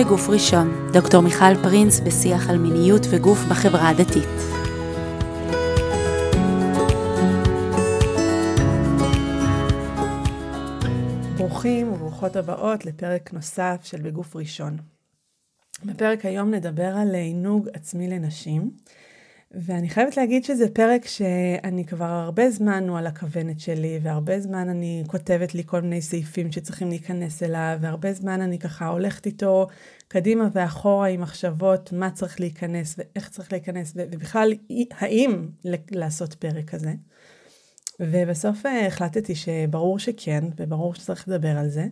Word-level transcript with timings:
בגוף 0.00 0.28
ראשון, 0.28 0.92
דוקטור 0.92 1.20
מיכל 1.20 1.62
פרינס 1.62 2.00
בשיח 2.00 2.50
על 2.50 2.58
מיניות 2.58 3.02
וגוף 3.10 3.38
בחברה 3.50 3.88
הדתית. 3.88 4.28
ברוכים 11.36 11.92
וברוכות 11.92 12.36
הבאות 12.36 12.86
לפרק 12.86 13.32
נוסף 13.32 13.80
של 13.82 14.00
בגוף 14.02 14.36
ראשון. 14.36 14.76
בפרק 15.84 16.24
היום 16.24 16.50
נדבר 16.54 16.96
על 16.96 17.14
עינוג 17.14 17.68
עצמי 17.74 18.08
לנשים. 18.08 18.70
ואני 19.54 19.88
חייבת 19.88 20.16
להגיד 20.16 20.44
שזה 20.44 20.70
פרק 20.74 21.06
שאני 21.06 21.84
כבר 21.84 22.04
הרבה 22.04 22.50
זמן 22.50 22.88
הוא 22.88 22.98
על 22.98 23.06
הכוונת 23.06 23.60
שלי, 23.60 23.98
והרבה 24.02 24.40
זמן 24.40 24.68
אני 24.68 25.02
כותבת 25.06 25.54
לי 25.54 25.62
כל 25.66 25.80
מיני 25.80 26.02
סעיפים 26.02 26.52
שצריכים 26.52 26.88
להיכנס 26.88 27.42
אליו, 27.42 27.78
והרבה 27.80 28.12
זמן 28.12 28.40
אני 28.40 28.58
ככה 28.58 28.86
הולכת 28.86 29.26
איתו 29.26 29.66
קדימה 30.08 30.48
ואחורה 30.52 31.06
עם 31.06 31.20
מחשבות 31.20 31.92
מה 31.92 32.10
צריך 32.10 32.40
להיכנס 32.40 32.94
ואיך 32.98 33.28
צריך 33.28 33.52
להיכנס, 33.52 33.92
ובכלל 33.96 34.52
האם 34.90 35.48
לעשות 35.90 36.34
פרק 36.34 36.70
כזה. 36.70 36.92
ובסוף 38.00 38.66
אה, 38.66 38.86
החלטתי 38.86 39.34
שברור 39.34 39.98
שכן, 39.98 40.44
וברור 40.56 40.94
שצריך 40.94 41.28
לדבר 41.28 41.58
על 41.58 41.68
זה. 41.68 41.86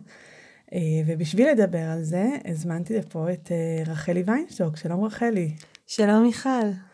אה, 0.73 0.79
ובשביל 1.07 1.49
לדבר 1.49 1.83
על 1.83 2.03
זה, 2.03 2.25
הזמנתי 2.45 2.97
לפה 2.97 3.33
את 3.33 3.51
אה, 3.51 3.91
רחלי 3.91 4.23
ויינשטוק. 4.27 4.77
שלום 4.77 5.03
רחלי. 5.03 5.51
שלום 5.87 6.23
מיכל. 6.23 6.88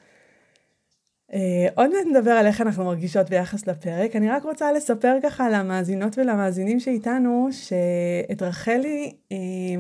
Uh, 1.32 1.36
עוד 1.76 1.90
מעט 1.90 2.06
נדבר 2.12 2.32
על 2.32 2.48
איך 2.48 2.62
אנחנו 2.62 2.86
מרגישות 2.86 3.30
ביחס 3.30 3.68
לפרק. 3.68 4.16
אני 4.16 4.30
רק 4.30 4.44
רוצה 4.44 4.72
לספר 4.72 5.16
ככה 5.24 5.50
למאזינות 5.50 6.18
ולמאזינים 6.18 6.80
שאיתנו, 6.80 7.50
שאת 7.52 8.42
רחלי, 8.42 9.14
uh, 9.30 9.36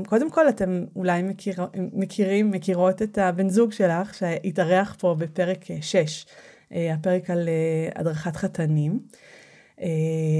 קודם 0.09 0.31
כל 0.31 0.49
אתם 0.49 0.85
אולי 0.95 1.21
מכיר, 1.21 1.55
מכירים, 1.93 2.51
מכירות 2.51 3.01
את 3.01 3.17
הבן 3.17 3.49
זוג 3.49 3.71
שלך, 3.71 4.13
שהתארח 4.13 4.95
פה 4.99 5.15
בפרק 5.17 5.65
6, 5.81 6.25
uh, 6.25 6.75
הפרק 6.93 7.29
על 7.29 7.49
הדרכת 7.95 8.35
חתנים, 8.35 8.99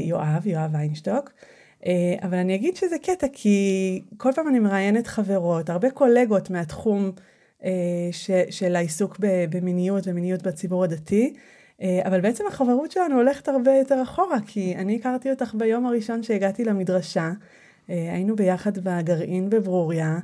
יואב, 0.04 0.48
יואב 0.48 0.70
ויינשטוק. 0.74 1.32
Uh, 1.82 1.88
אבל 2.22 2.38
אני 2.38 2.56
אגיד 2.56 2.76
שזה 2.76 2.96
קטע, 3.00 3.28
כי 3.34 4.02
כל 4.18 4.32
פעם 4.36 4.48
אני 4.48 4.60
מראיינת 4.60 5.08
חברות, 5.08 5.70
הרבה 5.70 5.90
קולגות 5.90 6.50
מהתחום, 6.50 7.06
אה, 7.06 7.22
ש, 8.12 8.32
של 8.50 8.76
העיסוק 8.76 9.18
במיניות 9.50 10.08
ומיניות 10.08 10.44
בציבור 10.44 10.84
הדתי. 10.84 11.34
אה, 11.82 12.02
אבל 12.06 12.22
בעצם 12.22 12.44
החברות 12.48 12.92
שלנו 12.92 13.16
הולכת 13.16 13.48
הרבה 13.48 13.72
יותר 13.72 14.02
אחורה, 14.04 14.38
כי 14.48 14.76
אני 14.76 14.96
הכרתי 14.96 15.32
אותך 15.32 15.56
ביום 15.58 15.86
הראשון 15.86 16.24
שהגעתי 16.24 16.66
למדרשה. 16.66 17.32
אה, 17.90 18.14
היינו 18.14 18.36
ביחד 18.36 18.78
בגרעין 18.78 19.50
בברוריה. 19.50 20.20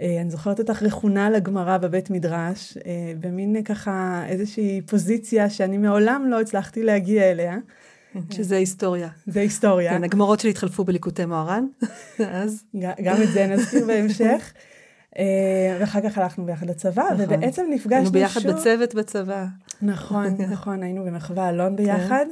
אני 0.00 0.30
זוכרת 0.30 0.58
אותך 0.58 0.82
רכונה 0.82 1.30
לגמרא 1.30 1.78
בבית 1.78 2.10
מדרש, 2.10 2.78
במין 3.20 3.62
ככה 3.62 4.24
איזושהי 4.28 4.80
פוזיציה 4.86 5.50
שאני 5.50 5.78
מעולם 5.78 6.26
לא 6.30 6.40
הצלחתי 6.40 6.82
להגיע 6.82 7.30
אליה. 7.30 7.56
שזה 8.30 8.56
היסטוריה. 8.56 9.08
זה 9.26 9.40
היסטוריה. 9.40 9.90
כן, 9.90 10.04
הגמרות 10.04 10.40
שלי 10.40 10.50
התחלפו 10.50 10.84
בליקוטי 10.84 11.24
מוהר"ן, 11.24 11.66
אז. 12.42 12.64
גם 13.02 13.22
את 13.22 13.28
זה 13.32 13.46
נזכיר 13.46 13.86
בהמשך. 13.86 14.52
אה, 15.18 15.76
ואחר 15.80 16.00
כך 16.00 16.18
הלכנו 16.18 16.46
ביחד 16.46 16.70
לצבא, 16.70 17.02
נכון. 17.02 17.24
ובעצם 17.24 17.66
נפגשנו 17.70 18.06
שוב. 18.06 18.16
היינו 18.16 18.28
ביחד 18.28 18.46
בצוות 18.46 18.94
בצבא. 18.94 19.46
נכון, 19.82 20.26
נכון, 20.52 20.82
היינו 20.82 21.04
במחווה 21.04 21.48
אלון 21.48 21.76
ביחד. 21.76 22.26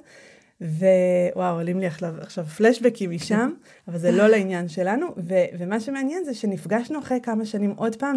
ווואו, 0.61 1.55
עולים 1.55 1.81
לי 1.81 1.87
עכשיו, 1.87 2.15
עכשיו 2.21 2.45
פלשבקים 2.45 3.11
משם, 3.11 3.53
אבל 3.89 3.99
זה 3.99 4.11
לא 4.11 4.27
לעניין 4.27 4.69
שלנו. 4.69 5.07
ו, 5.17 5.35
ומה 5.59 5.81
שמעניין 5.81 6.25
זה 6.25 6.35
שנפגשנו 6.35 6.99
אחרי 6.99 7.19
כמה 7.23 7.45
שנים 7.45 7.75
עוד 7.77 7.97
פעם 7.97 8.17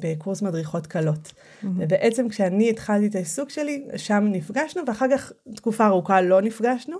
בקורס 0.00 0.42
מדריכות 0.42 0.86
קלות. 0.86 1.32
ובעצם 1.64 2.28
כשאני 2.28 2.70
התחלתי 2.70 3.06
את 3.06 3.14
העיסוק 3.14 3.50
שלי, 3.50 3.84
שם 3.96 4.24
נפגשנו, 4.32 4.82
ואחר 4.86 5.06
כך 5.10 5.32
תקופה 5.56 5.86
ארוכה 5.86 6.20
לא 6.20 6.40
נפגשנו. 6.40 6.96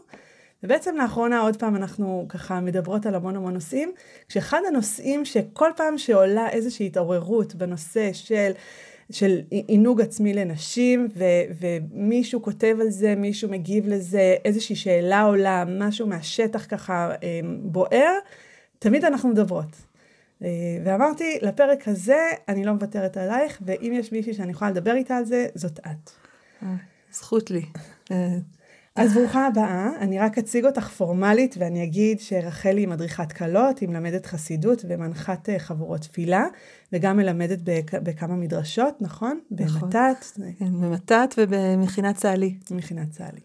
ובעצם 0.62 0.96
לאחרונה 0.96 1.40
עוד 1.40 1.56
פעם 1.56 1.76
אנחנו 1.76 2.26
ככה 2.28 2.60
מדברות 2.60 3.06
על 3.06 3.14
המון 3.14 3.36
המון 3.36 3.54
נושאים, 3.54 3.92
כשאחד 4.28 4.60
הנושאים 4.68 5.24
שכל 5.24 5.70
פעם 5.76 5.98
שעולה 5.98 6.50
איזושהי 6.50 6.86
התעוררות 6.86 7.54
בנושא 7.54 8.12
של... 8.12 8.50
של 9.12 9.40
עינוג 9.50 10.00
עצמי 10.00 10.34
לנשים, 10.34 11.08
ו, 11.16 11.24
ומישהו 11.60 12.42
כותב 12.42 12.76
על 12.80 12.90
זה, 12.90 13.14
מישהו 13.14 13.50
מגיב 13.50 13.88
לזה, 13.88 14.36
איזושהי 14.44 14.76
שאלה 14.76 15.22
עולה, 15.22 15.64
משהו 15.66 16.06
מהשטח 16.06 16.66
ככה 16.68 17.10
אה, 17.22 17.40
בוער, 17.62 18.12
תמיד 18.78 19.04
אנחנו 19.04 19.28
מדברות. 19.28 19.76
אה, 20.42 20.48
ואמרתי, 20.84 21.38
לפרק 21.42 21.88
הזה 21.88 22.20
אני 22.48 22.64
לא 22.64 22.72
מוותרת 22.72 23.16
עלייך, 23.16 23.62
ואם 23.66 23.92
יש 23.94 24.12
מישהי 24.12 24.34
שאני 24.34 24.50
יכולה 24.52 24.70
לדבר 24.70 24.94
איתה 24.94 25.16
על 25.16 25.24
זה, 25.24 25.46
זאת 25.54 25.78
את. 25.78 26.10
אה, 26.62 26.74
זכות 27.12 27.50
לי. 27.50 27.62
אז 28.98 29.14
ברוכה 29.14 29.46
הבאה, 29.46 29.90
אני 30.00 30.18
רק 30.18 30.38
אציג 30.38 30.64
אותך 30.64 30.88
פורמלית 30.88 31.54
ואני 31.58 31.84
אגיד 31.84 32.20
שרחלי 32.20 32.80
היא 32.80 32.88
מדריכת 32.88 33.32
כלות, 33.32 33.78
היא 33.78 33.88
מלמדת 33.88 34.26
חסידות 34.26 34.84
ומנחת 34.88 35.48
אה, 35.48 35.58
חבורות 35.58 36.00
תפילה, 36.00 36.46
וגם 36.92 37.16
מלמדת 37.16 37.58
בכ, 37.64 37.94
בכמה 37.94 38.36
מדרשות, 38.36 39.02
נכון? 39.02 39.40
נכון. 39.50 39.80
במתת. 39.80 40.24
כן, 40.58 40.80
במתת 40.80 41.34
ובמכינת 41.38 42.16
צה"לי. 42.16 42.54
מכינת 42.70 43.10
צה"לי. 43.10 43.40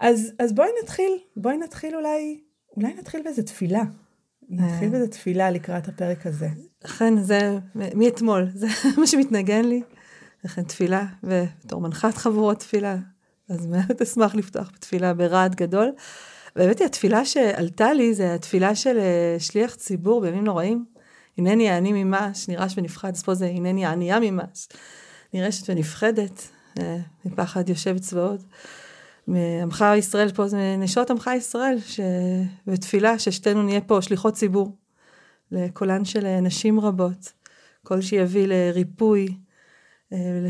אז, 0.00 0.32
אז 0.38 0.52
בואי 0.52 0.68
נתחיל, 0.82 1.12
בואי 1.36 1.56
נתחיל 1.56 1.96
אולי, 1.96 2.40
אולי 2.76 2.94
נתחיל 2.98 3.22
באיזה 3.22 3.42
תפילה. 3.42 3.82
נתחיל 4.48 4.88
באיזה 4.88 5.08
תפילה 5.08 5.50
לקראת 5.50 5.88
הפרק 5.88 6.26
הזה. 6.26 6.48
אכן, 6.84 7.22
זה 7.22 7.58
מאתמול, 7.74 8.48
זה 8.54 8.66
מה 8.98 9.06
שמתנגן 9.06 9.64
לי. 9.64 9.82
אכן 10.46 10.62
תפילה, 10.62 11.04
ובתור 11.22 11.80
מנחת 11.80 12.14
חבורות 12.14 12.58
תפילה, 12.58 12.96
אז 13.48 13.66
מאוד 13.66 14.02
אשמח 14.02 14.34
לפתוח 14.40 14.70
בתפילה 14.74 15.14
ברעד 15.14 15.54
גדול. 15.54 15.92
באמת 16.56 16.80
התפילה 16.80 17.24
שעלתה 17.24 17.92
לי 17.92 18.14
זה 18.14 18.34
התפילה 18.34 18.74
של 18.74 18.98
אה, 18.98 19.36
שליח 19.38 19.74
ציבור 19.74 20.20
בימים 20.20 20.44
נוראים. 20.44 20.84
הנני 21.38 21.70
העני 21.70 22.04
ממש, 22.04 22.48
נרעש 22.48 22.74
ונפחד, 22.78 23.12
אז 23.14 23.22
פה 23.22 23.34
זה 23.34 23.46
הנני 23.46 23.86
הענייה 23.86 24.20
ממש. 24.20 24.68
נרעשת 25.34 25.70
ונפחדת, 25.70 26.48
אה, 26.78 26.96
מפחד 27.24 27.68
יושב 27.68 27.98
צבאות. 27.98 28.40
מעמך 29.26 29.84
ישראל 29.98 30.32
פה 30.32 30.48
זה 30.48 30.76
נשות 30.78 31.10
עמך 31.10 31.30
ישראל, 31.36 31.78
ש... 31.86 32.00
ותפילה 32.66 33.18
ששתינו 33.18 33.62
נהיה 33.62 33.80
פה 33.80 34.02
שליחות 34.02 34.34
ציבור 34.34 34.76
לקולן 35.50 36.04
של 36.04 36.40
נשים 36.40 36.80
רבות, 36.80 37.32
קול 37.82 38.00
שיביא 38.00 38.46
לריפוי, 38.46 39.36
אה, 40.12 40.40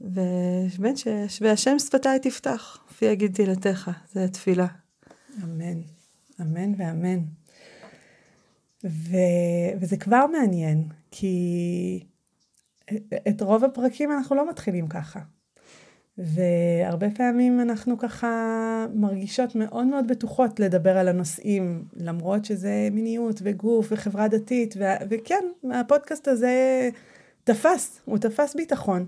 ובאמת 0.00 0.96
שהשם 1.28 1.78
שפתיי 1.78 2.18
תפתח, 2.18 2.78
פי 2.98 3.04
יגיד 3.04 3.34
תהילתך, 3.34 3.90
זה 4.12 4.24
התפילה. 4.24 4.66
אמן, 5.44 5.80
אמן 6.40 6.72
ואמן. 6.76 7.18
ו... 8.84 9.16
וזה 9.80 9.96
כבר 9.96 10.26
מעניין, 10.26 10.88
כי 11.10 12.06
את 13.28 13.40
רוב 13.40 13.64
הפרקים 13.64 14.12
אנחנו 14.12 14.36
לא 14.36 14.48
מתחילים 14.48 14.88
ככה. 14.88 15.20
והרבה 16.18 17.10
פעמים 17.10 17.60
אנחנו 17.60 17.98
ככה 17.98 18.86
מרגישות 18.94 19.54
מאוד 19.54 19.86
מאוד 19.86 20.08
בטוחות 20.08 20.60
לדבר 20.60 20.98
על 20.98 21.08
הנושאים, 21.08 21.84
למרות 21.96 22.44
שזה 22.44 22.88
מיניות 22.92 23.40
וגוף 23.42 23.86
וחברה 23.90 24.28
דתית, 24.28 24.74
ו... 24.78 24.84
וכן, 25.10 25.44
הפודקאסט 25.74 26.28
הזה 26.28 26.88
תפס, 27.44 28.00
הוא 28.04 28.18
תפס 28.18 28.54
ביטחון. 28.54 29.06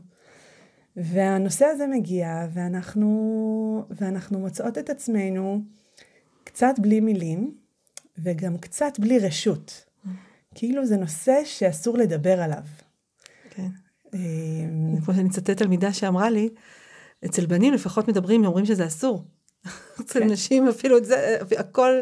והנושא 1.03 1.65
הזה 1.65 1.87
מגיע, 1.87 2.47
ואנחנו, 2.53 3.85
ואנחנו 3.91 4.39
מוצאות 4.39 4.79
את 4.79 4.91
עצמנו 4.91 5.63
קצת 6.45 6.75
בלי 6.79 7.01
מילים, 7.01 7.55
וגם 8.19 8.59
קצת 8.59 8.93
בלי 8.99 9.19
רשות. 9.19 9.85
כאילו 10.55 10.87
זה 10.87 10.97
נושא 10.97 11.41
שאסור 11.45 11.99
לדבר 11.99 12.41
עליו. 12.41 12.63
כן. 13.51 13.69
אמ, 14.15 15.01
כמו 15.05 15.15
שאני 15.15 15.29
אצטט 15.29 15.51
תלמידה 15.51 15.93
שאמרה 15.93 16.31
לי, 16.31 16.49
אצל 17.25 17.47
בנים 17.47 17.75
לפחות 17.75 18.09
מדברים, 18.09 18.45
אומרים 18.45 18.67
שזה 18.67 18.87
אסור. 18.87 19.25
אצל 20.01 20.21
כן. 20.21 20.31
נשים 20.31 20.69
אפילו 20.69 20.99
את 20.99 21.05
זה, 21.05 21.39
הכל... 21.59 22.01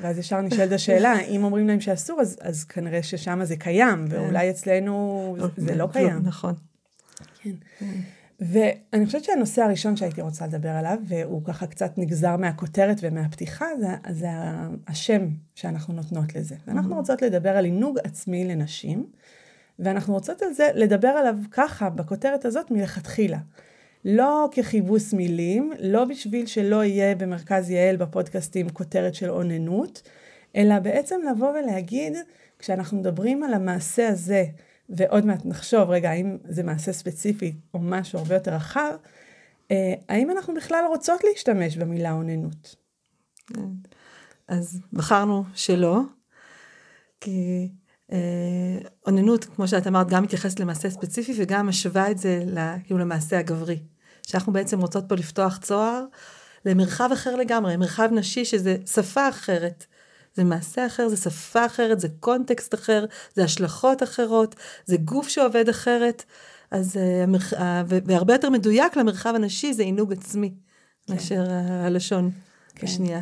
ואז 0.00 0.18
ישר 0.18 0.40
נשאלת 0.40 0.72
השאלה, 0.72 1.20
אם 1.20 1.44
אומרים 1.44 1.68
להם 1.68 1.80
שאסור, 1.80 2.20
אז, 2.20 2.38
אז 2.40 2.64
כנראה 2.64 3.02
ששם 3.02 3.44
זה 3.44 3.56
קיים, 3.56 4.08
כן. 4.08 4.16
ואולי 4.16 4.50
אצלנו 4.50 5.36
זה, 5.38 5.46
זה 5.56 5.76
לא 5.76 5.88
קיים. 5.92 6.22
נכון. 6.22 6.54
כן. 7.42 7.50
ואני 8.40 9.06
חושבת 9.06 9.24
שהנושא 9.24 9.62
הראשון 9.62 9.96
שהייתי 9.96 10.20
רוצה 10.20 10.46
לדבר 10.46 10.68
עליו, 10.68 10.98
והוא 11.04 11.44
ככה 11.44 11.66
קצת 11.66 11.98
נגזר 11.98 12.36
מהכותרת 12.36 12.96
ומהפתיחה, 13.02 13.66
זה, 13.80 13.86
זה 14.10 14.28
השם 14.88 15.28
שאנחנו 15.54 15.94
נותנות 15.94 16.34
לזה. 16.34 16.54
אנחנו 16.68 16.92
mm-hmm. 16.92 16.96
רוצות 16.96 17.22
לדבר 17.22 17.56
על 17.56 17.64
עינוג 17.64 17.98
עצמי 18.04 18.44
לנשים, 18.44 19.06
ואנחנו 19.78 20.14
רוצות 20.14 20.42
על 20.42 20.52
זה 20.52 20.68
לדבר 20.74 21.08
עליו 21.08 21.36
ככה, 21.50 21.90
בכותרת 21.90 22.44
הזאת, 22.44 22.70
מלכתחילה. 22.70 23.38
לא 24.04 24.48
ככיבוס 24.56 25.12
מילים, 25.12 25.72
לא 25.80 26.04
בשביל 26.04 26.46
שלא 26.46 26.84
יהיה 26.84 27.14
במרכז 27.14 27.70
יעל 27.70 27.96
בפודקאסטים 27.96 28.68
כותרת 28.68 29.14
של 29.14 29.30
אוננות, 29.30 30.02
אלא 30.56 30.78
בעצם 30.78 31.20
לבוא 31.30 31.50
ולהגיד 31.50 32.16
כשאנחנו 32.58 32.98
מדברים 32.98 33.42
על 33.42 33.54
המעשה 33.54 34.08
הזה, 34.08 34.44
ועוד 34.90 35.26
מעט 35.26 35.46
נחשוב, 35.46 35.90
רגע, 35.90 36.10
האם 36.10 36.38
זה 36.48 36.62
מעשה 36.62 36.92
ספציפי 36.92 37.54
או 37.74 37.78
משהו 37.78 38.18
הרבה 38.18 38.34
יותר 38.34 38.54
רחב, 38.54 38.92
אה, 39.70 39.94
האם 40.08 40.30
אנחנו 40.30 40.54
בכלל 40.54 40.84
רוצות 40.88 41.24
להשתמש 41.24 41.76
במילה 41.76 42.12
אוננות? 42.12 42.76
כן. 43.46 43.68
אז 44.48 44.80
בחרנו 44.92 45.44
שלא, 45.54 46.00
כי 47.20 47.68
אה, 48.12 48.78
אוננות, 49.06 49.44
כמו 49.44 49.68
שאת 49.68 49.86
אמרת, 49.86 50.08
גם 50.08 50.22
מתייחסת 50.22 50.60
למעשה 50.60 50.90
ספציפי 50.90 51.32
וגם 51.36 51.68
משווה 51.68 52.10
את 52.10 52.18
זה 52.18 52.44
כאילו 52.84 52.98
למעשה 52.98 53.38
הגברי. 53.38 53.78
שאנחנו 54.26 54.52
בעצם 54.52 54.80
רוצות 54.80 55.04
פה 55.08 55.14
לפתוח 55.14 55.58
צוהר 55.58 56.04
למרחב 56.64 57.10
אחר 57.12 57.36
לגמרי, 57.36 57.76
מרחב 57.76 58.08
נשי 58.12 58.44
שזה 58.44 58.76
שפה 58.86 59.28
אחרת. 59.28 59.86
זה 60.34 60.44
מעשה 60.44 60.86
אחר, 60.86 61.08
זה 61.08 61.16
שפה 61.16 61.66
אחרת, 61.66 62.00
זה 62.00 62.08
קונטקסט 62.20 62.74
אחר, 62.74 63.04
זה 63.34 63.44
השלכות 63.44 64.02
אחרות, 64.02 64.54
זה 64.86 64.96
גוף 64.96 65.28
שעובד 65.28 65.68
אחרת. 65.68 66.24
אז, 66.70 66.96
uh, 66.96 67.56
והרבה 68.04 68.34
יותר 68.34 68.50
מדויק 68.50 68.96
למרחב 68.96 69.32
הנשי 69.34 69.72
זה 69.72 69.82
עינוג 69.82 70.12
עצמי, 70.12 70.54
כן. 71.06 71.12
מאשר 71.12 71.44
הלשון 71.86 72.30
כן. 72.74 72.86
השנייה. 72.86 73.20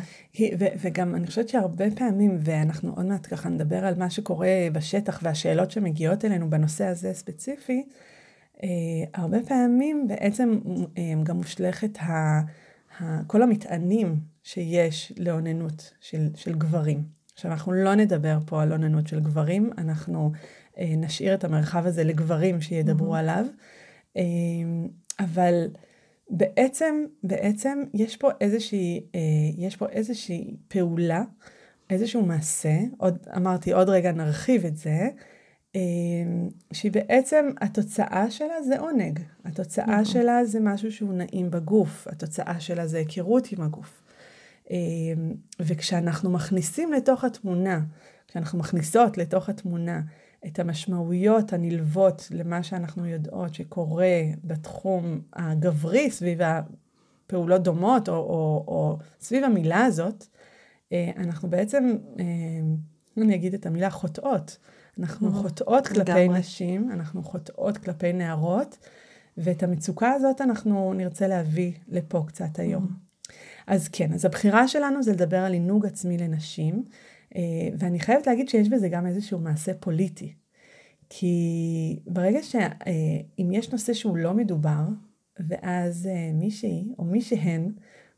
ו- 0.59 0.65
וגם 0.81 1.15
אני 1.15 1.27
חושבת 1.27 1.49
שהרבה 1.49 1.85
פעמים, 1.95 2.39
ואנחנו 2.41 2.93
עוד 2.95 3.05
מעט 3.05 3.27
ככה 3.33 3.49
נדבר 3.49 3.85
על 3.85 3.95
מה 3.95 4.09
שקורה 4.09 4.67
בשטח 4.73 5.19
והשאלות 5.23 5.71
שמגיעות 5.71 6.25
אלינו 6.25 6.49
בנושא 6.49 6.85
הזה 6.85 7.13
ספציפי, 7.13 7.83
uh, 8.57 8.61
הרבה 9.13 9.37
פעמים 9.47 10.07
בעצם 10.07 10.59
uh, 10.65 10.99
גם 11.23 11.37
מושלכת 11.37 11.97
ה- 11.99 12.41
ה- 12.99 13.23
כל 13.27 13.41
המטענים 13.41 14.15
שיש 14.53 15.13
לאוננות 15.17 15.93
של, 15.99 16.27
של 16.35 16.55
גברים. 16.55 17.03
עכשיו, 17.33 17.51
אנחנו 17.51 17.71
לא 17.71 17.95
נדבר 17.95 18.37
פה 18.45 18.61
על 18.61 18.71
אוננות 18.71 19.07
של 19.07 19.19
גברים, 19.19 19.69
אנחנו 19.77 20.31
אה, 20.77 20.93
נשאיר 20.97 21.33
את 21.33 21.43
המרחב 21.43 21.85
הזה 21.85 22.03
לגברים 22.03 22.61
שידברו 22.61 23.15
mm-hmm. 23.15 23.19
עליו. 23.19 23.45
אה, 24.17 24.23
אבל 25.19 25.67
בעצם, 26.29 27.05
בעצם 27.23 27.83
יש 27.93 28.17
פה 28.17 28.29
איזושהי, 28.41 29.03
אה, 29.15 29.19
יש 29.57 29.75
פה 29.75 29.85
איזושהי 29.89 30.55
פעולה, 30.67 31.23
איזשהו 31.89 32.25
מעשה, 32.25 32.77
עוד, 32.97 33.17
אמרתי, 33.35 33.73
עוד 33.73 33.89
רגע 33.89 34.11
נרחיב 34.11 34.65
את 34.65 34.77
זה, 34.77 35.09
אה, 35.75 35.81
שהיא 36.73 36.91
בעצם, 36.91 37.49
התוצאה 37.61 38.31
שלה 38.31 38.63
זה 38.63 38.79
עונג. 38.79 39.19
התוצאה 39.45 39.99
mm-hmm. 39.99 40.05
שלה 40.05 40.45
זה 40.45 40.59
משהו 40.59 40.91
שהוא 40.91 41.13
נעים 41.13 41.51
בגוף, 41.51 42.07
התוצאה 42.07 42.59
שלה 42.59 42.87
זה 42.87 42.97
היכרות 42.97 43.51
עם 43.51 43.61
הגוף. 43.61 44.08
אה, 44.71 44.77
וכשאנחנו 45.59 46.29
מכניסים 46.29 46.93
לתוך 46.93 47.23
התמונה, 47.23 47.79
כשאנחנו 48.27 48.59
מכניסות 48.59 49.17
לתוך 49.17 49.49
התמונה 49.49 50.01
את 50.47 50.59
המשמעויות 50.59 51.53
הנלוות 51.53 52.27
למה 52.31 52.63
שאנחנו 52.63 53.05
יודעות 53.05 53.53
שקורה 53.53 54.21
בתחום 54.43 55.21
הגברי 55.33 56.11
סביב 56.11 56.39
הפעולות 56.41 57.63
דומות, 57.63 58.09
או, 58.09 58.13
או, 58.13 58.65
או 58.67 58.97
סביב 59.19 59.43
המילה 59.43 59.85
הזאת, 59.85 60.25
אה, 60.91 61.11
אנחנו 61.17 61.49
בעצם, 61.49 61.97
אה, 62.19 62.25
אני 63.23 63.35
אגיד 63.35 63.53
את 63.53 63.65
המילה 63.65 63.89
חוטאות. 63.89 64.57
אנחנו 64.99 65.31
חוטאות 65.31 65.87
כלפי 65.87 65.99
לגמרי. 65.99 66.39
נשים, 66.39 66.91
אנחנו 66.91 67.23
חוטאות 67.23 67.77
כלפי 67.77 68.13
נערות, 68.13 68.77
ואת 69.37 69.63
המצוקה 69.63 70.11
הזאת 70.11 70.41
אנחנו 70.41 70.93
נרצה 70.93 71.27
להביא 71.27 71.71
לפה 71.87 72.23
קצת 72.27 72.59
היום. 72.59 73.08
אז 73.69 73.87
כן, 73.87 74.13
אז 74.13 74.25
הבחירה 74.25 74.67
שלנו 74.67 75.03
זה 75.03 75.11
לדבר 75.11 75.37
על 75.37 75.53
עינוג 75.53 75.85
עצמי 75.85 76.17
לנשים. 76.17 76.83
אה, 77.35 77.41
ואני 77.77 77.99
חייבת 77.99 78.27
להגיד 78.27 78.49
שיש 78.49 78.69
בזה 78.69 78.89
גם 78.89 79.07
איזשהו 79.07 79.39
מעשה 79.39 79.73
פוליטי. 79.73 80.33
כי 81.09 81.99
ברגע 82.07 82.43
שאם 82.43 83.51
אה, 83.51 83.57
יש 83.57 83.71
נושא 83.71 83.93
שהוא 83.93 84.17
לא 84.17 84.33
מדובר, 84.33 84.83
ואז 85.47 86.07
אה, 86.11 86.31
מישהי 86.33 86.93
או 86.99 87.03
מישהן 87.03 87.71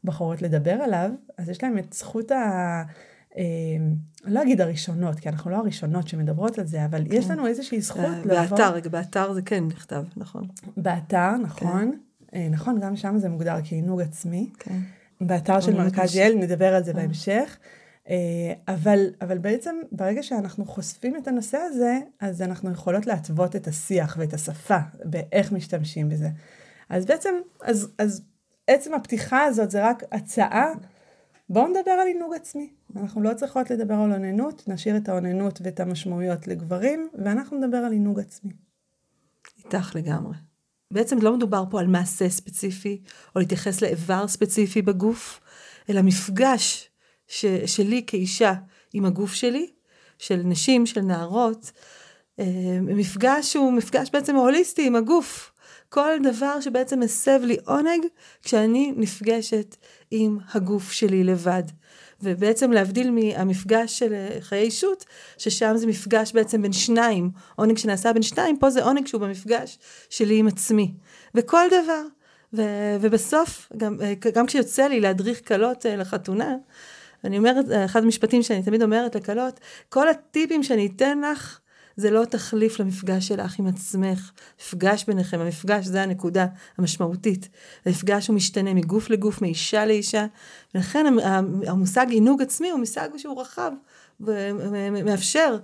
בחורות 0.03 0.41
לדבר 0.41 0.71
עליו, 0.71 1.11
אז 1.37 1.49
יש 1.49 1.63
להם 1.63 1.77
את 1.77 1.93
זכות 1.93 2.31
ה... 2.31 2.83
אני 4.25 4.33
לא 4.33 4.43
אגיד 4.43 4.61
הראשונות, 4.61 5.19
כי 5.19 5.29
אנחנו 5.29 5.51
לא 5.51 5.55
הראשונות 5.55 6.07
שמדברות 6.07 6.59
על 6.59 6.65
זה, 6.65 6.85
אבל 6.85 7.05
כן. 7.09 7.15
יש 7.15 7.29
לנו 7.29 7.47
איזושהי 7.47 7.81
זכות 7.81 8.25
לבוא... 8.25 8.35
באתר, 8.35 8.73
רגע, 8.73 8.89
באתר 8.89 9.33
זה 9.33 9.41
כן 9.41 9.63
נכתב, 9.67 10.03
נכון. 10.17 10.47
באתר, 10.77 11.37
נכון. 11.37 11.91
כן. 12.31 12.51
נכון, 12.51 12.79
גם 12.79 12.95
שם 12.95 13.17
זה 13.17 13.29
מוגדר 13.29 13.55
כעינוג 13.63 14.01
עצמי. 14.01 14.49
כן. 14.59 14.79
באתר 15.21 15.59
של 15.59 15.73
מרכז 15.73 16.15
יעל, 16.15 16.33
נדבר 16.33 16.75
על 16.75 16.83
זה 16.83 16.93
בהמשך. 16.93 17.57
אה, 18.09 18.53
אבל, 18.67 19.09
אבל 19.21 19.37
בעצם 19.37 19.75
ברגע 19.91 20.23
שאנחנו 20.23 20.65
חושפים 20.65 21.15
את 21.17 21.27
הנושא 21.27 21.57
הזה, 21.57 21.99
אז 22.19 22.41
אנחנו 22.41 22.71
יכולות 22.71 23.07
להתוות 23.07 23.55
את 23.55 23.67
השיח 23.67 24.15
ואת 24.19 24.33
השפה 24.33 24.77
באיך 25.05 25.51
משתמשים 25.51 26.09
בזה. 26.09 26.29
אז 26.89 27.05
בעצם, 27.05 27.33
אז, 27.61 27.87
אז 27.97 28.21
עצם 28.67 28.93
הפתיחה 28.93 29.43
הזאת 29.43 29.71
זה 29.71 29.89
רק 29.89 30.03
הצעה, 30.11 30.73
בואו 31.49 31.67
נדבר 31.67 31.91
על 31.91 32.07
עינוג 32.07 32.33
עצמי. 32.33 32.69
אנחנו 32.95 33.21
לא 33.21 33.33
צריכות 33.33 33.71
לדבר 33.71 33.93
על 33.93 34.13
אוננות, 34.13 34.63
נשאיר 34.67 34.97
את 34.97 35.09
האוננות 35.09 35.59
ואת 35.63 35.79
המשמעויות 35.79 36.47
לגברים, 36.47 37.09
ואנחנו 37.13 37.57
נדבר 37.57 37.77
על 37.77 37.91
עינוג 37.91 38.19
עצמי. 38.19 38.51
איתך 39.57 39.95
לגמרי. 39.95 40.50
בעצם 40.91 41.17
לא 41.21 41.37
מדובר 41.37 41.63
פה 41.69 41.79
על 41.79 41.87
מעשה 41.87 42.29
ספציפי, 42.29 43.01
או 43.35 43.39
להתייחס 43.39 43.81
לאיבר 43.81 44.27
ספציפי 44.27 44.81
בגוף, 44.81 45.39
אלא 45.89 46.01
מפגש 46.01 46.89
ש, 47.27 47.45
שלי 47.65 48.03
כאישה 48.07 48.53
עם 48.93 49.05
הגוף 49.05 49.33
שלי, 49.33 49.69
של 50.17 50.41
נשים, 50.45 50.85
של 50.85 51.01
נערות, 51.01 51.71
אה, 52.39 52.45
מפגש 52.81 53.51
שהוא 53.53 53.73
מפגש 53.73 54.09
בעצם 54.13 54.35
הוליסטי 54.35 54.87
עם 54.87 54.95
הגוף. 54.95 55.51
כל 55.89 56.11
דבר 56.23 56.61
שבעצם 56.61 56.99
מסב 56.99 57.39
לי 57.43 57.57
עונג 57.65 58.05
כשאני 58.43 58.93
נפגשת 58.97 59.75
עם 60.11 60.37
הגוף 60.53 60.91
שלי 60.91 61.23
לבד. 61.23 61.63
ובעצם 62.23 62.71
להבדיל 62.71 63.11
מהמפגש 63.11 63.99
של 63.99 64.13
אה, 64.13 64.37
חיי 64.41 64.61
אישות, 64.61 65.05
ששם 65.37 65.73
זה 65.75 65.87
מפגש 65.87 66.33
בעצם 66.33 66.61
בין 66.61 66.73
שניים, 66.73 67.29
עונג 67.55 67.77
שנעשה 67.77 68.13
בין 68.13 68.23
שניים, 68.23 68.57
פה 68.57 68.69
זה 68.69 68.83
עונג 68.83 69.07
שהוא 69.07 69.21
במפגש 69.21 69.79
שלי 70.09 70.37
עם 70.37 70.47
עצמי. 70.47 70.93
וכל 71.35 71.67
דבר. 71.67 72.01
ו- 72.53 72.95
ובסוף, 73.01 73.71
גם, 73.77 73.97
אה, 74.01 74.13
גם 74.33 74.45
כשיוצא 74.45 74.87
לי 74.87 74.99
להדריך 74.99 75.47
כלות 75.47 75.85
לחתונה, 75.89 76.55
אני 77.23 77.37
אומרת, 77.37 77.65
אחד 77.85 78.03
המשפטים 78.03 78.43
שאני 78.43 78.63
תמיד 78.63 78.83
אומרת 78.83 79.15
לקלות, 79.15 79.59
כל 79.89 80.09
הטיפים 80.09 80.63
שאני 80.63 80.89
אתן 80.95 81.21
לך, 81.31 81.59
זה 81.95 82.11
לא 82.11 82.25
תחליף 82.25 82.79
למפגש 82.79 83.27
שלך 83.27 83.59
עם 83.59 83.67
עצמך. 83.67 84.31
מפגש 84.59 85.05
ביניכם, 85.07 85.39
המפגש 85.39 85.85
זה 85.85 86.01
הנקודה 86.01 86.45
המשמעותית. 86.77 87.49
המפגש 87.85 88.27
הוא 88.27 88.35
משתנה 88.35 88.73
מגוף 88.73 89.09
לגוף, 89.09 89.41
מאישה 89.41 89.85
לאישה, 89.85 90.25
ולכן 90.75 91.05
המושג 91.67 92.05
עינוג 92.09 92.41
עצמי 92.41 92.69
הוא 92.69 92.79
מושג 92.79 93.09
שהוא 93.17 93.41
רחב 93.41 93.71
ומאפשר 94.19 95.57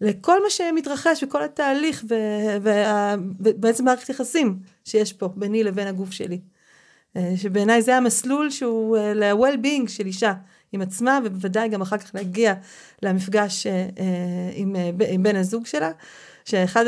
לכל 0.00 0.42
מה 0.42 0.50
שמתרחש 0.50 1.22
וכל 1.22 1.42
התהליך 1.42 2.04
ובעצם 3.40 3.84
מערכת 3.84 4.08
יחסים 4.08 4.58
שיש 4.84 5.12
פה 5.12 5.28
ביני 5.36 5.64
לבין 5.64 5.86
הגוף 5.86 6.10
שלי. 6.10 6.40
אה, 7.16 7.32
שבעיניי 7.36 7.82
זה 7.82 7.96
המסלול 7.96 8.50
שהוא 8.50 8.96
אה, 8.96 9.14
ל-well-being 9.14 9.88
של 9.88 10.06
אישה. 10.06 10.32
עם 10.72 10.80
עצמה, 10.80 11.18
ובוודאי 11.24 11.68
גם 11.68 11.80
אחר 11.80 11.98
כך 11.98 12.14
להגיע 12.14 12.54
למפגש 13.02 13.66
אה, 13.66 13.72
אה, 13.72 14.06
עם, 14.54 14.76
אה, 14.76 14.90
עם 15.08 15.22
בן 15.22 15.36
הזוג 15.36 15.66
שלה. 15.66 15.90
שאחד 16.44 16.84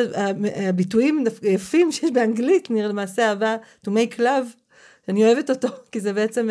הביטויים 0.56 1.24
היפים 1.42 1.92
שיש 1.92 2.10
באנגלית, 2.10 2.70
נראה 2.70 2.88
למעשה 2.88 3.28
אהבה 3.28 3.56
to 3.86 3.88
make 3.88 4.18
love, 4.18 4.56
אני 5.08 5.24
אוהבת 5.24 5.50
אותו, 5.50 5.68
כי 5.92 6.00
זה 6.00 6.12
בעצם 6.12 6.48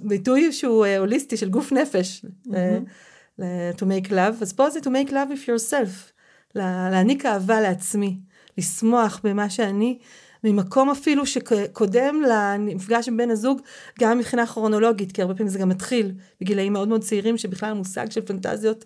ביטוי 0.00 0.52
שהוא 0.52 0.86
הוליסטי 0.86 1.36
של 1.36 1.48
גוף 1.48 1.72
נפש, 1.72 2.24
mm-hmm. 2.46 3.40
to 3.78 3.82
make 3.82 4.08
love, 4.10 4.42
אז 4.42 4.52
פה 4.52 4.70
זה 4.70 4.80
to 4.80 4.86
make 4.86 5.10
love 5.10 5.30
with 5.30 5.48
yourself, 5.48 6.12
להעניק 6.54 7.26
אהבה 7.26 7.60
לעצמי, 7.60 8.16
לשמוח 8.58 9.20
במה 9.24 9.50
שאני, 9.50 9.98
ממקום 10.44 10.90
אפילו 10.90 11.26
שקודם 11.26 12.22
למפגש 12.28 13.08
עם 13.08 13.16
בן 13.16 13.30
הזוג, 13.30 13.60
גם 14.00 14.18
מבחינה 14.18 14.46
כרונולוגית, 14.46 15.12
כי 15.12 15.22
הרבה 15.22 15.34
פעמים 15.34 15.52
זה 15.52 15.58
גם 15.58 15.68
מתחיל 15.68 16.12
בגילאים 16.40 16.72
מאוד 16.72 16.88
מאוד 16.88 17.04
צעירים, 17.04 17.38
שבכלל 17.38 17.70
המושג 17.70 18.10
של 18.10 18.26
פנטזיות 18.26 18.84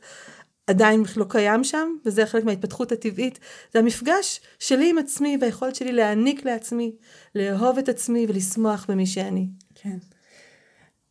עדיין 0.67 1.03
לא 1.17 1.27
קיים 1.29 1.65
שם, 1.65 1.89
וזה 2.07 2.27
חלק 2.27 2.45
מההתפתחות 2.45 2.93
הטבעית. 2.93 3.39
זה 3.73 3.79
המפגש 3.79 4.41
שלי 4.59 4.91
עם 4.91 4.99
עצמי 4.99 5.39
והיכולת 5.41 5.75
שלי 5.75 5.93
להעניק 5.93 6.45
לעצמי, 6.45 6.93
לאהוב 7.35 7.79
את 7.79 7.89
עצמי 7.89 8.27
ולשמוח 8.29 8.87
במי 8.89 9.07
שאני. 9.07 9.49
כן. 9.75 9.97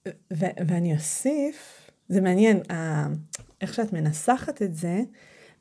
ו- 0.08 0.56
ואני 0.68 0.94
אוסיף, 0.96 1.90
זה 2.10 2.22
מעניין, 2.22 2.60
איך 3.62 3.74
שאת 3.74 3.94
מנסחת 3.94 4.62
את 4.62 4.76
זה, 4.76 5.00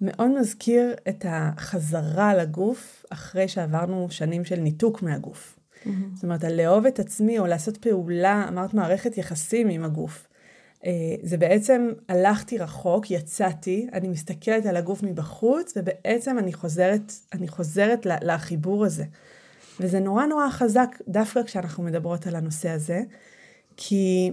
מאוד 0.02 0.30
מזכיר 0.40 0.94
את 1.08 1.26
החזרה 1.28 2.34
לגוף 2.34 3.06
אחרי 3.10 3.48
שעברנו 3.48 4.06
שנים 4.10 4.44
של 4.44 4.56
ניתוק 4.56 5.02
מהגוף. 5.02 5.58
Mm-hmm. 5.58 5.88
זאת 6.14 6.24
אומרת, 6.24 6.44
לאהוב 6.44 6.86
את 6.86 6.98
עצמי 6.98 7.38
או 7.38 7.46
לעשות 7.46 7.76
פעולה, 7.76 8.44
אמרת 8.48 8.74
מערכת 8.74 9.18
יחסים 9.18 9.68
עם 9.68 9.84
הגוף. 9.84 10.28
זה 11.22 11.36
בעצם 11.36 11.88
הלכתי 12.08 12.58
רחוק, 12.58 13.10
יצאתי, 13.10 13.88
אני 13.92 14.08
מסתכלת 14.08 14.66
על 14.66 14.76
הגוף 14.76 15.02
מבחוץ, 15.02 15.72
ובעצם 15.76 16.38
אני 16.38 16.52
חוזרת, 16.52 17.12
אני 17.32 17.48
חוזרת 17.48 18.06
לחיבור 18.22 18.84
הזה. 18.84 19.04
וזה 19.80 20.00
נורא 20.00 20.26
נורא 20.26 20.50
חזק 20.50 20.98
דווקא 21.08 21.42
כשאנחנו 21.42 21.82
מדברות 21.82 22.26
על 22.26 22.36
הנושא 22.36 22.68
הזה, 22.68 23.02
כי 23.76 24.32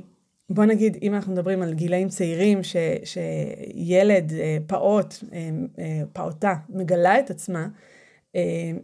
בוא 0.49 0.65
נגיד, 0.65 0.97
אם 1.01 1.13
אנחנו 1.15 1.33
מדברים 1.33 1.61
על 1.61 1.73
גילאים 1.73 2.09
צעירים, 2.09 2.63
ש, 2.63 2.75
שילד, 3.03 4.33
אה, 4.33 4.57
פעוט, 4.67 5.13
אה, 5.33 5.49
אה, 5.79 6.01
פעוטה, 6.13 6.55
מגלה 6.69 7.19
את 7.19 7.29
עצמה, 7.29 7.67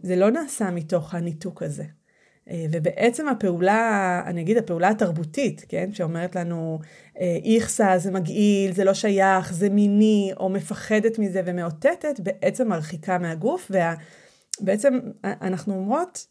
זה 0.02 0.16
לא 0.16 0.30
נעשה 0.30 0.70
מתוך 0.70 1.14
הניתוק 1.14 1.62
הזה. 1.62 1.84
ובעצם 2.72 3.28
הפעולה, 3.28 4.22
אני 4.26 4.40
אגיד 4.40 4.56
הפעולה 4.56 4.88
התרבותית, 4.88 5.64
כן, 5.68 5.92
שאומרת 5.92 6.36
לנו 6.36 6.78
איכסה 7.44 7.98
זה 7.98 8.10
מגעיל, 8.10 8.72
זה 8.72 8.84
לא 8.84 8.94
שייך, 8.94 9.52
זה 9.52 9.68
מיני, 9.68 10.30
או 10.36 10.48
מפחדת 10.48 11.18
מזה 11.18 11.42
ומאותתת, 11.44 12.20
בעצם 12.20 12.68
מרחיקה 12.68 13.18
מהגוף, 13.18 13.70
ובעצם 14.60 14.98
אנחנו 15.24 15.74
אומרות, 15.74 16.26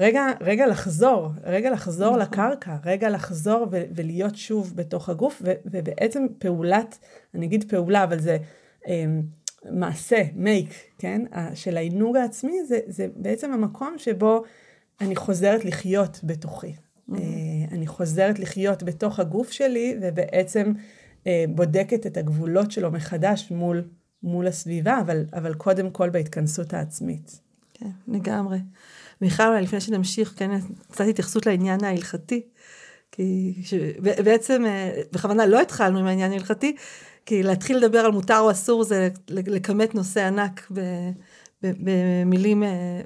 רגע, 0.00 0.26
רגע 0.40 0.66
לחזור, 0.66 1.28
רגע 1.44 1.70
לחזור 1.70 2.16
נכון. 2.16 2.20
לקרקע, 2.20 2.76
רגע 2.84 3.10
לחזור 3.10 3.66
ו- 3.70 3.82
ולהיות 3.94 4.36
שוב 4.36 4.72
בתוך 4.76 5.08
הגוף, 5.08 5.42
ו- 5.44 5.52
ובעצם 5.64 6.26
פעולת, 6.38 6.98
אני 7.34 7.46
אגיד 7.46 7.70
פעולה, 7.70 8.04
אבל 8.04 8.20
זה 8.20 8.36
אה, 8.88 9.04
מעשה, 9.70 10.22
מייק, 10.34 10.70
כן, 10.98 11.22
של 11.54 11.76
העינוג 11.76 12.16
העצמי, 12.16 12.64
זה, 12.68 12.78
זה 12.86 13.06
בעצם 13.16 13.52
המקום 13.52 13.94
שבו 13.98 14.42
אני 15.00 15.16
חוזרת 15.16 15.64
לחיות 15.64 16.20
בתוכי. 16.24 16.72
Mm-hmm. 16.72 17.14
אה, 17.14 17.20
אני 17.72 17.86
חוזרת 17.86 18.38
לחיות 18.38 18.82
בתוך 18.82 19.20
הגוף 19.20 19.50
שלי, 19.50 19.98
ובעצם 20.00 20.72
אה, 21.26 21.44
בודקת 21.48 22.06
את 22.06 22.16
הגבולות 22.16 22.70
שלו 22.70 22.90
מחדש 22.90 23.50
מול, 23.50 23.84
מול 24.22 24.46
הסביבה, 24.46 25.00
אבל, 25.00 25.24
אבל 25.32 25.54
קודם 25.54 25.90
כל 25.90 26.10
בהתכנסות 26.10 26.74
העצמית. 26.74 27.40
כן, 27.74 27.90
לגמרי. 28.08 28.58
מיכל, 29.20 29.42
אולי 29.46 29.62
לפני 29.62 29.80
שנמשיך, 29.80 30.34
כן, 30.36 30.50
קצת 30.90 31.04
התייחסות 31.08 31.46
לעניין 31.46 31.84
ההלכתי. 31.84 32.42
כי 33.12 33.54
ש... 33.62 33.74
בעצם, 34.00 34.64
אה, 34.66 35.02
בכוונה 35.12 35.46
לא 35.46 35.60
התחלנו 35.60 35.98
עם 35.98 36.06
העניין 36.06 36.32
ההלכתי, 36.32 36.76
כי 37.26 37.42
להתחיל 37.42 37.76
לדבר 37.76 37.98
על 37.98 38.12
מותר 38.12 38.38
או 38.38 38.50
אסור 38.50 38.84
זה 38.84 39.08
לכמת 39.28 39.94
נושא 39.94 40.26
ענק 40.26 40.70
במילים 41.62 42.62
אה, 42.62 43.00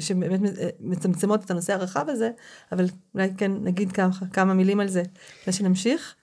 שבאמת 0.00 0.58
אה, 0.58 0.68
מצמצמות 0.80 1.44
את 1.44 1.50
הנושא 1.50 1.72
הרחב 1.72 2.08
הזה, 2.08 2.30
אבל 2.72 2.86
אולי 3.14 3.28
כן 3.36 3.52
נגיד 3.62 3.92
כמה, 3.92 4.10
כמה 4.32 4.54
מילים 4.54 4.80
על 4.80 4.88
זה, 4.88 5.02
לפני 5.40 5.52
שנמשיך. 5.52 6.14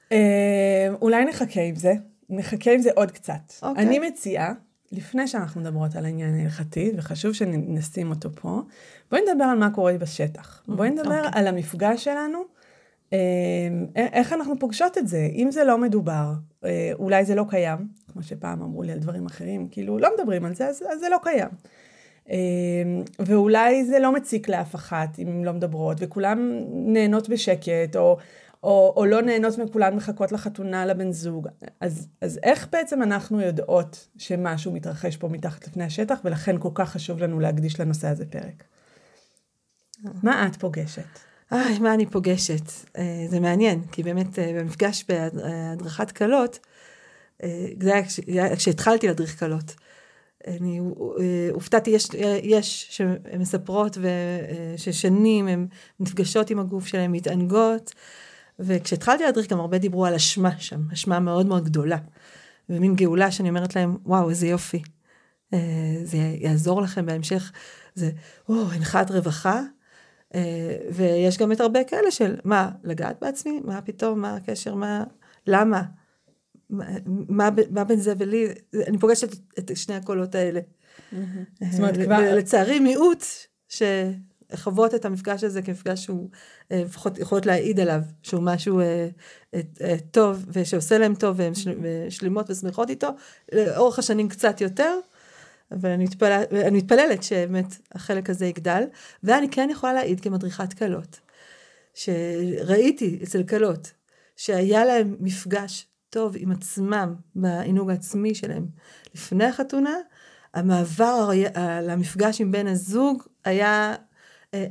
אולי 1.02 1.26
נחכה 1.26 1.62
עם 1.62 1.76
זה, 1.76 1.94
נחכה 2.30 2.72
עם 2.72 2.82
זה 2.82 2.90
עוד 2.96 3.12
קצת. 3.12 3.34
Okay. 3.50 3.66
אוקיי. 3.66 3.84
אני 3.84 4.00
מציעה 4.00 4.54
לפני 4.92 5.28
שאנחנו 5.28 5.62
מדברות 5.62 5.96
על 5.96 6.06
העניין 6.06 6.40
ההלכתי, 6.40 6.92
וחשוב 6.98 7.34
שנשים 7.34 8.10
אותו 8.10 8.30
פה, 8.36 8.62
בואי 9.12 9.22
נדבר 9.22 9.44
על 9.44 9.58
מה 9.58 9.70
קורה 9.70 9.98
בשטח. 9.98 10.64
Mm, 10.68 10.72
בואי 10.76 10.90
נדבר 10.90 11.24
okay. 11.24 11.26
אוקיי. 11.26 11.42
על 11.42 11.48
המפגש 11.48 12.04
שלנו, 12.04 12.40
אה, 13.14 13.18
איך 13.96 14.34
אנחנו 14.34 14.60
פוגשות 14.60 14.98
את 14.98 15.08
זה. 15.08 15.30
אם 15.36 15.52
זה 15.52 15.64
לא 15.64 15.78
מדובר, 15.78 16.34
אה, 16.66 16.92
אולי 16.94 17.26
זה 17.26 17.36
לא 17.36 17.46
קיים, 17.50 17.78
כמו 18.14 18.24
שפעם 18.24 18.62
אמרו 18.62 18.84
לי 18.84 18.92
על 18.92 19.00
דברים 19.00 19.26
אחרים, 19.26 19.68
כאילו 19.72 20.00
לא 20.00 20.10
מדברים 20.18 20.46
על 20.46 20.56
זה, 20.56 20.68
אז, 20.68 20.84
אז 20.94 21.00
זה 21.00 21.10
לא 21.10 21.18
קיים. 21.24 21.50
אה, 22.30 22.36
ואולי 23.20 23.86
זה 23.86 24.00
לא 24.00 24.12
מציק 24.12 24.50
לאף 24.50 24.76
אחת 24.76 25.20
אם 25.20 25.44
לא 25.44 25.54
מדברות, 25.54 25.98
וכולם 26.00 26.52
נהנות 26.72 27.30
בשקט, 27.30 27.96
או... 27.96 28.18
או, 28.66 28.94
או 28.98 29.06
לא 29.06 29.22
נהנות 29.22 29.58
מכולן 29.58 29.96
מחכות 29.96 30.32
לחתונה 30.32 30.86
לבן 30.86 31.12
זוג. 31.12 31.48
אז, 31.80 32.08
אז 32.22 32.40
איך 32.44 32.68
בעצם 32.72 33.04
אנחנו 33.04 33.42
יודעות 33.42 34.08
שמשהו 34.18 34.72
מתרחש 34.72 35.18
פה 35.18 35.28
מתחת 35.28 35.68
לפני 35.68 35.84
השטח, 35.84 36.20
ולכן 36.24 36.56
כל 36.60 36.70
כך 36.74 36.92
חשוב 36.92 37.20
לנו 37.20 37.40
להקדיש 37.40 37.80
לנושא 37.80 38.08
הזה 38.08 38.26
פרק? 38.26 38.64
מה 40.24 40.48
את 40.48 40.56
פוגשת? 40.56 41.20
איי, 41.52 41.80
מה 41.80 41.94
אני 41.94 42.06
פוגשת? 42.06 42.72
אה, 42.98 43.26
זה 43.30 43.40
מעניין, 43.40 43.82
כי 43.92 44.04
באמת 44.04 44.40
אה, 44.40 44.52
במפגש 44.60 45.06
בהדרכת 45.10 46.12
כלות, 46.12 46.60
אה, 47.44 47.68
זה 47.82 47.94
היה 48.28 48.56
כשהתחלתי 48.56 49.08
להדריך 49.08 49.40
כלות. 49.40 49.76
אני 50.48 50.80
הופתעתי, 51.52 51.90
יש, 51.90 52.08
יש 52.44 52.88
שמספרות 52.90 53.98
ששנים 54.78 55.48
הן 55.48 55.68
נפגשות 56.00 56.50
עם 56.50 56.60
הגוף 56.60 56.88
שלהן, 56.88 57.12
מתענגות, 57.12 57.94
וכשהתחלתי 58.60 59.24
להדריך 59.24 59.52
גם 59.52 59.60
הרבה 59.60 59.78
דיברו 59.78 60.06
על 60.06 60.14
אשמה 60.14 60.60
שם, 60.60 60.82
אשמה 60.94 61.20
מאוד 61.20 61.46
מאוד 61.46 61.66
גדולה. 61.66 61.98
ומין 62.70 62.96
גאולה 62.96 63.32
שאני 63.32 63.50
אומרת 63.50 63.76
להם, 63.76 63.98
וואו, 64.06 64.30
איזה 64.30 64.48
יופי. 64.48 64.82
אה, 65.54 65.60
זה 66.04 66.18
יעזור 66.18 66.82
לכם 66.82 67.06
בהמשך. 67.06 67.52
זה, 67.96 68.12
או, 68.50 68.72
הנחת 68.72 69.12
רווחה. 69.12 69.62
אה, 70.36 70.78
ויש 70.92 71.38
גם 71.38 71.52
את 71.52 71.60
הרבה 71.60 71.84
כאלה 71.84 72.12
של, 72.12 72.36
מה, 72.44 72.72
לגעת 72.84 73.18
בעצמי? 73.22 73.62
מה 73.64 73.82
פתאום? 73.82 74.22
מה 74.22 74.36
הקשר? 74.36 74.76
מה, 74.76 75.04
למה? 75.48 75.84
מה, 76.70 76.86
מה, 77.30 77.50
מה 77.70 77.84
בין 77.84 78.00
זה 78.00 78.14
ולי? 78.18 78.48
אני 78.88 78.98
פוגשת 78.98 79.36
את 79.60 79.72
שני 79.78 79.96
הקולות 79.96 80.36
האלה. 80.36 80.60
Mm-hmm. 80.60 81.66
זאת 81.72 81.80
אומרת, 81.80 81.96
כבר... 82.06 82.36
לצערי 82.36 82.80
מיעוט, 82.80 83.24
ש... 83.70 83.82
חוות 84.56 84.96
את 84.96 85.06
המפגש 85.06 85.44
הזה 85.44 85.62
כמפגש 85.62 86.04
שהוא 86.04 86.30
אה, 86.72 86.82
לפחות 86.86 87.18
יכולות 87.18 87.46
להעיד 87.46 87.80
עליו, 87.80 88.02
שהוא 88.24 88.44
משהו 88.44 88.80
אה, 88.80 89.10
אה, 89.54 89.96
טוב 90.12 90.46
ושעושה 90.50 90.98
להם 90.98 91.16
טוב 91.16 91.40
והן 91.40 91.54
שלמות 92.10 92.50
ושמחות 92.50 92.90
איתו, 92.90 93.08
לאורך 93.52 94.00
השנים 94.00 94.30
קצת 94.30 94.62
יותר, 94.62 95.00
אבל 95.72 95.90
אני, 95.90 96.04
מתפלל, 96.04 96.44
אני 96.52 96.78
מתפללת 96.78 97.24
שבאמת 97.24 97.66
החלק 97.92 98.30
הזה 98.30 98.46
יגדל, 98.46 98.84
ואני 99.24 99.50
כן 99.50 99.70
יכולה 99.72 99.94
להעיד 99.94 100.20
כמדריכת 100.20 100.74
כלות, 100.74 101.20
שראיתי 101.94 103.20
אצל 103.24 103.44
כלות, 103.44 103.92
שהיה 104.36 104.86
להם 104.86 105.16
מפגש 105.20 105.88
טוב 106.10 106.36
עם 106.38 106.52
עצמם 106.52 107.16
בעינוג 107.36 107.90
העצמי 107.90 108.36
שלהם 108.36 108.66
לפני 109.16 109.46
החתונה, 109.46 109.96
המעבר 110.54 111.30
למפגש 111.82 112.42
עם 112.42 112.52
בן 112.52 112.68
הזוג 112.68 113.24
היה 113.46 113.96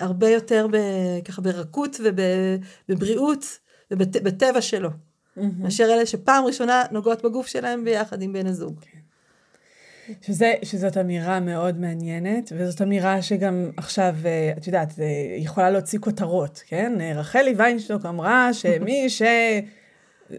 הרבה 0.00 0.28
יותר 0.28 0.66
ב, 0.70 0.76
ככה 1.24 1.42
ברכות 1.42 2.00
ובבריאות 2.88 3.58
ובטבע 3.90 4.60
שלו, 4.60 4.88
mm-hmm. 4.88 5.40
מאשר 5.58 5.84
אלה 5.84 6.06
שפעם 6.06 6.44
ראשונה 6.44 6.82
נוגעות 6.90 7.24
בגוף 7.24 7.46
שלהם 7.46 7.84
ביחד 7.84 8.22
עם 8.22 8.32
בן 8.32 8.46
הזוג. 8.46 8.80
כן. 8.80 8.98
שזה, 10.22 10.52
שזאת 10.62 10.96
אמירה 10.96 11.40
מאוד 11.40 11.80
מעניינת, 11.80 12.52
וזאת 12.56 12.82
אמירה 12.82 13.22
שגם 13.22 13.70
עכשיו, 13.76 14.14
אה, 14.24 14.52
את 14.58 14.66
יודעת, 14.66 14.92
יכולה 15.38 15.70
להוציא 15.70 15.98
כותרות, 15.98 16.62
כן? 16.66 16.92
רחלי 17.14 17.54
ויינשטוק 17.56 18.06
אמרה 18.06 18.54
שמי 18.54 19.10
ש... 19.10 19.22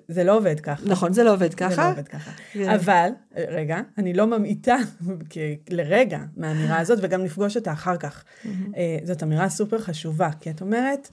זה 0.07 0.23
לא 0.23 0.37
עובד 0.37 0.59
ככה. 0.59 0.83
נכון, 0.85 1.13
זה 1.13 1.23
לא 1.23 1.33
עובד 1.33 1.53
ככה. 1.53 1.75
זה 1.75 1.81
לא 1.81 1.91
עובד 1.91 2.07
ככה. 2.07 2.31
אבל, 2.75 3.09
רגע, 3.37 3.79
אני 3.97 4.13
לא 4.13 4.27
ממעיטה 4.27 4.75
לרגע 5.69 6.19
מהאמירה 6.37 6.79
הזאת, 6.79 6.99
וגם 7.01 7.23
נפגוש 7.23 7.55
אותה 7.55 7.71
אחר 7.71 7.97
כך. 7.97 8.23
אה, 8.45 8.97
זאת 9.03 9.23
אמירה 9.23 9.49
סופר 9.49 9.79
חשובה, 9.79 10.29
כי 10.39 10.49
את 10.49 10.61
אומרת, 10.61 11.09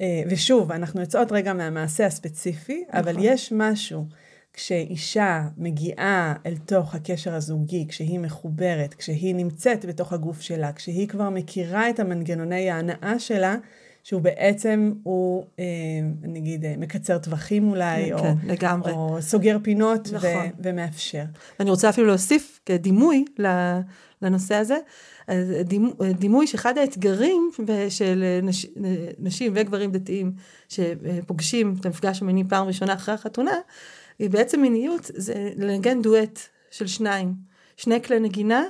אה, 0.00 0.22
ושוב, 0.28 0.72
אנחנו 0.72 1.00
יוצאות 1.00 1.32
רגע 1.32 1.52
מהמעשה 1.52 2.06
הספציפי, 2.06 2.84
אבל 2.92 3.12
נכון. 3.12 3.24
יש 3.24 3.52
משהו. 3.56 4.06
כשאישה 4.52 5.48
מגיעה 5.56 6.34
אל 6.46 6.56
תוך 6.56 6.94
הקשר 6.94 7.34
הזוגי, 7.34 7.86
כשהיא 7.88 8.18
מחוברת, 8.18 8.94
כשהיא 8.94 9.34
נמצאת 9.34 9.84
בתוך 9.84 10.12
הגוף 10.12 10.40
שלה, 10.40 10.72
כשהיא 10.72 11.08
כבר 11.08 11.30
מכירה 11.30 11.90
את 11.90 12.00
המנגנוני 12.00 12.70
ההנאה 12.70 13.18
שלה, 13.18 13.56
שהוא 14.02 14.22
בעצם, 14.22 14.92
הוא 15.02 15.46
אה, 15.58 15.64
נגיד 16.22 16.64
אה, 16.64 16.74
מקצר 16.78 17.18
טווחים 17.18 17.70
אולי, 17.70 18.10
כן, 18.10 18.14
או, 18.14 18.24
לגמרי. 18.46 18.92
או 18.92 19.16
סוגר 19.20 19.56
פינות 19.62 20.08
נכון. 20.12 20.30
ו, 20.30 20.62
ומאפשר. 20.62 21.24
אני 21.60 21.70
רוצה 21.70 21.88
אפילו 21.88 22.06
להוסיף 22.06 22.60
כדימוי 22.66 23.24
לנושא 24.22 24.54
הזה, 24.54 24.76
דימוי, 25.64 25.92
דימוי 26.18 26.46
שאחד 26.46 26.78
האתגרים 26.78 27.50
של 27.88 28.24
נש, 28.42 28.66
נשים 29.18 29.52
וגברים 29.56 29.92
דתיים 29.92 30.32
שפוגשים 30.68 31.74
את 31.80 31.86
המפגש 31.86 32.22
המיני 32.22 32.44
פעם 32.48 32.66
ראשונה 32.66 32.94
אחרי 32.94 33.14
החתונה, 33.14 33.54
היא 34.18 34.30
בעצם 34.30 34.60
מיניות, 34.60 35.10
זה 35.14 35.50
לנגן 35.56 36.02
דואט 36.02 36.40
של 36.70 36.86
שניים, 36.86 37.34
שני 37.76 38.02
כלי 38.02 38.20
נגינה. 38.20 38.64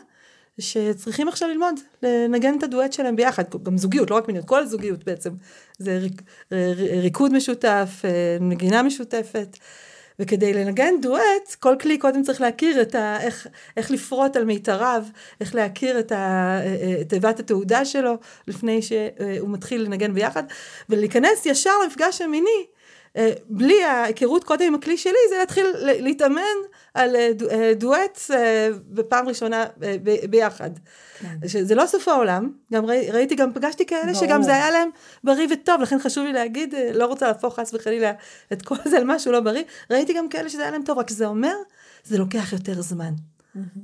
שצריכים 0.61 1.29
עכשיו 1.29 1.49
ללמוד 1.49 1.75
לנגן 2.03 2.59
את 2.59 2.63
הדואט 2.63 2.93
שלהם 2.93 3.17
ביחד, 3.17 3.45
גם 3.63 3.79
זוגיות, 3.79 4.11
לא 4.11 4.17
רק 4.17 4.29
מיניות, 4.29 4.47
כל 4.47 4.67
זוגיות 4.67 5.05
בעצם. 5.05 5.31
זה 5.79 5.99
ריק, 5.99 6.23
ריקוד 7.03 7.33
משותף, 7.33 8.03
אה, 8.05 8.37
נגינה 8.41 8.83
משותפת. 8.83 9.57
וכדי 10.19 10.55
לנגן 10.55 10.95
דואט, 11.03 11.55
כל 11.61 11.77
כלי 11.81 11.99
קודם 11.99 12.23
צריך 12.23 12.41
להכיר 12.41 12.83
את 12.83 12.95
ה... 12.95 13.21
איך, 13.21 13.47
איך 13.77 13.91
לפרוט 13.91 14.37
על 14.37 14.45
מיתריו, 14.45 15.05
איך 15.41 15.55
להכיר 15.55 15.99
את 15.99 16.13
אה, 16.13 16.19
אה, 16.61 17.05
תיבת 17.05 17.41
התעודה 17.41 17.85
שלו 17.85 18.15
לפני 18.49 18.83
שהוא 18.83 19.49
מתחיל 19.51 19.83
לנגן 19.83 20.15
ביחד, 20.15 20.43
ולהיכנס 20.89 21.47
ישר 21.47 21.71
למפגש 21.85 22.21
המיני 22.21 22.67
בלי 23.49 23.85
ההיכרות 23.85 24.45
קודם 24.45 24.65
עם 24.65 24.75
הכלי 24.75 24.97
שלי, 24.97 25.13
זה 25.31 25.39
להתחיל 25.39 25.67
להתאמן 25.83 26.43
על 26.95 27.17
אה, 27.17 27.31
אה, 27.51 27.73
דואט 27.75 28.21
בפעם 28.89 29.29
ראשונה 29.29 29.65
ביחד. 30.31 30.71
כן. 31.19 31.37
זה 31.63 31.75
לא 31.75 31.87
סוף 31.87 32.09
העולם, 32.09 32.53
גם 32.73 32.87
ראי, 32.87 33.11
ראיתי, 33.11 33.35
גם 33.35 33.53
פגשתי 33.53 33.87
כאלה 33.87 34.13
ברור. 34.13 34.27
שגם 34.27 34.43
זה 34.43 34.55
היה 34.55 34.71
להם 34.71 34.89
בריא 35.25 35.49
וטוב, 35.53 35.81
לכן 35.81 35.99
חשוב 35.99 36.25
לי 36.25 36.33
להגיד, 36.33 36.75
לא 36.95 37.07
רוצה 37.07 37.27
להפוך 37.27 37.61
חס 37.61 37.75
וחלילה 37.75 38.13
את 38.53 38.63
כל 38.63 38.77
זה 38.85 38.97
על 38.97 39.05
משהו 39.07 39.33
לא 39.33 39.41
בריא, 39.41 39.63
ראיתי 39.91 40.13
גם 40.13 40.29
כאלה 40.29 40.49
שזה 40.49 40.63
היה 40.63 40.71
להם 40.71 40.83
טוב, 40.83 40.99
רק 40.99 41.11
זה 41.11 41.27
אומר, 41.27 41.55
זה 42.05 42.19
לוקח 42.19 42.53
יותר 42.53 42.83
זמן. 42.83 43.13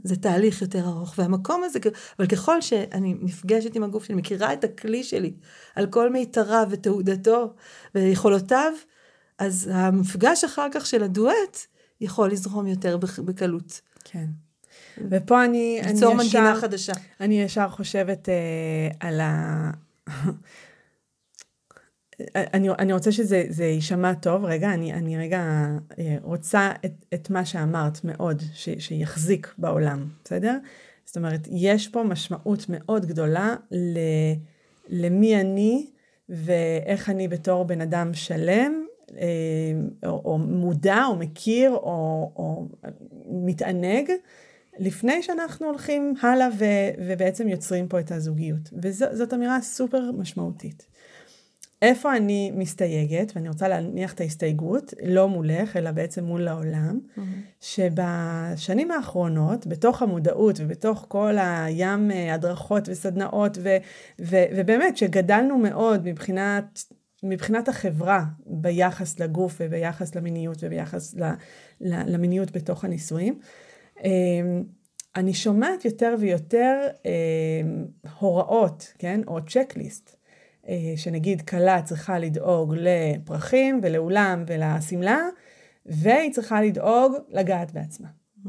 זה 0.04 0.16
תהליך 0.16 0.62
יותר 0.62 0.84
ארוך, 0.86 1.14
והמקום 1.18 1.64
הזה, 1.64 1.78
אבל 2.18 2.26
ככל 2.26 2.60
שאני 2.60 3.14
נפגשת 3.20 3.76
עם 3.76 3.82
הגוף 3.82 4.04
שלי, 4.04 4.14
מכירה 4.14 4.52
את 4.52 4.64
הכלי 4.64 5.04
שלי 5.04 5.32
על 5.74 5.86
כל 5.86 6.10
מיתריו 6.10 6.66
ותעודתו 6.70 7.54
ויכולותיו, 7.94 8.72
אז 9.38 9.70
המפגש 9.72 10.44
אחר 10.44 10.66
כך 10.72 10.86
של 10.86 11.02
הדואט 11.02 11.66
יכול 12.00 12.30
לזרום 12.30 12.66
יותר 12.66 12.96
בקלות. 13.24 13.80
כן. 14.04 14.26
ופה 15.10 15.44
אני, 15.44 15.80
אני 15.82 15.92
ישר, 15.92 16.12
מנגינה 16.12 16.56
חדשה. 16.60 16.92
אני 17.20 17.42
ישר 17.42 17.68
חושבת 17.68 18.28
אה, 18.28 18.88
על 19.00 19.20
ה... 19.20 19.70
אני, 22.36 22.70
אני 22.70 22.92
רוצה 22.92 23.12
שזה 23.12 23.64
יישמע 23.64 24.14
טוב, 24.14 24.44
רגע, 24.44 24.74
אני, 24.74 24.92
אני 24.92 25.18
רגע 25.18 25.66
אה, 25.98 26.16
רוצה 26.22 26.72
את, 26.84 27.04
את 27.14 27.30
מה 27.30 27.44
שאמרת 27.44 28.04
מאוד, 28.04 28.42
ש, 28.54 28.68
שיחזיק 28.78 29.54
בעולם, 29.58 30.08
בסדר? 30.24 30.58
זאת 31.04 31.16
אומרת, 31.16 31.48
יש 31.50 31.88
פה 31.88 32.02
משמעות 32.02 32.66
מאוד 32.68 33.06
גדולה 33.06 33.54
ל, 33.70 33.98
למי 34.88 35.40
אני 35.40 35.86
ואיך 36.28 37.10
אני 37.10 37.28
בתור 37.28 37.64
בן 37.64 37.80
אדם 37.80 38.14
שלם, 38.14 38.87
או, 40.06 40.22
או 40.24 40.38
מודע, 40.38 41.04
או 41.08 41.16
מכיר, 41.16 41.70
או, 41.70 42.32
או 42.36 42.68
מתענג, 43.26 44.10
לפני 44.78 45.22
שאנחנו 45.22 45.66
הולכים 45.66 46.14
הלאה 46.22 46.48
ו, 46.58 46.64
ובעצם 46.98 47.48
יוצרים 47.48 47.88
פה 47.88 48.00
את 48.00 48.12
הזוגיות. 48.12 48.70
וזאת 48.82 49.34
אמירה 49.34 49.60
סופר 49.60 50.10
משמעותית. 50.12 50.86
איפה 51.82 52.16
אני 52.16 52.50
מסתייגת, 52.54 53.32
ואני 53.34 53.48
רוצה 53.48 53.68
להניח 53.68 54.14
את 54.14 54.20
ההסתייגות, 54.20 54.94
לא 55.04 55.28
מולך, 55.28 55.76
אלא 55.76 55.90
בעצם 55.90 56.24
מול 56.24 56.48
העולם, 56.48 56.98
mm-hmm. 56.98 57.20
שבשנים 57.60 58.90
האחרונות, 58.90 59.66
בתוך 59.66 60.02
המודעות 60.02 60.60
ובתוך 60.60 61.04
כל 61.08 61.36
הים 61.38 62.10
אה, 62.10 62.34
הדרכות 62.34 62.88
וסדנאות, 62.88 63.58
ו, 63.62 63.76
ו, 64.20 64.36
ובאמת 64.56 64.96
שגדלנו 64.96 65.58
מאוד 65.58 66.08
מבחינת, 66.08 66.84
מבחינת 67.22 67.68
החברה 67.68 68.24
ביחס 68.46 69.20
לגוף 69.20 69.56
וביחס 69.60 70.14
למיניות 70.14 70.58
וביחס 70.60 71.14
ל, 71.14 71.24
ל, 71.80 72.14
למיניות 72.14 72.52
בתוך 72.52 72.84
הנישואים, 72.84 73.38
אה, 74.04 74.10
אני 75.16 75.34
שומעת 75.34 75.84
יותר 75.84 76.14
ויותר 76.18 76.80
אה, 77.06 77.10
הוראות, 78.18 78.92
כן, 78.98 79.20
או 79.26 79.38
צ'קליסט. 79.46 80.16
אה, 80.68 80.92
שנגיד 80.96 81.42
כלה 81.42 81.82
צריכה 81.82 82.18
לדאוג 82.18 82.74
לפרחים 82.78 83.80
ולאולם 83.82 84.44
ולשמלה, 84.46 85.18
והיא 85.86 86.32
צריכה 86.32 86.62
לדאוג 86.62 87.12
לגעת 87.28 87.72
בעצמה. 87.72 88.08
Mm-hmm. 88.08 88.48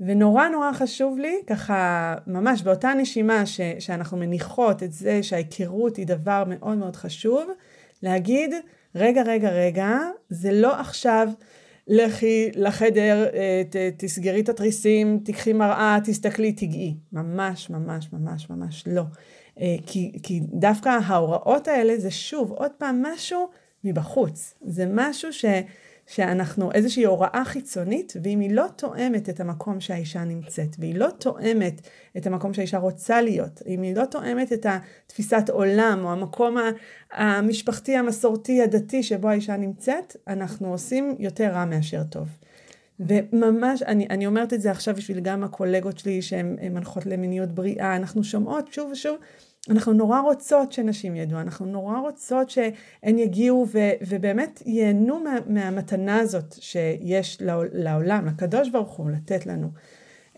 ונורא 0.00 0.48
נורא 0.48 0.72
חשוב 0.72 1.18
לי, 1.18 1.34
ככה 1.46 2.14
ממש 2.26 2.62
באותה 2.62 2.94
נשימה 2.94 3.46
ש, 3.46 3.60
שאנחנו 3.78 4.16
מניחות 4.16 4.82
את 4.82 4.92
זה 4.92 5.22
שההיכרות 5.22 5.96
היא 5.96 6.06
דבר 6.06 6.44
מאוד 6.46 6.78
מאוד 6.78 6.96
חשוב, 6.96 7.50
להגיד, 8.02 8.54
רגע, 8.94 9.22
רגע, 9.22 9.50
רגע, 9.50 9.98
זה 10.28 10.52
לא 10.52 10.80
עכשיו 10.80 11.28
לכי 11.88 12.50
לחדר, 12.54 13.26
אה, 13.34 13.62
ת, 13.70 13.76
תסגרי 13.96 14.40
את 14.40 14.48
התריסים, 14.48 15.20
תיקחי 15.24 15.52
מראה, 15.52 15.98
תסתכלי, 16.04 16.52
תגעי. 16.52 16.94
ממש, 17.12 17.70
ממש, 17.70 18.08
ממש, 18.12 18.50
ממש 18.50 18.84
לא. 18.86 19.02
אה, 19.60 19.76
כי, 19.86 20.12
כי 20.22 20.40
דווקא 20.52 20.88
ההוראות 20.88 21.68
האלה 21.68 21.98
זה 21.98 22.10
שוב, 22.10 22.50
עוד 22.50 22.70
פעם, 22.78 23.02
משהו 23.02 23.48
מבחוץ. 23.84 24.54
זה 24.62 24.84
משהו 24.88 25.32
ש, 25.32 25.44
שאנחנו, 26.10 26.72
איזושהי 26.72 27.04
הוראה 27.04 27.42
חיצונית, 27.44 28.12
ואם 28.22 28.40
היא 28.40 28.50
לא 28.50 28.66
תואמת 28.76 29.28
את 29.28 29.40
המקום 29.40 29.80
שהאישה 29.80 30.24
נמצאת, 30.24 30.76
והיא 30.78 30.94
לא 30.94 31.08
תואמת 31.18 31.80
את 32.16 32.26
המקום 32.26 32.54
שהאישה 32.54 32.78
רוצה 32.78 33.22
להיות, 33.22 33.62
אם 33.66 33.82
היא 33.82 33.96
לא 33.96 34.04
תואמת 34.04 34.52
את 34.52 34.66
התפיסת 34.66 35.50
עולם, 35.50 36.04
או 36.04 36.12
המקום 36.12 36.56
המשפחתי, 37.12 37.96
המסורתי, 37.96 38.62
הדתי, 38.62 39.02
שבו 39.02 39.28
האישה 39.28 39.56
נמצאת, 39.56 40.16
אנחנו 40.28 40.72
עושים 40.72 41.16
יותר 41.18 41.50
רע 41.52 41.64
מאשר 41.64 42.02
טוב. 42.02 42.28
וממש, 43.00 43.82
אני, 43.82 44.06
אני 44.10 44.26
אומרת 44.26 44.52
את 44.52 44.60
זה 44.60 44.70
עכשיו 44.70 44.94
בשביל 44.94 45.20
גם 45.20 45.44
הקולגות 45.44 45.98
שלי 45.98 46.22
שהן 46.22 46.56
מנחות 46.70 47.06
למיניות 47.06 47.52
בריאה, 47.52 47.96
אנחנו 47.96 48.24
שומעות 48.24 48.72
שוב 48.72 48.90
ושוב 48.90 49.16
אנחנו 49.68 49.92
נורא 49.92 50.20
רוצות 50.20 50.72
שנשים 50.72 51.16
ידעו, 51.16 51.40
אנחנו 51.40 51.66
נורא 51.66 51.98
רוצות 51.98 52.50
שהן 52.50 53.18
יגיעו 53.18 53.66
ו, 53.72 53.78
ובאמת 54.08 54.62
ייהנו 54.66 55.20
מה, 55.20 55.36
מהמתנה 55.46 56.18
הזאת 56.18 56.54
שיש 56.60 57.38
לעולם, 57.72 58.26
לקדוש 58.26 58.68
ברוך 58.70 58.92
הוא, 58.92 59.10
לתת 59.10 59.46
לנו. 59.46 59.70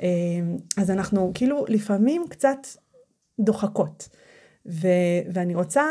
אמ, 0.01 0.57
אז 0.77 0.91
אנחנו 0.91 1.31
כאילו 1.35 1.65
לפעמים 1.69 2.25
קצת 2.29 2.59
דוחקות. 3.41 4.09
ו, 4.67 4.89
ואני 5.33 5.55
רוצה 5.55 5.85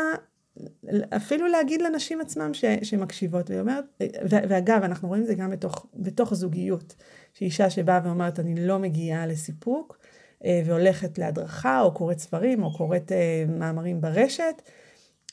אפילו 1.16 1.46
להגיד 1.48 1.82
לנשים 1.82 2.20
עצמם 2.20 2.54
ש, 2.54 2.64
שמקשיבות, 2.82 3.50
והיא 3.50 3.60
אומרת, 3.60 3.84
ו, 4.02 4.36
ואגב, 4.48 4.82
אנחנו 4.82 5.08
רואים 5.08 5.22
את 5.22 5.26
זה 5.26 5.34
גם 5.34 5.50
בתוך, 5.50 5.86
בתוך 5.94 6.34
זוגיות, 6.34 6.94
שאישה 7.34 7.70
שבאה 7.70 8.00
ואומרת, 8.04 8.40
אני 8.40 8.66
לא 8.66 8.78
מגיעה 8.78 9.26
לסיפוק, 9.26 9.98
והולכת 10.66 11.18
להדרכה, 11.18 11.80
או 11.80 11.94
קוראת 11.94 12.18
ספרים, 12.18 12.62
או 12.62 12.76
קוראת 12.76 13.12
אה, 13.12 13.44
מאמרים 13.48 14.00
ברשת, 14.00 14.62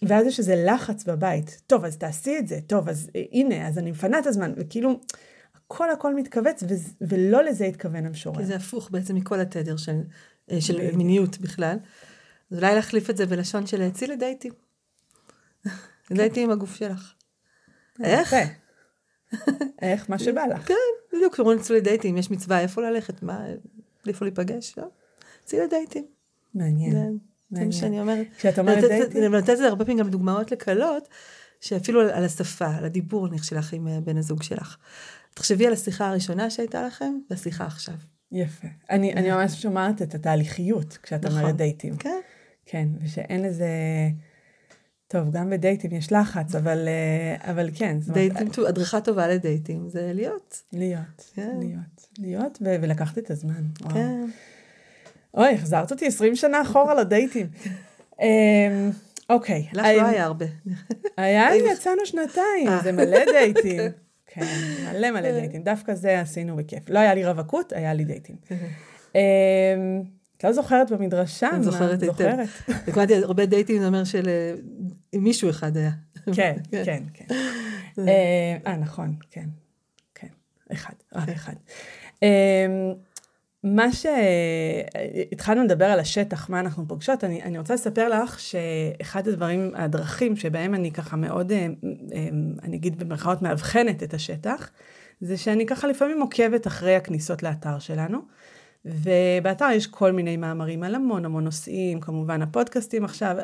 ואז 0.01 0.25
יש 0.25 0.39
איזה 0.39 0.63
לחץ 0.67 1.03
בבית. 1.03 1.61
טוב, 1.67 1.85
אז 1.85 1.97
תעשי 1.97 2.37
את 2.37 2.47
זה, 2.47 2.59
טוב, 2.67 2.89
אז 2.89 3.09
אה, 3.15 3.23
הנה, 3.31 3.67
אז 3.67 3.77
אני 3.77 3.91
מפנה 3.91 4.19
את 4.19 4.27
הזמן, 4.27 4.53
וכאילו, 4.57 4.99
הכל 5.55 5.91
הכל 5.91 6.15
מתכווץ, 6.15 6.63
ו- 6.63 6.91
ולא 7.01 7.43
לזה 7.43 7.65
התכוון 7.65 8.05
המשורר. 8.05 8.37
כי 8.37 8.45
זה 8.45 8.55
הפוך 8.55 8.91
בעצם 8.91 9.15
מכל 9.15 9.39
התדר 9.39 9.77
של, 9.77 10.01
של 10.59 10.95
מיניות 10.95 11.37
בכלל. 11.37 11.77
אז 12.51 12.57
אולי 12.57 12.75
להחליף 12.75 13.09
את 13.09 13.17
זה 13.17 13.25
בלשון 13.25 13.67
של 13.67 13.89
צאי 13.91 14.07
לדייטים. 14.07 14.53
לדייטים 16.11 16.43
עם 16.43 16.51
הגוף 16.51 16.75
שלך. 16.75 17.13
איך? 18.03 18.35
איך? 19.81 20.09
מה 20.09 20.19
שבא 20.19 20.45
לך. 20.45 20.67
כן, 20.67 20.73
בדיוק, 21.13 21.33
כשאומרים 21.33 21.57
לצאו 21.57 21.75
לדייטים, 21.75 22.17
יש 22.17 22.31
מצווה 22.31 22.59
איפה 22.59 22.81
ללכת, 22.81 23.23
מה, 23.23 23.45
איפה 24.07 24.25
להיפגש, 24.25 24.77
לא? 24.77 24.89
צאי 25.49 25.59
לדייטים. 25.59 26.05
מעניין. 26.53 27.17
זה 27.51 27.65
מה 27.65 27.71
שאני 27.71 27.99
אומרת. 27.99 28.27
כשאת 28.37 28.59
אומרת 28.59 28.83
דייטים? 28.83 29.17
אני 29.17 29.29
נותנת 29.29 29.49
את 29.49 29.57
זה 29.57 29.67
הרבה 29.67 29.85
פעמים 29.85 29.99
גם 29.99 30.09
דוגמאות 30.09 30.51
לקלות, 30.51 31.07
שאפילו 31.61 32.01
על 32.01 32.23
השפה, 32.23 32.75
על 32.75 32.85
הדיבור 32.85 33.27
נניח 33.27 33.43
שלך 33.43 33.73
עם 33.73 33.87
אה, 33.87 34.01
בן 34.01 34.17
הזוג 34.17 34.43
שלך. 34.43 34.77
תחשבי 35.33 35.67
על 35.67 35.73
השיחה 35.73 36.09
הראשונה 36.09 36.49
שהייתה 36.49 36.83
לכם, 36.83 37.13
והשיחה 37.29 37.65
עכשיו. 37.65 37.93
יפה. 38.31 38.67
אני, 38.89 39.13
אני 39.13 39.31
ממש 39.31 39.61
שומעת 39.61 40.01
את 40.01 40.15
התהליכיות 40.15 40.97
כשאת 41.03 41.25
נכון. 41.25 41.39
אומרת 41.39 41.55
דייטים. 41.55 41.97
כן. 41.97 42.19
כן, 42.65 42.87
ושאין 43.01 43.41
לזה... 43.41 43.69
טוב, 45.07 45.31
גם 45.31 45.49
בדייטים 45.49 45.91
יש 45.91 46.11
לחץ, 46.11 46.55
אבל, 46.55 46.87
אה, 46.87 47.51
אבל 47.51 47.69
כן. 47.73 47.97
דייטים, 47.99 48.47
אומרת, 48.57 48.69
הדרכה 48.69 49.01
טובה 49.01 49.27
לדייטים 49.27 49.89
זה 49.89 50.11
להיות. 50.13 50.61
להיות, 50.73 51.31
כן. 51.33 51.55
להיות. 51.59 52.09
להיות 52.19 52.57
ו- 52.61 52.75
ולקחת 52.81 53.17
את 53.17 53.31
הזמן. 53.31 53.63
כן. 53.93 54.25
אוי, 55.33 55.53
החזרת 55.53 55.91
אותי 55.91 56.07
20 56.07 56.35
שנה 56.35 56.61
אחורה 56.61 56.93
לדייטים. 56.93 57.47
אמ, 58.21 58.91
אוקיי. 59.29 59.67
לך 59.73 59.85
לא 59.85 60.05
היה 60.05 60.23
הרבה. 60.23 60.45
היה 61.17 61.55
יצאנו 61.73 62.05
שנתיים, 62.05 62.67
אה. 62.67 62.79
זה 62.83 62.91
מלא 62.91 63.25
דייטים. 63.31 63.81
כן, 64.33 64.45
מלא 64.89 65.11
מלא 65.11 65.31
דייטים. 65.31 65.63
דווקא 65.63 65.93
זה 65.93 66.19
עשינו 66.21 66.55
בכיף. 66.55 66.89
לא 66.89 66.99
היה 66.99 67.13
לי 67.13 67.25
רווקות, 67.25 67.73
היה 67.73 67.93
לי 67.93 68.05
דייטים. 68.05 68.35
אמ, 69.15 69.19
את 70.37 70.43
לא 70.43 70.51
זוכרת 70.51 70.91
במדרשה? 70.91 71.49
אני 71.53 71.63
זוכרת 71.63 72.03
היטב. 72.03 72.37
הקמתי 72.67 73.15
הרבה 73.15 73.45
דייטים, 73.45 73.79
זה 73.79 73.87
אומר 73.87 74.03
של 74.03 74.27
אה, 74.27 74.53
מישהו 75.19 75.49
אחד 75.49 75.77
היה. 75.77 75.91
כן, 76.33 76.55
כן, 76.85 77.03
כן. 77.13 77.25
אה, 77.99 78.57
אה, 78.67 78.75
נכון, 78.75 79.15
כן. 79.31 79.45
כן, 80.15 80.27
אחד, 80.71 80.93
רק 81.15 81.29
אחד. 81.29 81.53
מה 83.63 83.87
שהתחלנו 83.91 85.63
לדבר 85.63 85.85
על 85.85 85.99
השטח, 85.99 86.49
מה 86.49 86.59
אנחנו 86.59 86.87
פוגשות, 86.87 87.23
אני, 87.23 87.43
אני 87.43 87.57
רוצה 87.57 87.73
לספר 87.73 88.09
לך 88.09 88.39
שאחד 88.39 89.27
הדברים, 89.27 89.71
הדרכים 89.75 90.35
שבהם 90.35 90.75
אני 90.75 90.91
ככה 90.91 91.15
מאוד, 91.15 91.51
אה, 91.51 91.67
אני 92.63 92.77
אגיד 92.77 92.99
במרכאות, 92.99 93.41
מאבחנת 93.41 94.03
את 94.03 94.13
השטח, 94.13 94.69
זה 95.21 95.37
שאני 95.37 95.65
ככה 95.65 95.87
לפעמים 95.87 96.21
עוקבת 96.21 96.67
אחרי 96.67 96.95
הכניסות 96.95 97.43
לאתר 97.43 97.79
שלנו. 97.79 98.19
ובאתר 98.85 99.67
יש 99.73 99.87
כל 99.87 100.11
מיני 100.11 100.37
מאמרים 100.37 100.83
על 100.83 100.95
המון 100.95 101.25
המון 101.25 101.43
נושאים, 101.43 101.99
כמובן 101.99 102.41
הפודקאסטים 102.41 103.05
עכשיו, 103.05 103.35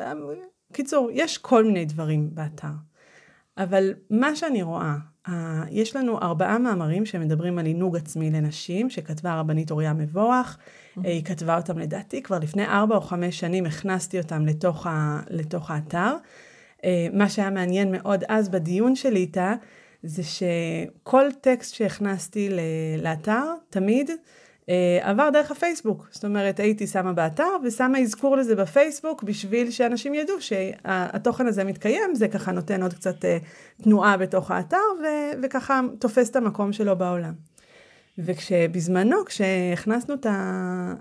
קיצור, 0.72 1.10
יש 1.12 1.38
כל 1.38 1.64
מיני 1.64 1.84
דברים 1.84 2.30
באתר. 2.34 2.68
אבל 3.58 3.94
מה 4.10 4.36
שאני 4.36 4.62
רואה, 4.62 4.82
אה, 4.82 4.96
יש 5.70 5.96
לנו 5.96 6.18
ארבעה 6.18 6.58
מאמרים 6.58 7.06
שמדברים 7.06 7.58
על 7.58 7.66
עינוג 7.66 7.96
עצמי 7.96 8.30
לנשים, 8.30 8.90
שכתבה 8.90 9.32
הרבנית 9.32 9.70
אוריה 9.70 9.92
מבורך. 9.92 10.58
אה, 11.04 11.10
היא 11.10 11.24
כתבה 11.24 11.56
אותם 11.56 11.78
לדעתי 11.78 12.22
כבר 12.22 12.38
לפני 12.38 12.66
ארבע 12.66 12.96
או 12.96 13.00
חמש 13.00 13.40
שנים, 13.40 13.66
הכנסתי 13.66 14.18
אותם 14.18 14.46
לתוך, 14.46 14.86
ה, 14.86 15.20
לתוך 15.30 15.70
האתר. 15.70 16.14
אה, 16.84 17.06
מה 17.12 17.28
שהיה 17.28 17.50
מעניין 17.50 17.92
מאוד 17.92 18.24
אז 18.28 18.48
בדיון 18.48 18.96
שלי 18.96 19.20
איתה, 19.20 19.54
זה 20.02 20.22
שכל 20.22 21.28
טקסט 21.40 21.74
שהכנסתי 21.74 22.50
לאתר, 22.98 23.44
תמיד, 23.70 24.10
עבר 25.00 25.30
דרך 25.30 25.50
הפייסבוק. 25.50 26.08
זאת 26.10 26.24
אומרת, 26.24 26.60
הייתי 26.60 26.86
שמה 26.86 27.12
באתר 27.12 27.48
ושמה 27.64 27.98
אזכור 27.98 28.36
לזה 28.36 28.56
בפייסבוק 28.56 29.22
בשביל 29.22 29.70
שאנשים 29.70 30.14
ידעו 30.14 30.36
שהתוכן 30.40 31.46
הזה 31.46 31.64
מתקיים, 31.64 32.14
זה 32.14 32.28
ככה 32.28 32.52
נותן 32.52 32.82
עוד 32.82 32.94
קצת 32.94 33.24
אה, 33.24 33.38
תנועה 33.82 34.16
בתוך 34.16 34.50
האתר 34.50 34.76
ו- 35.02 35.40
וככה 35.42 35.80
תופס 35.98 36.30
את 36.30 36.36
המקום 36.36 36.72
שלו 36.72 36.96
בעולם. 36.96 37.32
וכשבזמנו, 38.18 39.24
כשהכנסנו 39.24 40.14
את, 40.14 40.26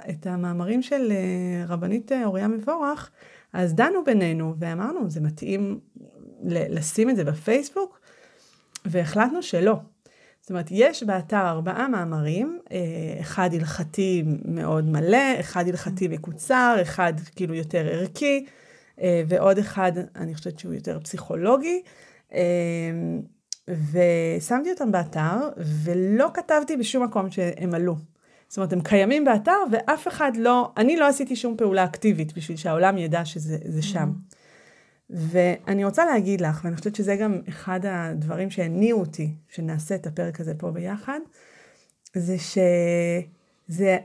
את 0.09 0.27
המאמרים 0.27 0.81
של 0.81 1.11
אה, 1.11 1.65
רבנית 1.67 2.11
אוריה 2.25 2.47
מבורך, 2.47 3.11
אז 3.53 3.73
דנו 3.73 4.03
בינינו 4.03 4.55
ואמרנו, 4.59 5.09
זה 5.09 5.21
מתאים 5.21 5.79
לשים 6.43 7.09
את 7.09 7.15
זה 7.15 7.23
בפייסבוק? 7.23 7.99
והחלטנו 8.85 9.43
שלא. 9.43 9.75
זאת 10.45 10.49
אומרת, 10.49 10.67
יש 10.71 11.03
באתר 11.03 11.49
ארבעה 11.49 11.87
מאמרים, 11.87 12.59
אה, 12.71 12.77
אחד 13.19 13.49
הלכתי 13.53 14.23
מאוד 14.45 14.85
מלא, 14.85 15.39
אחד 15.39 15.67
הלכתי 15.67 16.07
מקוצר, 16.07 16.77
אחד 16.81 17.13
כאילו 17.35 17.53
יותר 17.55 17.87
ערכי, 17.91 18.45
אה, 19.01 19.23
ועוד 19.27 19.57
אחד, 19.57 19.91
אני 20.15 20.35
חושבת 20.35 20.59
שהוא 20.59 20.73
יותר 20.73 20.99
פסיכולוגי. 20.99 21.81
אה, 22.33 22.39
ושמתי 23.67 24.71
אותם 24.71 24.91
באתר, 24.91 25.49
ולא 25.57 26.29
כתבתי 26.33 26.77
בשום 26.77 27.03
מקום 27.03 27.31
שהם 27.31 27.73
עלו. 27.73 27.95
זאת 28.47 28.57
אומרת, 28.57 28.73
הם 28.73 28.81
קיימים 28.81 29.25
באתר, 29.25 29.57
ואף 29.71 30.07
אחד 30.07 30.31
לא, 30.37 30.71
אני 30.77 30.97
לא 30.97 31.07
עשיתי 31.07 31.35
שום 31.35 31.57
פעולה 31.57 31.83
אקטיבית 31.83 32.37
בשביל 32.37 32.57
שהעולם 32.57 32.97
ידע 32.97 33.25
שזה 33.25 33.81
שם. 33.81 34.11
Mm-hmm. 34.11 34.44
ואני 35.09 35.85
רוצה 35.85 36.05
להגיד 36.05 36.41
לך, 36.41 36.61
ואני 36.63 36.75
חושבת 36.75 36.95
שזה 36.95 37.15
גם 37.15 37.41
אחד 37.49 37.79
הדברים 37.83 38.49
שהניעו 38.49 38.99
אותי, 38.99 39.35
שנעשה 39.47 39.95
את 39.95 40.07
הפרק 40.07 40.39
הזה 40.39 40.53
פה 40.57 40.71
ביחד, 40.71 41.19
זה 42.13 42.35
שזה, 43.69 43.97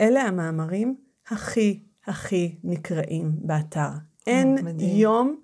אלה 0.00 0.22
המאמרים 0.22 0.96
הכי 1.28 1.80
הכי 2.06 2.54
נקראים 2.64 3.30
באתר. 3.34 3.88
אין 4.26 4.54
מדהים. 4.64 4.96
יום, 4.96 5.40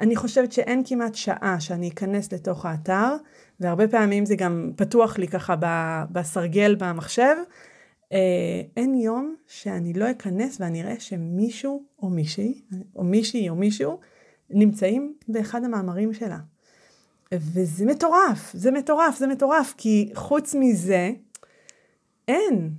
אני 0.00 0.16
חושבת 0.16 0.52
שאין 0.52 0.82
כמעט 0.86 1.14
שעה 1.14 1.56
שאני 1.60 1.88
אכנס 1.88 2.32
לתוך 2.32 2.66
האתר, 2.66 3.16
והרבה 3.60 3.88
פעמים 3.88 4.26
זה 4.26 4.36
גם 4.36 4.72
פתוח 4.76 5.18
לי 5.18 5.28
ככה 5.28 5.54
בסרגל 6.12 6.74
במחשב, 6.74 7.36
אה, 8.12 8.18
אין 8.76 8.94
יום 8.94 9.34
שאני 9.46 9.92
לא 9.92 10.10
אכנס 10.10 10.60
ואני 10.60 10.82
אראה 10.82 11.00
שמישהו 11.00 11.84
או 12.02 12.10
מישהי, 12.10 12.62
או 12.96 13.04
מישהי 13.04 13.48
או 13.48 13.54
מישהו, 13.54 13.98
נמצאים 14.50 15.14
באחד 15.28 15.64
המאמרים 15.64 16.14
שלה. 16.14 16.38
וזה 17.32 17.84
מטורף, 17.84 18.50
זה 18.54 18.70
מטורף, 18.70 19.18
זה 19.18 19.26
מטורף, 19.26 19.74
כי 19.76 20.10
חוץ 20.14 20.54
מזה, 20.58 21.10
אין, 22.28 22.70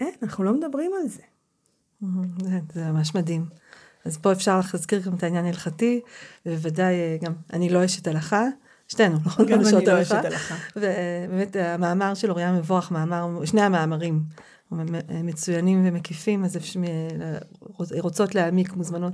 אין, 0.00 0.14
אנחנו 0.22 0.44
לא 0.44 0.52
מדברים 0.52 0.90
על 1.02 1.08
זה. 1.08 1.22
זה 2.74 2.84
ממש 2.92 3.14
מדהים. 3.14 3.44
אז 4.04 4.16
פה 4.16 4.32
אפשר 4.32 4.60
להזכיר 4.72 5.00
גם 5.00 5.14
את 5.14 5.22
העניין 5.22 5.44
ההלכתי, 5.44 6.00
ובוודאי 6.46 6.94
אה, 6.94 7.16
גם, 7.22 7.32
אני 7.52 7.68
לא 7.68 7.84
אשת 7.84 8.06
הלכה, 8.06 8.44
שתינו, 8.88 9.18
לא 9.38 9.44
גם 9.44 9.60
אני 9.60 9.86
לא 9.86 10.02
אשת 10.02 10.24
הלכה. 10.24 10.54
ובאמת 10.76 11.56
המאמר 11.56 12.14
של 12.14 12.30
אוריה 12.30 12.52
מבורך, 12.52 12.90
מאמר, 12.90 13.44
שני 13.44 13.62
המאמרים 13.62 14.22
מצוינים 15.24 15.86
ומקיפים, 15.86 16.44
אז 16.44 16.58
רוצות 18.00 18.34
להעמיק, 18.34 18.72
מוזמנות 18.72 19.12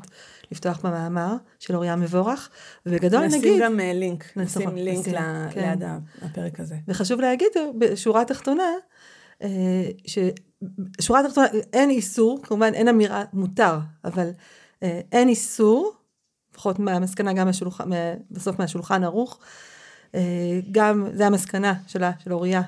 לפתוח 0.53 0.81
במאמר 0.87 1.37
של 1.59 1.75
אוריה 1.75 1.97
מבורך, 1.97 2.51
ובגדול 2.87 3.27
נשים 3.27 3.39
נגיד... 3.39 3.53
נשים 3.53 3.65
גם 3.65 3.81
uh, 3.81 3.83
לינק, 3.83 4.37
נשים 4.37 4.63
נכון, 4.63 4.75
לינק 4.75 4.99
נשים, 4.99 5.15
ל- 5.15 5.49
כן. 5.51 5.79
ליד 5.79 5.91
הפרק 6.23 6.61
הזה. 6.61 6.77
וחשוב 6.89 7.21
להגיד 7.21 7.49
בשורה 7.79 8.23
התחתונה, 8.23 8.71
uh, 9.41 9.45
ששורה 10.07 11.21
התחתונה 11.21 11.47
אין 11.73 11.91
איסור, 11.91 12.41
כמובן 12.43 12.75
אין 12.75 12.89
אמירה 12.89 13.25
מותר, 13.33 13.79
אבל 14.05 14.31
אין 15.13 15.29
איסור, 15.29 15.93
לפחות 16.53 16.79
מהמסקנה 16.79 17.33
גם 17.33 17.47
מהשולחן, 17.47 17.91
בסוף 18.31 18.59
מהשולחן 18.59 19.05
ערוך, 19.05 19.39
גם, 20.73 21.07
זה 21.13 21.27
המסקנה 21.27 21.75
שלה, 21.87 22.13
של 22.19 22.33
אוריה, 22.33 22.63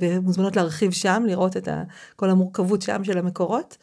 ומוזמנות 0.00 0.56
להרחיב 0.56 0.90
שם, 0.90 1.22
לראות 1.26 1.56
את 1.56 1.68
כל 2.16 2.30
המורכבות 2.30 2.82
שם 2.82 3.04
של 3.04 3.18
המקורות. 3.18 3.76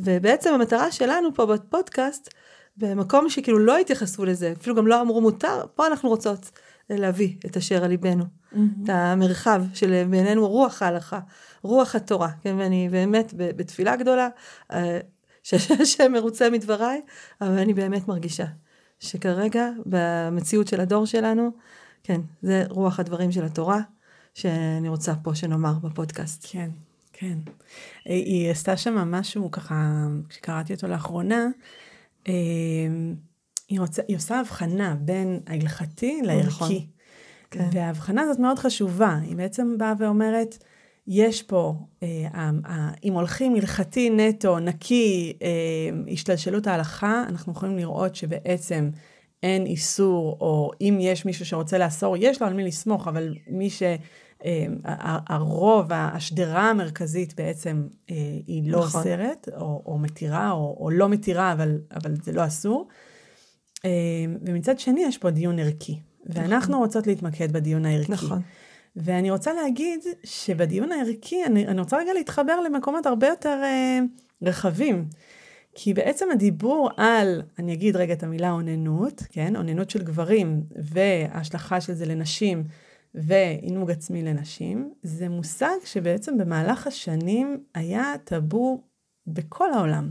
ובעצם 0.00 0.54
המטרה 0.54 0.92
שלנו 0.92 1.34
פה 1.34 1.46
בפודקאסט, 1.46 2.34
במקום 2.76 3.30
שכאילו 3.30 3.58
לא 3.58 3.78
התייחסו 3.78 4.24
לזה, 4.24 4.52
אפילו 4.60 4.76
גם 4.76 4.86
לא 4.86 5.00
אמרו 5.00 5.20
מותר, 5.20 5.64
פה 5.74 5.86
אנחנו 5.86 6.08
רוצות 6.08 6.50
להביא 6.90 7.36
את 7.46 7.56
אשר 7.56 7.84
על 7.84 7.90
ליבנו, 7.90 8.24
mm-hmm. 8.24 8.56
את 8.84 8.88
המרחב 8.88 9.62
של 9.74 10.04
בעינינו 10.10 10.48
רוח 10.48 10.82
ההלכה, 10.82 11.20
רוח 11.62 11.94
התורה, 11.94 12.28
כן, 12.42 12.54
ואני 12.58 12.88
באמת 12.88 13.32
בתפילה 13.36 13.96
גדולה, 13.96 14.28
אה, 14.72 14.98
שהשם 15.42 16.12
מרוצה 16.12 16.50
מדבריי, 16.50 17.00
אבל 17.40 17.58
אני 17.58 17.74
באמת 17.74 18.08
מרגישה 18.08 18.44
שכרגע 19.00 19.68
במציאות 19.86 20.68
של 20.68 20.80
הדור 20.80 21.06
שלנו, 21.06 21.50
כן, 22.02 22.20
זה 22.42 22.64
רוח 22.68 23.00
הדברים 23.00 23.32
של 23.32 23.44
התורה, 23.44 23.80
שאני 24.34 24.88
רוצה 24.88 25.14
פה 25.22 25.34
שנאמר 25.34 25.72
בפודקאסט. 25.82 26.46
כן. 26.50 26.70
כן. 27.12 27.38
היא 28.04 28.50
עשתה 28.50 28.76
שם 28.76 28.94
משהו 28.94 29.50
ככה, 29.50 30.06
כשקראתי 30.28 30.74
אותו 30.74 30.86
לאחרונה, 30.86 31.46
אה, 32.28 32.32
היא, 33.68 33.80
רוצה, 33.80 34.02
היא 34.08 34.16
עושה 34.16 34.40
הבחנה 34.40 34.94
בין 35.00 35.40
ההלכתי 35.46 36.20
לערכי. 36.24 36.46
נכון. 36.46 36.72
כן. 37.50 37.68
וההבחנה 37.72 38.22
הזאת 38.22 38.38
מאוד 38.38 38.58
חשובה. 38.58 39.18
היא 39.22 39.36
בעצם 39.36 39.78
באה 39.78 39.92
ואומרת, 39.98 40.64
יש 41.08 41.42
פה, 41.42 41.74
אה, 42.02 42.26
אה, 42.66 42.90
אם 43.04 43.12
הולכים 43.12 43.54
הלכתי 43.54 44.10
נטו, 44.10 44.58
נקי, 44.58 45.32
אה, 45.42 46.12
השתלשלות 46.12 46.66
ההלכה, 46.66 47.24
אנחנו 47.28 47.52
יכולים 47.52 47.76
לראות 47.76 48.16
שבעצם 48.16 48.90
אין 49.42 49.66
איסור, 49.66 50.38
או 50.40 50.70
אם 50.80 50.98
יש 51.00 51.24
מישהו 51.24 51.46
שרוצה 51.46 51.78
לאסור, 51.78 52.16
יש 52.18 52.42
לו 52.42 52.46
על 52.46 52.54
מי 52.54 52.64
לסמוך, 52.64 53.08
אבל 53.08 53.34
מי 53.46 53.70
ש... 53.70 53.82
אמ, 54.44 54.76
הרוב, 55.28 55.86
השדרה 55.90 56.70
המרכזית 56.70 57.34
בעצם 57.34 57.86
אה, 58.10 58.16
היא 58.46 58.72
לא 58.72 58.78
נכון. 58.78 59.00
אוסרת, 59.00 59.48
או, 59.56 59.82
או 59.86 59.98
מתירה, 59.98 60.50
או, 60.50 60.76
או 60.80 60.90
לא 60.90 61.08
מתירה, 61.08 61.52
אבל, 61.52 61.78
אבל 61.94 62.14
זה 62.22 62.32
לא 62.32 62.46
אסור. 62.46 62.88
אמ, 63.84 63.90
ומצד 64.42 64.78
שני 64.78 65.00
יש 65.08 65.18
פה 65.18 65.30
דיון 65.30 65.58
ערכי, 65.58 65.98
ואנחנו 66.26 66.72
נכון. 66.72 66.84
רוצות 66.84 67.06
להתמקד 67.06 67.52
בדיון 67.52 67.86
הערכי. 67.86 68.12
נכון. 68.12 68.42
ואני 68.96 69.30
רוצה 69.30 69.52
להגיד 69.52 70.00
שבדיון 70.24 70.92
הערכי, 70.92 71.44
אני, 71.44 71.66
אני 71.66 71.80
רוצה 71.80 71.96
רגע 71.96 72.12
להתחבר 72.12 72.60
למקומות 72.60 73.06
הרבה 73.06 73.26
יותר 73.26 73.60
אה, 73.62 73.98
רחבים. 74.42 75.08
כי 75.74 75.94
בעצם 75.94 76.26
הדיבור 76.32 76.90
על, 76.96 77.42
אני 77.58 77.72
אגיד 77.72 77.96
רגע 77.96 78.12
את 78.12 78.22
המילה 78.22 78.50
אוננות, 78.50 79.22
כן? 79.30 79.56
אוננות 79.56 79.90
של 79.90 80.02
גברים 80.02 80.62
וההשלכה 80.76 81.80
של 81.80 81.92
זה 81.92 82.06
לנשים, 82.06 82.64
ועינוג 83.14 83.90
עצמי 83.90 84.22
לנשים, 84.22 84.90
זה 85.02 85.28
מושג 85.28 85.76
שבעצם 85.84 86.38
במהלך 86.38 86.86
השנים 86.86 87.64
היה 87.74 88.12
טאבו 88.24 88.82
בכל 89.26 89.72
העולם. 89.72 90.10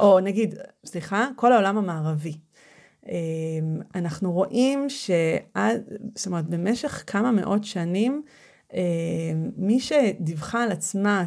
או 0.00 0.20
נגיד, 0.20 0.54
סליחה, 0.86 1.28
כל 1.36 1.52
העולם 1.52 1.78
המערבי. 1.78 2.38
אמ, 3.08 3.80
אנחנו 3.94 4.32
רואים 4.32 4.90
שעד, 4.90 5.82
זאת 6.14 6.26
אומרת, 6.26 6.48
במשך 6.48 7.04
כמה 7.06 7.30
מאות 7.30 7.64
שנים, 7.64 8.22
אמ, 8.74 8.80
מי 9.56 9.80
שדיווחה 9.80 10.62
על 10.62 10.72
עצמה 10.72 11.24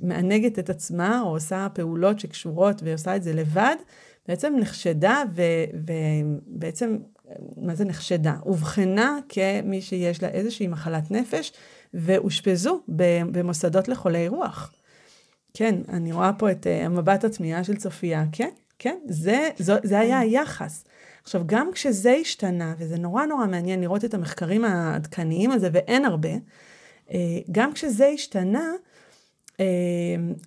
כמענגת 0.00 0.58
את 0.58 0.70
עצמה, 0.70 1.20
או 1.20 1.28
עושה 1.28 1.68
פעולות 1.74 2.20
שקשורות 2.20 2.82
ועושה 2.84 3.16
את 3.16 3.22
זה 3.22 3.32
לבד, 3.32 3.76
בעצם 4.28 4.54
נחשדה 4.60 5.22
ובעצם 5.34 6.96
מה 7.56 7.74
זה 7.74 7.84
נחשדה? 7.84 8.36
אובחנה 8.46 9.18
כמי 9.28 9.82
שיש 9.82 10.22
לה 10.22 10.28
איזושהי 10.28 10.66
מחלת 10.66 11.10
נפש, 11.10 11.52
ואושפזו 11.94 12.80
במוסדות 13.32 13.88
לחולי 13.88 14.28
רוח. 14.28 14.72
כן, 15.54 15.74
אני 15.88 16.12
רואה 16.12 16.32
פה 16.32 16.50
את 16.50 16.66
המבט 16.84 17.24
התמיהה 17.24 17.64
של 17.64 17.76
צופיה, 17.76 18.24
כן, 18.32 18.50
כן, 18.78 18.98
זה, 19.08 19.48
זו, 19.58 19.74
זה 19.82 19.98
היה 19.98 20.18
היחס. 20.18 20.84
עכשיו, 21.22 21.42
גם 21.46 21.72
כשזה 21.72 22.10
השתנה, 22.10 22.74
וזה 22.78 22.98
נורא 22.98 23.26
נורא 23.26 23.46
מעניין 23.46 23.80
לראות 23.80 24.04
את 24.04 24.14
המחקרים 24.14 24.64
העדכניים 24.64 25.50
הזה, 25.50 25.68
ואין 25.72 26.04
הרבה, 26.04 26.34
uh, 27.08 27.12
גם 27.52 27.72
כשזה 27.72 28.06
השתנה, 28.06 28.72
uh, 29.52 29.58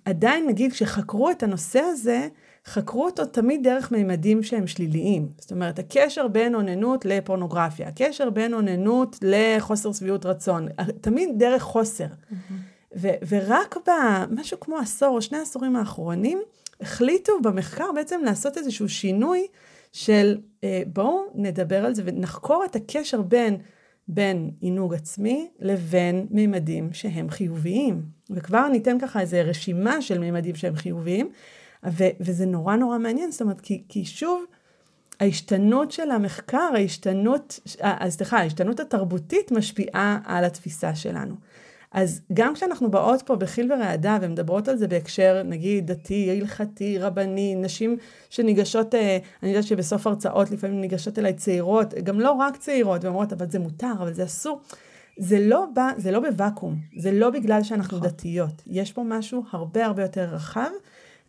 עדיין 0.04 0.46
נגיד 0.46 0.72
כשחקרו 0.72 1.30
את 1.30 1.42
הנושא 1.42 1.80
הזה, 1.80 2.28
חקרו 2.66 3.04
אותו 3.04 3.24
תמיד 3.24 3.62
דרך 3.62 3.92
מימדים 3.92 4.42
שהם 4.42 4.66
שליליים. 4.66 5.28
זאת 5.38 5.50
אומרת, 5.52 5.78
הקשר 5.78 6.28
בין 6.28 6.54
אוננות 6.54 7.04
לפורנוגרפיה, 7.04 7.88
הקשר 7.88 8.30
בין 8.30 8.54
אוננות 8.54 9.16
לחוסר 9.22 9.92
שביעות 9.92 10.26
רצון, 10.26 10.68
תמיד 11.00 11.28
דרך 11.36 11.62
חוסר. 11.62 12.04
Mm-hmm. 12.04 12.34
ו- 12.96 13.14
ורק 13.28 13.76
במשהו 13.86 14.60
כמו 14.60 14.78
עשור 14.78 15.16
או 15.16 15.22
שני 15.22 15.38
עשורים 15.38 15.76
האחרונים, 15.76 16.42
החליטו 16.80 17.32
במחקר 17.42 17.86
בעצם 17.94 18.20
לעשות 18.24 18.58
איזשהו 18.58 18.88
שינוי 18.88 19.46
של 19.92 20.38
אה, 20.64 20.82
בואו 20.86 21.22
נדבר 21.34 21.84
על 21.84 21.94
זה 21.94 22.02
ונחקור 22.04 22.64
את 22.64 22.76
הקשר 22.76 23.22
בין, 23.22 23.56
בין 24.08 24.50
עינוג 24.60 24.94
עצמי 24.94 25.50
לבין 25.58 26.26
מימדים 26.30 26.92
שהם 26.92 27.30
חיוביים. 27.30 28.02
וכבר 28.30 28.68
ניתן 28.68 28.98
ככה 29.00 29.20
איזה 29.20 29.42
רשימה 29.42 30.02
של 30.02 30.18
מימדים 30.18 30.54
שהם 30.54 30.76
חיוביים, 30.76 31.30
ו- 31.86 32.10
וזה 32.20 32.46
נורא 32.46 32.76
נורא 32.76 32.98
מעניין, 32.98 33.30
זאת 33.30 33.42
אומרת, 33.42 33.60
כי, 33.60 33.82
כי 33.88 34.04
שוב, 34.04 34.44
ההשתנות 35.20 35.92
של 35.92 36.10
המחקר, 36.10 36.70
ההשתנות, 36.74 37.60
אה, 37.82 38.10
סליחה, 38.10 38.38
ההשתנות 38.38 38.80
התרבותית 38.80 39.52
משפיעה 39.52 40.18
על 40.24 40.44
התפיסה 40.44 40.94
שלנו. 40.94 41.34
אז 41.92 42.20
גם 42.32 42.54
כשאנחנו 42.54 42.90
באות 42.90 43.22
פה 43.22 43.36
בחיל 43.36 43.72
ורעדה 43.72 44.18
ומדברות 44.20 44.68
על 44.68 44.76
זה 44.76 44.88
בהקשר 44.88 45.42
נגיד 45.44 45.86
דתי, 45.86 46.30
הלכתי, 46.30 46.98
רבני, 46.98 47.54
נשים 47.54 47.96
שניגשות, 48.30 48.94
אה, 48.94 49.18
אני 49.42 49.50
יודעת 49.50 49.64
שבסוף 49.64 50.06
הרצאות 50.06 50.50
לפעמים 50.50 50.80
ניגשות 50.80 51.18
אליי 51.18 51.34
צעירות, 51.34 51.94
גם 51.94 52.20
לא 52.20 52.32
רק 52.32 52.56
צעירות, 52.56 53.04
ואומרות 53.04 53.32
אבל 53.32 53.50
זה 53.50 53.58
מותר, 53.58 53.92
אבל 53.98 54.12
זה 54.12 54.24
אסור. 54.24 54.60
זה 55.16 55.38
לא 55.40 55.66
בא, 55.74 55.90
זה 55.96 56.10
לא 56.10 56.20
בוואקום, 56.20 56.76
זה 56.98 57.12
לא 57.12 57.30
בגלל 57.30 57.62
שאנחנו 57.62 57.96
נכון. 57.98 58.08
דתיות, 58.08 58.62
יש 58.66 58.92
פה 58.92 59.02
משהו 59.06 59.44
הרבה 59.50 59.86
הרבה 59.86 60.02
יותר 60.02 60.24
רחב. 60.24 60.70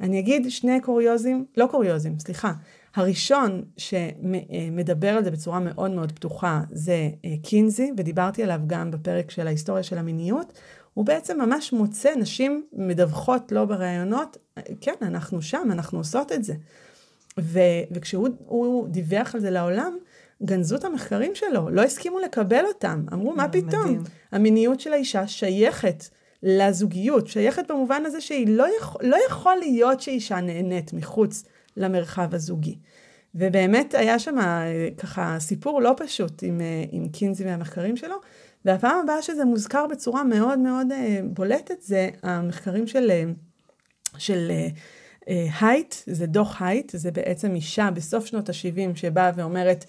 אני 0.02 0.19
אגיד 0.19 0.52
שני 0.52 0.82
קוריוזים, 0.82 1.45
לא 1.58 1.67
קוריוזים, 1.71 2.19
סליחה, 2.19 2.52
הראשון 2.95 3.63
שמדבר 3.77 5.10
על 5.10 5.23
זה 5.23 5.32
בצורה 5.32 5.60
מאוד 5.60 5.91
מאוד 5.91 6.12
פתוחה 6.12 6.62
זה 6.71 7.10
אה, 7.25 7.34
קינזי, 7.43 7.91
ודיברתי 7.97 8.43
עליו 8.43 8.60
גם 8.67 8.91
בפרק 8.91 9.32
של 9.32 9.47
ההיסטוריה 9.47 9.84
של 9.84 9.97
המיניות. 9.97 10.54
הוא 10.93 11.06
בעצם 11.06 11.41
ממש 11.41 11.73
מוצא 11.73 12.15
נשים 12.15 12.65
מדווחות 12.73 13.51
לו 13.51 13.67
בראיונות, 13.67 14.38
כן, 14.82 14.95
אנחנו 15.01 15.41
שם, 15.41 15.67
אנחנו 15.71 15.97
עושות 15.97 16.32
את 16.32 16.43
זה. 16.43 16.54
ו, 17.39 17.60
וכשהוא 17.91 18.88
דיווח 18.88 19.36
על 19.36 19.41
זה 19.41 19.49
לעולם, 19.49 19.97
גנזו 20.43 20.75
את 20.75 20.86
המחקרים 20.86 21.36
שלו, 21.36 21.69
לא 21.69 21.82
הסכימו 21.82 22.19
לקבל 22.19 22.65
אותם. 22.67 23.06
אמרו, 23.13 23.36
מה 23.36 23.47
פתאום? 23.47 23.84
מדהים. 23.84 24.04
המיניות 24.32 24.80
של 24.80 24.93
האישה 24.93 25.27
שייכת 25.27 26.04
לזוגיות, 26.43 27.27
שייכת 27.27 27.71
במובן 27.71 28.04
הזה 28.06 28.21
שהיא 28.21 28.47
לא, 28.47 28.67
יכול, 28.80 29.06
לא 29.06 29.17
יכול 29.27 29.56
להיות 29.56 30.01
שאישה 30.01 30.41
נהנית 30.41 30.93
מחוץ 30.93 31.43
למרחב 31.78 32.36
הזוגי. 32.36 32.78
ובאמת 33.36 33.94
היה 33.94 34.20
שם 34.20 34.40
אה, 34.40 34.90
ככה 34.98 35.36
סיפור 35.40 35.82
לא 35.82 35.94
פשוט 35.98 36.44
עם, 36.44 36.62
אה, 36.62 36.84
עם 36.92 37.10
קינזי 37.10 37.46
והמחקרים 37.46 37.98
שלו, 37.98 38.16
והפעם 38.66 39.04
הבאה 39.04 39.22
שזה 39.22 39.46
מוזכר 39.46 39.88
בצורה 39.88 40.24
מאוד 40.24 40.60
מאוד 40.60 40.92
אה, 40.92 41.20
בולטת 41.24 41.82
זה 41.82 42.10
המחקרים 42.24 42.88
של, 42.88 43.12
של 44.18 44.52
הייט, 45.62 45.96
זה 46.06 46.26
דוח 46.26 46.62
הייט, 46.62 46.92
זה 46.96 47.12
בעצם 47.12 47.56
אישה 47.56 47.90
בסוף 47.92 48.26
שנות 48.26 48.50
ה-70 48.50 48.96
שבאה 48.96 49.32
ואומרת, 49.36 49.86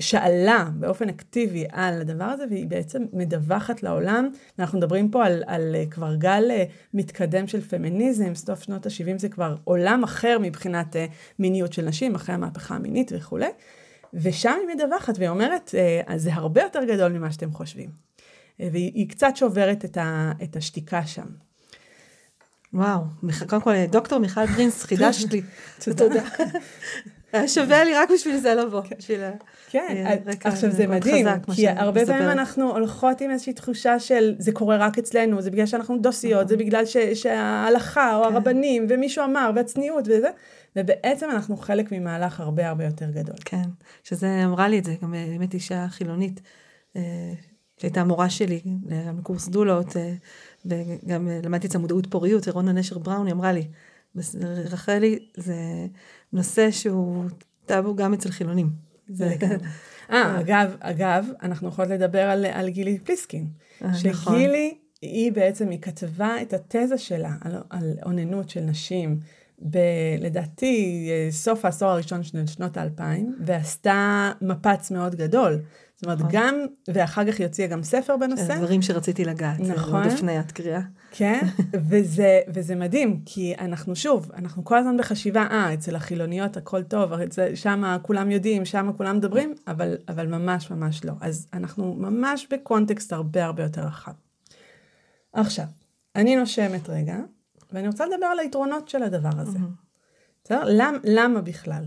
שאלה 0.00 0.68
באופן 0.74 1.08
אקטיבי 1.08 1.66
על 1.72 2.00
הדבר 2.00 2.24
הזה, 2.24 2.44
והיא 2.50 2.66
בעצם 2.66 3.02
מדווחת 3.12 3.82
לעולם. 3.82 4.28
אנחנו 4.58 4.78
מדברים 4.78 5.10
פה 5.10 5.26
על, 5.26 5.42
על 5.46 5.74
אה, 5.74 5.84
כבר 5.90 6.14
גל 6.14 6.50
אה, 6.50 6.64
מתקדם 6.94 7.46
של 7.46 7.60
פמיניזם, 7.60 8.34
סוף 8.34 8.62
שנות 8.62 8.86
ה-70 8.86 9.18
זה 9.18 9.28
כבר 9.28 9.56
עולם 9.64 10.04
אחר 10.04 10.38
מבחינת 10.40 10.96
אה, 10.96 11.06
מיניות 11.38 11.72
של 11.72 11.84
נשים, 11.84 12.14
אחרי 12.14 12.34
המהפכה 12.34 12.74
המינית 12.74 13.12
וכולי. 13.14 13.50
ושם 14.14 14.54
היא 14.60 14.76
מדווחת 14.76 15.14
והיא 15.18 15.28
אומרת, 15.28 15.74
אז 16.06 16.22
זה 16.22 16.34
הרבה 16.34 16.62
יותר 16.62 16.84
גדול 16.84 17.12
ממה 17.12 17.32
שאתם 17.32 17.52
חושבים. 17.52 17.90
והיא 18.58 19.08
קצת 19.08 19.32
שוברת 19.36 19.84
את, 19.84 19.96
ה, 19.96 20.32
את 20.42 20.56
השתיקה 20.56 21.06
שם. 21.06 21.26
וואו, 22.72 23.00
קודם 23.48 23.62
כל, 23.62 23.86
דוקטור 23.86 24.18
מיכל 24.18 24.46
ברינס, 24.46 24.82
חידשת 24.82 25.32
לי. 25.32 25.42
תודה. 25.96 26.24
היה 27.32 27.48
שווה 27.48 27.84
לי 27.84 27.94
רק 27.94 28.10
בשביל 28.14 28.36
זה 28.36 28.54
לבוא. 28.54 28.82
כן. 28.82 28.96
בשביל 28.98 29.20
כן, 29.70 30.04
אה, 30.06 30.14
עכשיו 30.44 30.70
זה 30.70 30.86
מדהים, 30.86 31.26
כי 31.54 31.68
הרבה 31.68 32.06
פעמים 32.06 32.28
אנחנו 32.28 32.70
הולכות 32.70 33.20
עם 33.20 33.30
איזושהי 33.30 33.52
תחושה 33.52 33.98
של 33.98 34.34
זה 34.38 34.52
קורה 34.52 34.76
רק 34.76 34.98
אצלנו, 34.98 35.42
זה 35.42 35.50
בגלל 35.50 35.66
שאנחנו 35.66 35.98
דוסיות, 35.98 36.48
זה 36.48 36.54
נכון. 36.54 36.66
בגלל 36.66 36.84
שההלכה 37.14 38.16
או 38.16 38.24
כן. 38.24 38.34
הרבנים 38.34 38.86
ומישהו 38.88 39.24
אמר 39.24 39.50
והצניעות 39.54 40.04
וזה, 40.08 40.28
ובעצם 40.76 41.30
אנחנו 41.30 41.56
חלק 41.56 41.92
ממהלך 41.92 42.40
הרבה 42.40 42.68
הרבה 42.68 42.84
יותר 42.84 43.10
גדול. 43.10 43.36
כן, 43.44 43.68
שזה 44.04 44.42
אמרה 44.44 44.68
לי 44.68 44.78
את 44.78 44.84
זה, 44.84 44.94
גם 45.02 45.12
באמת 45.12 45.54
אישה 45.54 45.86
חילונית, 45.88 46.40
אה, 46.96 47.02
שהייתה 47.78 48.00
המורה 48.00 48.30
שלי, 48.30 48.60
גם 49.08 49.18
לקורס 49.18 49.48
דולות, 49.48 49.96
אה, 49.96 50.12
וגם 50.66 51.28
למדתי 51.42 51.66
את 51.66 51.74
המודעות 51.74 52.06
פוריות, 52.06 52.48
רונה 52.48 52.72
נשר 52.72 52.98
בראון, 52.98 53.26
היא 53.26 53.34
אמרה 53.34 53.52
לי, 53.52 53.64
רחלי, 54.70 55.18
זה 55.36 55.56
נושא 56.32 56.70
שהוא 56.70 57.24
טאבו 57.66 57.96
גם 57.96 58.14
אצל 58.14 58.30
חילונים. 58.30 58.70
זה... 59.08 59.36
אה, 60.10 60.40
אגב, 60.40 60.76
אגב, 60.80 61.26
אנחנו 61.42 61.68
יכולות 61.68 61.90
לדבר 61.90 62.30
על, 62.30 62.46
על 62.46 62.68
גילי 62.68 62.98
פליסקין. 62.98 63.46
אה, 63.82 63.88
נכון. 63.88 64.34
שגילי, 64.38 64.74
היא 65.02 65.32
בעצם, 65.32 65.70
היא 65.70 65.80
כתבה 65.80 66.36
את 66.42 66.52
התזה 66.52 66.98
שלה 66.98 67.34
על, 67.40 67.52
על 67.70 67.94
אוננות 68.06 68.50
של 68.50 68.60
נשים. 68.60 69.20
ב, 69.70 69.78
לדעתי, 70.20 71.08
סוף 71.30 71.64
העשור 71.64 71.88
הראשון 71.88 72.22
של 72.22 72.46
שנות 72.46 72.76
האלפיים, 72.76 73.36
ועשתה 73.40 74.32
מפץ 74.40 74.90
מאוד 74.90 75.14
גדול. 75.14 75.60
זאת 75.96 76.04
אומרת, 76.04 76.18
נכון. 76.18 76.30
גם, 76.32 76.54
ואחר 76.88 77.32
כך 77.32 77.38
היא 77.38 77.46
הוציאה 77.46 77.68
גם 77.68 77.82
ספר 77.82 78.16
בנושא. 78.16 78.56
דברים 78.56 78.82
שרציתי 78.82 79.24
לגעת, 79.24 79.60
נכון. 79.60 80.02
עוד 80.02 80.12
לפני 80.12 80.32
קריאה. 80.52 80.80
כן, 81.10 81.40
וזה, 81.88 82.40
וזה 82.48 82.74
מדהים, 82.74 83.22
כי 83.26 83.54
אנחנו 83.58 83.96
שוב, 83.96 84.30
אנחנו 84.34 84.64
כל 84.64 84.78
הזמן 84.78 84.96
בחשיבה, 84.96 85.46
אה, 85.50 85.74
אצל 85.74 85.96
החילוניות 85.96 86.56
הכל 86.56 86.82
טוב, 86.82 87.12
שם 87.54 87.96
כולם 88.02 88.30
יודעים, 88.30 88.64
שם 88.64 88.90
כולם 88.96 89.16
מדברים, 89.16 89.54
אבל, 89.66 89.96
אבל 90.08 90.26
ממש 90.26 90.70
ממש 90.70 91.04
לא. 91.04 91.12
אז 91.20 91.46
אנחנו 91.52 91.94
ממש 91.94 92.46
בקונטקסט 92.50 93.12
הרבה 93.12 93.44
הרבה 93.44 93.62
יותר 93.62 93.80
רחב. 93.80 94.12
עכשיו, 95.32 95.64
אני 96.16 96.36
נושמת 96.36 96.88
רגע, 96.88 97.16
ואני 97.72 97.86
רוצה 97.86 98.06
לדבר 98.06 98.26
על 98.26 98.38
היתרונות 98.38 98.88
של 98.88 99.02
הדבר 99.02 99.30
הזה. 99.36 99.58
בסדר? 100.44 100.62
למ, 100.66 100.94
למה 101.04 101.40
בכלל? 101.40 101.84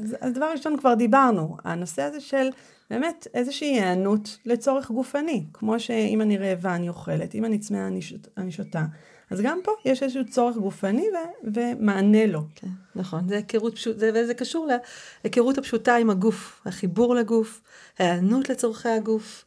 אז, 0.00 0.32
דבר 0.34 0.50
ראשון 0.52 0.76
כבר 0.76 0.94
דיברנו, 0.94 1.56
הנושא 1.64 2.02
הזה 2.02 2.20
של 2.20 2.48
באמת 2.90 3.26
איזושהי 3.34 3.68
היענות 3.68 4.38
לצורך 4.46 4.90
גופני, 4.90 5.44
כמו 5.52 5.80
שאם 5.80 6.20
אני 6.20 6.38
רעבה 6.38 6.74
אני 6.74 6.88
אוכלת, 6.88 7.34
אם 7.34 7.44
אני 7.44 7.58
צמאה 7.58 7.86
אני, 7.86 8.02
שות, 8.02 8.28
אני 8.36 8.52
שותה. 8.52 8.84
אז 9.30 9.40
גם 9.40 9.58
פה 9.64 9.72
יש 9.84 10.02
איזשהו 10.02 10.24
צורך 10.30 10.56
גופני 10.56 11.06
ו- 11.14 11.50
ומענה 11.54 12.26
לו. 12.26 12.40
כן, 12.54 12.68
נכון, 12.96 13.28
זה 13.28 13.36
היכרות 13.36 13.74
פשוט, 13.74 13.98
זה, 13.98 14.10
וזה 14.14 14.34
קשור 14.34 14.68
להיכרות 15.24 15.58
הפשוטה 15.58 15.96
עם 15.96 16.10
הגוף, 16.10 16.60
החיבור 16.66 17.14
לגוף, 17.14 17.60
היענות 17.98 18.48
לצורכי 18.48 18.88
הגוף, 18.88 19.44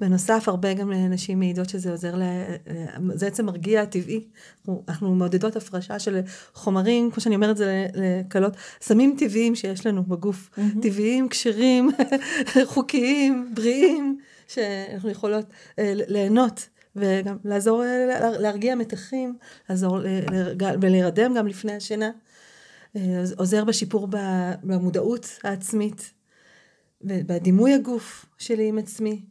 בנוסף, 0.00 0.44
הרבה 0.46 0.74
גם 0.74 0.92
נשים 0.92 1.38
מעידות 1.38 1.68
שזה 1.68 1.90
עוזר, 1.90 2.16
ל... 2.16 2.22
זה 3.14 3.26
בעצם 3.26 3.46
מרגיע 3.46 3.84
טבעי. 3.84 4.24
אנחנו, 4.88 5.14
מעודדות 5.14 5.56
הפרשה 5.56 5.98
של 5.98 6.20
חומרים, 6.54 7.10
כמו 7.10 7.20
שאני 7.20 7.34
אומרת 7.34 7.56
זה 7.56 7.86
לקלות, 7.94 8.56
סמים 8.80 9.16
טבעיים 9.18 9.54
שיש 9.54 9.86
לנו 9.86 10.02
בגוף. 10.02 10.50
Mm-hmm. 10.52 10.82
טבעיים, 10.82 11.28
כשרים, 11.28 11.90
חוקיים, 12.74 13.50
בריאים, 13.54 14.18
שאנחנו 14.48 15.10
יכולות 15.10 15.46
אה, 15.78 15.92
ליהנות. 15.94 16.68
וגם 16.96 17.36
לעזור 17.44 17.84
אה, 17.84 18.30
להרגיע 18.38 18.74
מתחים, 18.74 19.36
לעזור 19.70 19.98
ולהירדם 20.80 21.34
גם 21.34 21.46
לפני 21.46 21.72
השינה. 21.72 22.10
אה, 22.96 23.24
עוזר 23.36 23.64
בשיפור 23.64 24.08
במודעות 24.62 25.38
העצמית, 25.44 26.12
בדימוי 27.02 27.74
הגוף 27.74 28.26
שלי 28.38 28.68
עם 28.68 28.78
עצמי. 28.78 29.22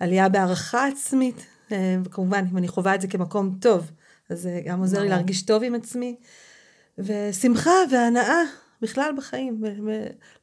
עלייה 0.00 0.28
בהערכה 0.28 0.86
עצמית, 0.86 1.46
אה, 1.72 1.96
וכמובן, 2.04 2.44
אם 2.52 2.58
אני 2.58 2.68
חווה 2.68 2.94
את 2.94 3.00
זה 3.00 3.08
כמקום 3.08 3.58
טוב, 3.60 3.90
אז 4.30 4.40
זה 4.40 4.60
גם 4.66 4.80
עוזר 4.80 5.00
לי 5.00 5.08
להרגיש 5.08 5.42
טוב 5.42 5.62
עם 5.62 5.74
עצמי, 5.74 6.16
ושמחה 6.98 7.70
והנאה 7.90 8.42
בכלל 8.82 9.10
בחיים, 9.16 9.62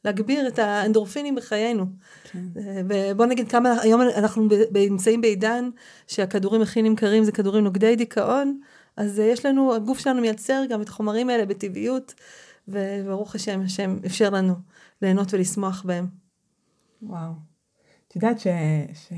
ולהגביר 0.04 0.48
את 0.48 0.60
האנדורפינים 0.60 1.36
בחיינו. 1.36 1.86
כן. 2.24 2.40
אה, 2.58 2.82
ובוא 2.90 3.26
נגיד 3.26 3.52
כמה, 3.52 3.82
היום 3.82 4.02
אנחנו 4.02 4.48
נמצאים 4.74 5.22
בעידן 5.22 5.70
שהכדורים 6.08 6.62
הכי 6.62 6.82
נמכרים 6.82 7.24
זה 7.24 7.32
כדורים 7.32 7.64
נוגדי 7.64 7.96
דיכאון, 7.96 8.60
אז 8.98 9.20
אה, 9.20 9.26
יש 9.26 9.46
לנו, 9.46 9.76
הגוף 9.76 10.00
שלנו 10.00 10.22
מייצר 10.22 10.64
גם 10.70 10.82
את 10.82 10.90
החומרים 10.90 11.30
האלה 11.30 11.46
בטבעיות, 11.46 12.14
וברוך 12.68 13.36
השם, 13.36 13.62
השם 13.62 13.98
אפשר 14.06 14.30
לנו 14.30 14.54
ליהנות 15.02 15.34
ולשמוח 15.34 15.84
בהם. 15.86 16.08
וואו. 17.02 17.53
את 18.14 18.16
יודעת 18.16 18.40
ש... 18.40 18.48
ש... 18.94 19.14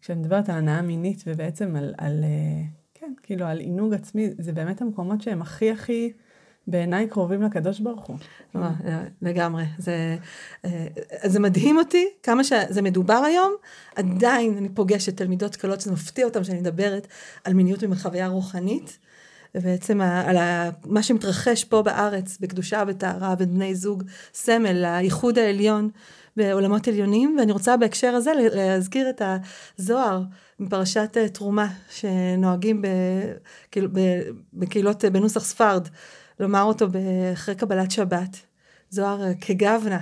כשאני 0.00 0.20
מדברת 0.20 0.48
על 0.48 0.56
הנאה 0.56 0.82
מינית 0.82 1.24
ובעצם 1.26 1.76
על, 1.76 1.94
על, 1.98 2.24
אה, 2.24 2.62
כן, 2.94 3.12
כאילו 3.22 3.46
על 3.46 3.58
עינוג 3.58 3.94
עצמי, 3.94 4.30
זה 4.38 4.52
באמת 4.52 4.82
המקומות 4.82 5.22
שהם 5.22 5.42
הכי 5.42 5.70
הכי 5.70 6.12
בעיניי 6.66 7.08
קרובים 7.08 7.42
לקדוש 7.42 7.80
ברוך 7.80 8.06
הוא. 8.06 8.16
אה, 8.56 9.04
לגמרי. 9.22 9.64
זה, 9.78 10.16
אה, 10.64 10.86
זה 11.24 11.40
מדהים 11.40 11.78
אותי 11.78 12.08
כמה 12.22 12.44
שזה 12.44 12.82
מדובר 12.82 13.22
היום, 13.26 13.54
עדיין 13.96 14.56
אני 14.56 14.68
פוגשת 14.68 15.16
תלמידות 15.16 15.56
קלות 15.56 15.80
שזה 15.80 15.92
מפתיע 15.92 16.24
אותם 16.24 16.44
שאני 16.44 16.60
מדברת 16.60 17.06
על 17.44 17.54
מיניות 17.54 17.84
מחוויה 17.84 18.28
רוחנית. 18.28 18.98
ובעצם 19.54 20.00
על 20.00 20.36
מה 20.86 21.02
שמתרחש 21.02 21.64
פה 21.64 21.82
בארץ, 21.82 22.38
בקדושה 22.40 22.82
וטהרה 22.86 23.34
בין 23.34 23.54
בני 23.54 23.74
זוג, 23.74 24.02
סמל, 24.34 24.84
הייחוד 24.84 25.38
העליון 25.38 25.90
בעולמות 26.36 26.88
עליונים, 26.88 27.36
ואני 27.38 27.52
רוצה 27.52 27.76
בהקשר 27.76 28.08
הזה 28.08 28.32
להזכיר 28.36 29.10
את 29.10 29.22
הזוהר 29.78 30.22
מפרשת 30.60 31.16
אה, 31.16 31.28
תרומה, 31.28 31.66
שנוהגים 31.90 32.82
בקהיל, 32.82 33.88
בקהילות 34.52 35.04
בנוסח 35.04 35.44
ספרד, 35.44 35.88
לומר 36.40 36.62
אותו 36.62 36.86
אחרי 37.32 37.54
קבלת 37.54 37.90
שבת. 37.90 38.36
זוהר 38.92 39.22
אה, 39.22 39.32
כגוונה. 39.40 40.00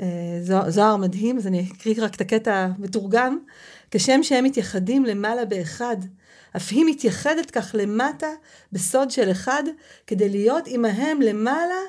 אה, 0.00 0.38
זוהר 0.68 0.96
מדהים, 0.96 1.36
אז 1.36 1.46
אני 1.46 1.66
אקריא 1.72 1.94
רק 1.98 2.14
את 2.14 2.20
הקטע 2.20 2.68
המתורגם. 2.78 3.38
כשם 3.90 4.22
שהם 4.22 4.44
מתייחדים 4.44 5.04
למעלה 5.04 5.44
באחד, 5.44 5.96
אף 6.56 6.68
היא 6.70 6.84
מתייחדת 6.86 7.50
כך 7.50 7.74
למטה 7.78 8.30
בסוד 8.72 9.10
של 9.10 9.30
אחד, 9.30 9.62
כדי 10.06 10.28
להיות 10.28 10.64
עמהם 10.66 11.20
למעלה 11.20 11.80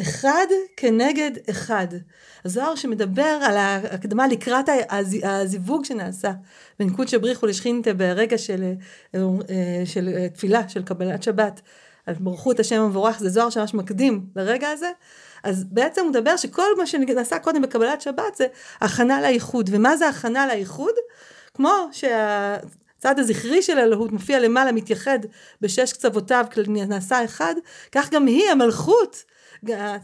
אחד 0.00 0.46
כנגד 0.76 1.30
אחד. 1.50 1.86
הזוהר 2.44 2.74
שמדבר 2.74 3.38
על 3.42 3.56
ההקדמה 3.56 4.28
לקראת 4.28 4.64
הזיווג 5.22 5.84
שנעשה 5.84 6.32
בין 6.78 6.90
קודשא 6.90 7.18
בריחו 7.18 7.46
לשכינתה 7.46 7.94
ברגע 7.94 8.38
של, 8.38 8.72
אה, 9.14 9.82
של 9.84 10.28
תפילה, 10.34 10.68
של 10.68 10.82
קבלת 10.82 11.22
שבת. 11.22 11.60
על 12.06 12.14
ברכו 12.14 12.52
את 12.52 12.60
השם 12.60 12.80
המבורך, 12.80 13.18
זה 13.18 13.28
זוהר 13.28 13.50
שממש 13.50 13.74
מקדים 13.74 14.26
לרגע 14.36 14.68
הזה. 14.68 14.90
אז 15.42 15.64
בעצם 15.64 16.00
הוא 16.00 16.10
מדבר 16.10 16.36
שכל 16.36 16.76
מה 16.78 16.86
שנעשה 16.86 17.38
קודם 17.38 17.62
בקבלת 17.62 18.00
שבת 18.00 18.34
זה 18.36 18.46
הכנה 18.80 19.20
לאיחוד. 19.20 19.70
ומה 19.72 19.96
זה 19.96 20.08
הכנה 20.08 20.46
לאיחוד? 20.46 20.94
כמו 21.54 21.88
שהצד 23.04 23.18
הזכרי 23.18 23.62
של 23.62 23.78
האלוהות 23.78 24.12
מופיע 24.12 24.40
למעלה, 24.40 24.72
מתייחד 24.72 25.18
בשש 25.60 25.92
קצוותיו, 25.92 26.44
נעשה 26.66 27.24
אחד, 27.24 27.54
כך 27.92 28.10
גם 28.10 28.26
היא, 28.26 28.50
המלכות, 28.50 29.24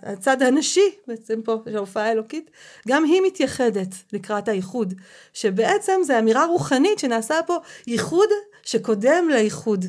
הצד 0.03 0.43
הנשי, 0.43 0.91
בעצם 1.07 1.43
פה 1.43 1.57
יש 1.67 1.75
ההופעה 1.75 2.05
האלוקית, 2.05 2.51
גם 2.89 3.05
היא 3.05 3.23
מתייחדת 3.27 3.95
לקראת 4.13 4.49
האיחוד, 4.49 4.95
שבעצם 5.33 6.01
זה 6.03 6.19
אמירה 6.19 6.47
רוחנית 6.47 6.99
שנעשה 6.99 7.35
פה 7.47 7.57
ייחוד 7.87 8.29
שקודם 8.63 9.29
לאיחוד. 9.29 9.85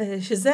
אה, 0.00 0.16
שזה 0.20 0.52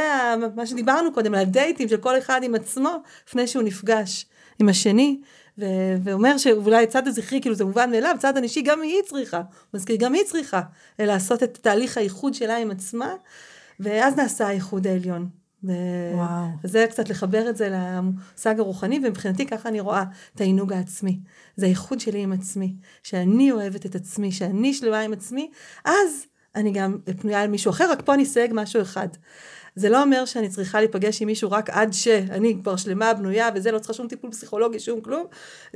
מה 0.57 0.67
שדיברנו 0.67 1.13
קודם, 1.13 1.35
על 1.35 1.41
הדייטים 1.41 1.89
של 1.89 1.97
כל 1.97 2.19
אחד 2.19 2.41
עם 2.43 2.55
עצמו, 2.55 2.97
לפני 3.29 3.47
שהוא 3.47 3.63
נפגש 3.63 4.27
עם 4.59 4.69
השני, 4.69 5.21
ו- 5.61 5.97
ואומר 6.05 6.39
שאולי 6.39 6.87
צד 6.87 7.09
הזכרי, 7.09 7.41
כאילו 7.41 7.55
זה 7.55 7.65
מובן 7.65 7.91
מאליו, 7.91 8.17
צד 8.19 8.37
הנשי 8.37 8.63
גם 8.63 8.83
היא 8.83 9.03
צריכה, 9.07 9.43
מזכיר, 9.75 9.97
גם 9.97 10.15
היא 10.15 10.23
צריכה 10.27 10.61
אה, 11.01 11.07
לעשות 11.07 11.43
את 11.43 11.59
תהליך 11.63 11.97
האיחוד 11.97 12.35
שלה 12.35 12.57
עם 12.57 12.71
עצמה, 12.71 13.15
ואז 13.81 14.17
נעשה 14.17 14.47
האיחוד 14.47 14.87
העליון. 14.87 15.29
וואו. 15.65 16.47
וזה 16.65 16.87
קצת 16.91 17.09
לחבר 17.09 17.51
את 17.51 17.57
זה 17.57 17.69
למושג 17.73 18.61
הרוחני, 18.61 19.01
ומבחינתי 19.05 19.47
ככה 19.47 19.69
אני 19.69 19.81
רואה 19.81 20.05
את 20.35 20.41
העינוג 20.41 20.73
העצמי. 20.73 21.21
זה 21.57 21.67
האיחוד 21.67 22.01
שלי 22.01 22.23
עם 22.23 22.33
עצמי, 22.33 22.75
שאני 23.03 23.53
אוהבת 23.53 23.87
את 23.87 23.95
עצמי, 23.95 24.33
שאני 24.33 24.75
שלמה 24.75 25.01
עם 25.01 25.13
עצמי, 25.13 25.51
אז 25.85 26.27
אני 26.55 26.73
גם 26.73 26.99
פנויה 27.21 27.45
למישהו 27.45 27.71
אחר, 27.71 27.91
רק 27.91 28.03
פה 28.05 28.15
אני 28.15 28.23
אסייג 28.23 28.51
משהו 28.55 28.83
אחד. 28.83 29.09
זה 29.77 29.89
לא 29.89 30.03
אומר 30.03 30.25
שאני 30.25 30.49
צריכה 30.49 30.81
להיפגש 30.81 31.23
עם 31.23 31.29
מישהו 31.29 31.51
רק 31.51 31.71
עד 31.71 31.93
שאני 31.93 32.57
כבר 32.63 32.77
שלמה, 32.77 33.15
בנויה, 33.15 33.49
וזה 33.55 33.73
לא 33.73 33.79
צריכה 33.79 33.95
שום 33.95 34.09
טיפול 34.09 34.31
פסיכולוגי, 34.31 34.81
שום 34.81 35.01
כלום. 35.01 35.27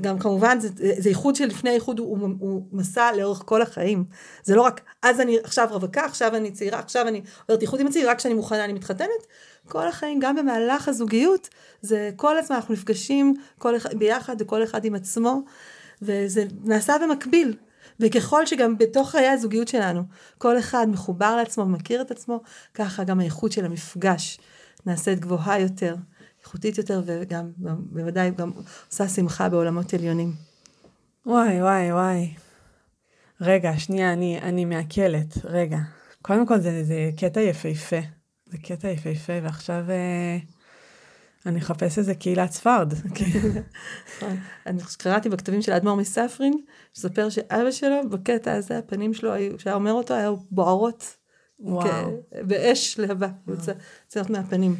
גם 0.00 0.18
כמובן, 0.18 0.60
זה, 0.60 0.68
זה 0.98 1.08
איחוד 1.08 1.36
שלפני 1.36 1.70
איחוד 1.70 1.98
הוא, 1.98 2.18
הוא, 2.18 2.28
הוא 2.38 2.62
מסע 2.72 3.12
לאורך 3.16 3.42
כל 3.44 3.62
החיים. 3.62 4.04
זה 4.42 4.54
לא 4.54 4.62
רק, 4.62 4.80
אז 5.02 5.20
אני 5.20 5.38
עכשיו 5.44 5.68
רווקה, 5.70 6.04
עכשיו 6.04 6.36
אני 6.36 6.50
צעירה, 6.50 6.78
עכשיו 6.78 7.08
אני 7.08 7.22
עוברת 7.46 7.62
איחוד 7.62 7.80
עם 7.80 7.86
הצעירה, 7.86 8.10
רק 8.10 8.18
כשאני 8.18 8.34
מוכנה 8.34 8.64
אני 8.64 8.72
מתחתנת. 8.72 9.26
כל 9.68 9.88
החיים, 9.88 10.18
גם 10.20 10.36
במהלך 10.36 10.88
הזוגיות, 10.88 11.48
זה 11.82 12.10
כל 12.16 12.38
הזמן 12.38 12.56
אנחנו 12.56 12.74
נפגשים 12.74 13.34
כל 13.58 13.76
אחד, 13.76 13.94
ביחד 13.94 14.36
וכל 14.38 14.64
אחד 14.64 14.84
עם 14.84 14.94
עצמו, 14.94 15.42
וזה 16.02 16.44
נעשה 16.64 16.96
במקביל. 17.02 17.56
וככל 18.00 18.46
שגם 18.46 18.78
בתוך 18.78 19.10
חיי 19.10 19.28
הזוגיות 19.28 19.68
שלנו, 19.68 20.02
כל 20.38 20.58
אחד 20.58 20.86
מחובר 20.90 21.36
לעצמו 21.36 21.64
ומכיר 21.64 22.00
את 22.00 22.10
עצמו, 22.10 22.40
ככה 22.74 23.04
גם 23.04 23.20
האיכות 23.20 23.52
של 23.52 23.64
המפגש 23.64 24.38
נעשית 24.86 25.20
גבוהה 25.20 25.60
יותר, 25.60 25.96
איכותית 26.40 26.78
יותר, 26.78 27.02
וגם, 27.06 27.50
בוודאי 27.76 28.30
גם 28.30 28.52
עושה 28.90 29.08
שמחה 29.08 29.48
בעולמות 29.48 29.94
עליונים. 29.94 30.32
וואי, 31.26 31.62
וואי, 31.62 31.92
וואי. 31.92 32.34
רגע, 33.40 33.78
שנייה, 33.78 34.12
אני, 34.12 34.38
אני 34.42 34.64
מעכלת. 34.64 35.44
רגע. 35.44 35.78
קודם 36.22 36.46
כל, 36.46 36.60
זה, 36.60 36.84
זה 36.84 37.10
קטע 37.16 37.40
יפהפה. 37.40 38.00
זה 38.46 38.58
קטע 38.58 38.88
יפהפה, 38.88 39.32
ועכשיו... 39.42 39.84
אה... 39.90 40.53
אני 41.46 41.58
אחפש 41.58 41.98
איזה 41.98 42.14
קהילת 42.14 42.52
ספרד. 42.52 42.92
אני 44.66 44.82
קראתי 44.98 45.28
בכתבים 45.28 45.62
של 45.62 45.72
אדמו"ר 45.72 45.94
מספרין, 45.96 46.54
שספר 46.94 47.28
שאבא 47.28 47.70
שלו, 47.70 48.10
בקטע 48.10 48.52
הזה, 48.52 48.78
הפנים 48.78 49.14
שלו, 49.14 49.32
כשהיה 49.58 49.74
אומר 49.74 49.92
אותו, 49.92 50.14
היו 50.14 50.36
בוערות. 50.50 51.16
וואו. 51.60 52.22
באש 52.42 52.98
להבה, 52.98 53.28
יוצאות 53.48 54.30
מהפנים. 54.30 54.76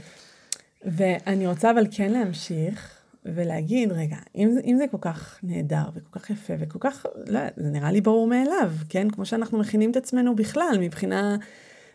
ואני 0.84 1.46
רוצה 1.46 1.70
אבל 1.70 1.86
כן 1.90 2.12
להמשיך 2.12 2.98
ולהגיד, 3.24 3.92
רגע, 3.92 4.16
אם, 4.34 4.58
אם 4.64 4.76
זה 4.78 4.84
כל 4.90 4.98
כך 5.00 5.38
נהדר 5.42 5.84
וכל 5.94 6.18
כך 6.18 6.30
יפה 6.30 6.52
וכל 6.60 6.78
כך, 6.78 7.06
לא, 7.26 7.40
זה 7.56 7.70
נראה 7.70 7.92
לי 7.92 8.00
ברור 8.00 8.26
מאליו, 8.26 8.72
כן? 8.88 9.10
כמו 9.10 9.26
שאנחנו 9.26 9.58
מכינים 9.58 9.90
את 9.90 9.96
עצמנו 9.96 10.36
בכלל, 10.36 10.76
מבחינה 10.80 11.36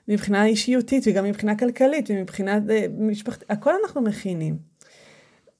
מבחינה 0.10 0.45
אישיותית 0.45 1.04
וגם 1.08 1.26
מבחינה 1.26 1.58
כלכלית 1.58 2.10
ומבחינה 2.10 2.60
אה, 2.69 2.86
משפחתית, 2.98 3.52
הכל 3.52 3.74
אנחנו 3.84 4.02
מכינים. 4.02 4.58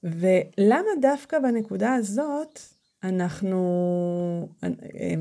ולמה 0.02 0.90
דווקא 1.00 1.38
בנקודה 1.38 1.94
הזאת 1.94 2.60
אנחנו, 3.04 4.48
אני, 4.62 4.74
אה, 4.94 5.14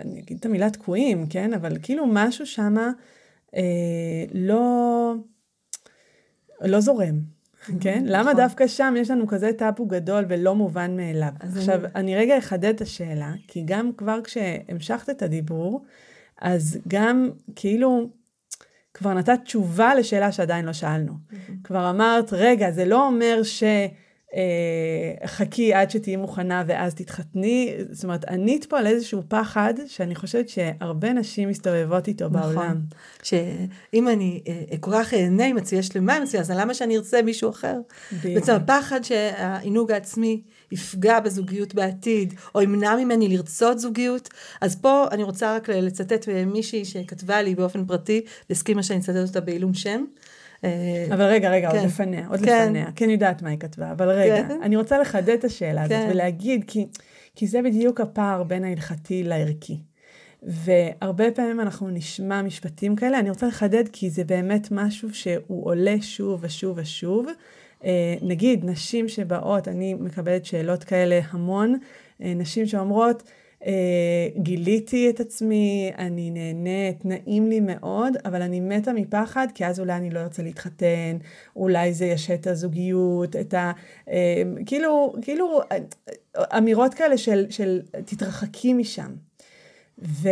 אני 0.00 0.20
אגיד 0.20 0.36
את 0.40 0.46
המילה 0.46 0.70
תקועים, 0.70 1.26
כן? 1.26 1.54
אבל 1.54 1.76
כאילו 1.82 2.06
משהו 2.06 2.46
שמה 2.46 2.90
אה, 3.56 3.62
לא, 4.34 5.14
לא 6.60 6.80
זורם, 6.80 7.20
כן? 7.80 7.98
נכון. 7.98 8.06
למה 8.06 8.34
דווקא 8.34 8.66
שם 8.66 8.94
יש 8.98 9.10
לנו 9.10 9.26
כזה 9.26 9.52
טאפו 9.52 9.86
גדול 9.86 10.24
ולא 10.28 10.54
מובן 10.54 10.96
מאליו? 10.96 11.32
עכשיו, 11.40 11.80
אני... 11.84 11.90
אני 11.94 12.16
רגע 12.16 12.38
אחדד 12.38 12.74
את 12.74 12.80
השאלה, 12.80 13.32
כי 13.48 13.62
גם 13.64 13.90
כבר 13.96 14.20
כשהמשכת 14.24 15.10
את 15.10 15.22
הדיבור, 15.22 15.84
אז 16.40 16.78
גם 16.88 17.30
כאילו 17.56 18.08
כבר 18.96 19.14
נתת 19.14 19.38
תשובה 19.44 19.94
לשאלה 19.94 20.32
שעדיין 20.32 20.64
לא 20.64 20.72
שאלנו. 20.72 21.12
Mm-hmm. 21.12 21.52
כבר 21.64 21.90
אמרת, 21.90 22.32
רגע, 22.32 22.70
זה 22.70 22.84
לא 22.84 23.06
אומר 23.06 23.42
ש... 23.42 23.62
אה, 24.34 25.26
חכי 25.26 25.74
עד 25.74 25.90
שתהיי 25.90 26.16
מוכנה 26.16 26.64
ואז 26.66 26.94
תתחתני. 26.94 27.74
זאת 27.90 28.04
אומרת, 28.04 28.24
ענית 28.24 28.64
פה 28.64 28.78
על 28.78 28.86
איזשהו 28.86 29.22
פחד 29.28 29.74
שאני 29.86 30.14
חושבת 30.14 30.48
שהרבה 30.48 31.12
נשים 31.12 31.48
מסתובבות 31.48 32.08
איתו 32.08 32.28
נכון. 32.28 32.40
בעולם. 32.40 32.80
שאם 33.22 34.08
אני 34.08 34.42
אה, 34.48 34.78
כל 34.80 34.90
כך 34.92 35.14
אהנה 35.14 35.46
עם 35.46 35.56
עצמי, 35.56 35.78
יש 35.78 35.96
עם 35.96 36.08
עצמי, 36.08 36.40
אז 36.40 36.50
למה 36.50 36.74
שאני 36.74 36.96
ארצה 36.96 37.22
מישהו 37.22 37.50
אחר? 37.50 37.76
בעצם 38.24 38.52
הפחד 38.52 39.02
שהעינוג 39.02 39.92
העצמי 39.92 40.42
יפגע 40.72 41.20
בזוגיות 41.20 41.74
בעתיד, 41.74 42.34
או 42.54 42.62
ימנע 42.62 42.96
ממני 42.96 43.28
לרצות 43.28 43.78
זוגיות. 43.78 44.28
אז 44.60 44.76
פה 44.76 45.04
אני 45.10 45.22
רוצה 45.22 45.56
רק 45.56 45.68
לצטט 45.68 46.28
מישהי 46.46 46.84
שכתבה 46.84 47.42
לי 47.42 47.54
באופן 47.54 47.84
פרטי, 47.86 48.20
והסכימה 48.50 48.82
שאני 48.82 48.98
אצטט 48.98 49.16
אותה 49.28 49.40
בעילום 49.40 49.74
שם. 49.74 50.04
אה, 50.64 51.06
אבל 51.14 51.24
רגע, 51.24 51.50
רגע, 51.50 51.70
כן. 51.70 51.76
עוד 51.76 51.86
לפניה, 51.86 52.26
עוד 52.28 52.40
כן. 52.40 52.64
לפניה. 52.64 52.86
כן 52.96 53.10
יודעת 53.10 53.42
מה 53.42 53.50
היא 53.50 53.58
כתבה, 53.58 53.92
אבל 53.92 54.08
רגע, 54.08 54.48
כן. 54.48 54.58
אני 54.62 54.76
רוצה 54.76 54.98
לחדד 54.98 55.28
את 55.28 55.44
השאלה 55.44 55.82
הזאת 55.82 55.96
כן. 55.96 56.08
ולהגיד, 56.10 56.64
כי, 56.66 56.86
כי 57.34 57.46
זה 57.46 57.62
בדיוק 57.62 58.00
הפער 58.00 58.42
בין 58.42 58.64
ההלכתי 58.64 59.22
לערכי. 59.22 59.78
והרבה 60.42 61.30
פעמים 61.30 61.60
אנחנו 61.60 61.90
נשמע 61.90 62.42
משפטים 62.42 62.96
כאלה, 62.96 63.18
אני 63.18 63.30
רוצה 63.30 63.46
לחדד 63.46 63.84
כי 63.92 64.10
זה 64.10 64.24
באמת 64.24 64.68
משהו 64.70 65.14
שהוא 65.14 65.66
עולה 65.66 65.96
שוב 66.00 66.40
ושוב 66.42 66.78
ושוב. 66.78 67.26
אה, 67.86 68.14
נגיד, 68.22 68.64
נשים 68.64 69.08
שבאות, 69.08 69.68
אני 69.68 69.94
מקבלת 69.94 70.44
שאלות 70.44 70.84
כאלה 70.84 71.20
המון, 71.30 71.78
אה, 72.22 72.34
נשים 72.34 72.66
שאומרות, 72.66 73.22
אה, 73.66 74.28
גיליתי 74.36 75.10
את 75.10 75.20
עצמי, 75.20 75.92
אני 75.98 76.30
נהנית, 76.30 77.04
נעים 77.04 77.48
לי 77.48 77.60
מאוד, 77.60 78.16
אבל 78.24 78.42
אני 78.42 78.60
מתה 78.60 78.92
מפחד, 78.92 79.46
כי 79.54 79.66
אז 79.66 79.80
אולי 79.80 79.92
אני 79.92 80.10
לא 80.10 80.20
ארצה 80.20 80.42
להתחתן, 80.42 81.16
אולי 81.56 81.92
זה 81.92 82.06
ישה 82.06 82.34
את 82.34 82.46
הזוגיות, 82.46 83.36
את 83.36 83.54
ה... 83.54 83.72
כאילו, 84.66 85.14
כאילו, 85.22 85.60
אמירות 86.38 86.94
כאלה 86.94 87.18
של, 87.18 87.46
של 87.50 87.80
תתרחקי 88.04 88.72
משם. 88.72 89.10
ו... 89.98 90.28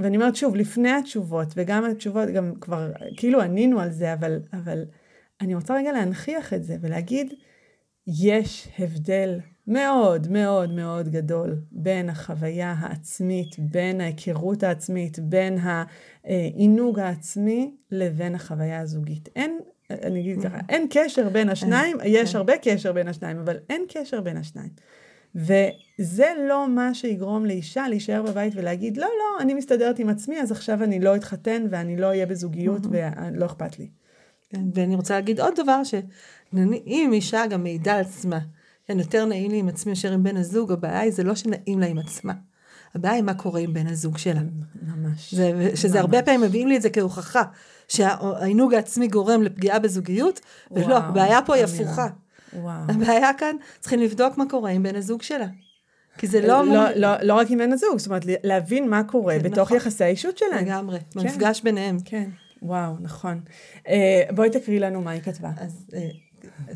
ואני 0.00 0.16
אומרת 0.16 0.36
שוב, 0.36 0.56
לפני 0.56 0.90
התשובות, 0.90 1.48
וגם 1.56 1.84
התשובות, 1.84 2.28
גם 2.28 2.52
כבר 2.60 2.90
כאילו 3.16 3.40
ענינו 3.40 3.80
על 3.80 3.90
זה, 3.90 4.12
אבל, 4.12 4.38
אבל 4.52 4.84
אני 5.40 5.54
רוצה 5.54 5.74
רגע 5.74 5.92
להנכיח 5.92 6.54
את 6.54 6.64
זה 6.64 6.76
ולהגיד, 6.80 7.34
יש 8.06 8.68
הבדל 8.78 9.40
מאוד 9.66 10.28
מאוד 10.30 10.70
מאוד 10.70 11.08
גדול 11.08 11.56
בין 11.72 12.08
החוויה 12.08 12.74
העצמית, 12.78 13.56
בין 13.58 14.00
ההיכרות 14.00 14.62
העצמית, 14.62 15.18
בין 15.18 15.58
העינוג 16.24 16.98
העצמי 16.98 17.74
לבין 17.90 18.34
החוויה 18.34 18.80
הזוגית. 18.80 19.28
אין, 19.36 19.58
אני 19.90 20.20
אגיד 20.20 20.42
ככה, 20.42 20.58
אין 20.68 20.86
קשר 20.90 21.28
בין 21.28 21.48
השניים, 21.48 21.96
יש 22.04 22.32
כן. 22.32 22.38
הרבה 22.38 22.52
קשר 22.62 22.92
בין 22.92 23.08
השניים, 23.08 23.38
אבל 23.38 23.56
אין 23.70 23.82
קשר 23.88 24.20
בין 24.20 24.36
השניים. 24.36 24.70
וזה 25.34 26.26
לא 26.48 26.68
מה 26.68 26.94
שיגרום 26.94 27.46
לאישה 27.46 27.88
להישאר 27.88 28.22
בבית 28.22 28.52
ולהגיד, 28.56 28.96
לא, 28.96 29.06
לא, 29.06 29.42
אני 29.42 29.54
מסתדרת 29.54 29.98
עם 29.98 30.08
עצמי, 30.08 30.40
אז 30.40 30.52
עכשיו 30.52 30.84
אני 30.84 31.00
לא 31.00 31.16
אתחתן 31.16 31.66
ואני 31.70 31.96
לא 31.96 32.06
אהיה 32.06 32.26
בזוגיות 32.26 32.82
ולא 32.90 33.46
אכפת 33.46 33.78
לי. 33.78 33.88
כן, 34.50 34.62
ואני 34.74 34.94
רוצה 34.94 35.14
להגיד 35.14 35.40
עוד 35.40 35.54
דבר, 35.56 35.84
שאם 35.84 37.10
אישה 37.12 37.46
גם 37.46 37.62
מעידה 37.62 37.94
על 37.94 38.00
עצמה, 38.00 38.38
כן, 38.86 38.98
יותר 38.98 39.24
נעים 39.24 39.50
לי 39.50 39.58
עם 39.58 39.68
עצמי 39.68 39.92
מאשר 39.92 40.12
עם 40.12 40.22
בן 40.22 40.36
הזוג, 40.36 40.72
הבעיה 40.72 41.00
היא 41.00 41.12
זה 41.12 41.24
לא 41.24 41.34
שנעים 41.34 41.80
לה 41.80 41.86
עם 41.86 41.98
עצמה. 41.98 42.32
הבעיה 42.94 43.14
היא 43.14 43.22
מה 43.22 43.34
קורה 43.34 43.60
עם 43.60 43.74
בן 43.74 43.86
הזוג 43.86 44.18
שלה. 44.18 44.40
ממש. 44.82 45.34
זה, 45.34 45.70
שזה 45.74 45.88
ממש. 45.88 46.00
הרבה 46.00 46.22
פעמים 46.22 46.40
מביאים 46.40 46.68
לי 46.68 46.76
את 46.76 46.82
זה 46.82 46.90
כהוכחה, 46.90 47.42
שהעינוג 47.88 48.74
העצמי 48.74 49.08
גורם 49.08 49.42
לפגיעה 49.42 49.78
בזוגיות, 49.78 50.40
ולא, 50.70 50.86
וואו, 50.86 50.96
הבעיה 50.96 51.42
פה 51.46 51.54
היא 51.54 51.64
הפוכה. 51.64 52.06
וואו. 52.52 52.82
הבעיה 52.88 53.30
כאן, 53.38 53.56
צריכים 53.80 54.00
לבדוק 54.00 54.38
מה 54.38 54.44
קורה 54.50 54.70
עם 54.70 54.82
בן 54.82 54.96
הזוג 54.96 55.22
שלה. 55.22 55.46
כי 56.18 56.26
זה 56.26 56.40
לא... 56.40 56.64
לא, 56.64 56.90
לא, 56.96 57.08
לא 57.22 57.34
רק 57.34 57.50
עם 57.50 57.58
בן 57.58 57.72
הזוג, 57.72 57.98
זאת 57.98 58.06
אומרת, 58.06 58.22
להבין 58.42 58.88
מה 58.88 59.04
קורה 59.04 59.38
כן, 59.38 59.50
בתוך 59.50 59.68
נכון. 59.68 59.76
יחסי 59.76 60.04
האישות 60.04 60.38
שלהם. 60.38 60.64
לגמרי, 60.64 60.98
כן. 60.98 61.20
במפגש 61.20 61.60
ביניהם. 61.60 61.98
כן, 62.04 62.30
וואו, 62.62 62.94
נכון. 63.00 63.40
אה, 63.88 64.22
בואי 64.34 64.50
תקריא 64.50 64.80
לנו 64.80 65.02
מה 65.02 65.10
היא 65.10 65.22
כתבה. 65.22 65.50
אז... 65.56 65.86
אה, 65.94 66.08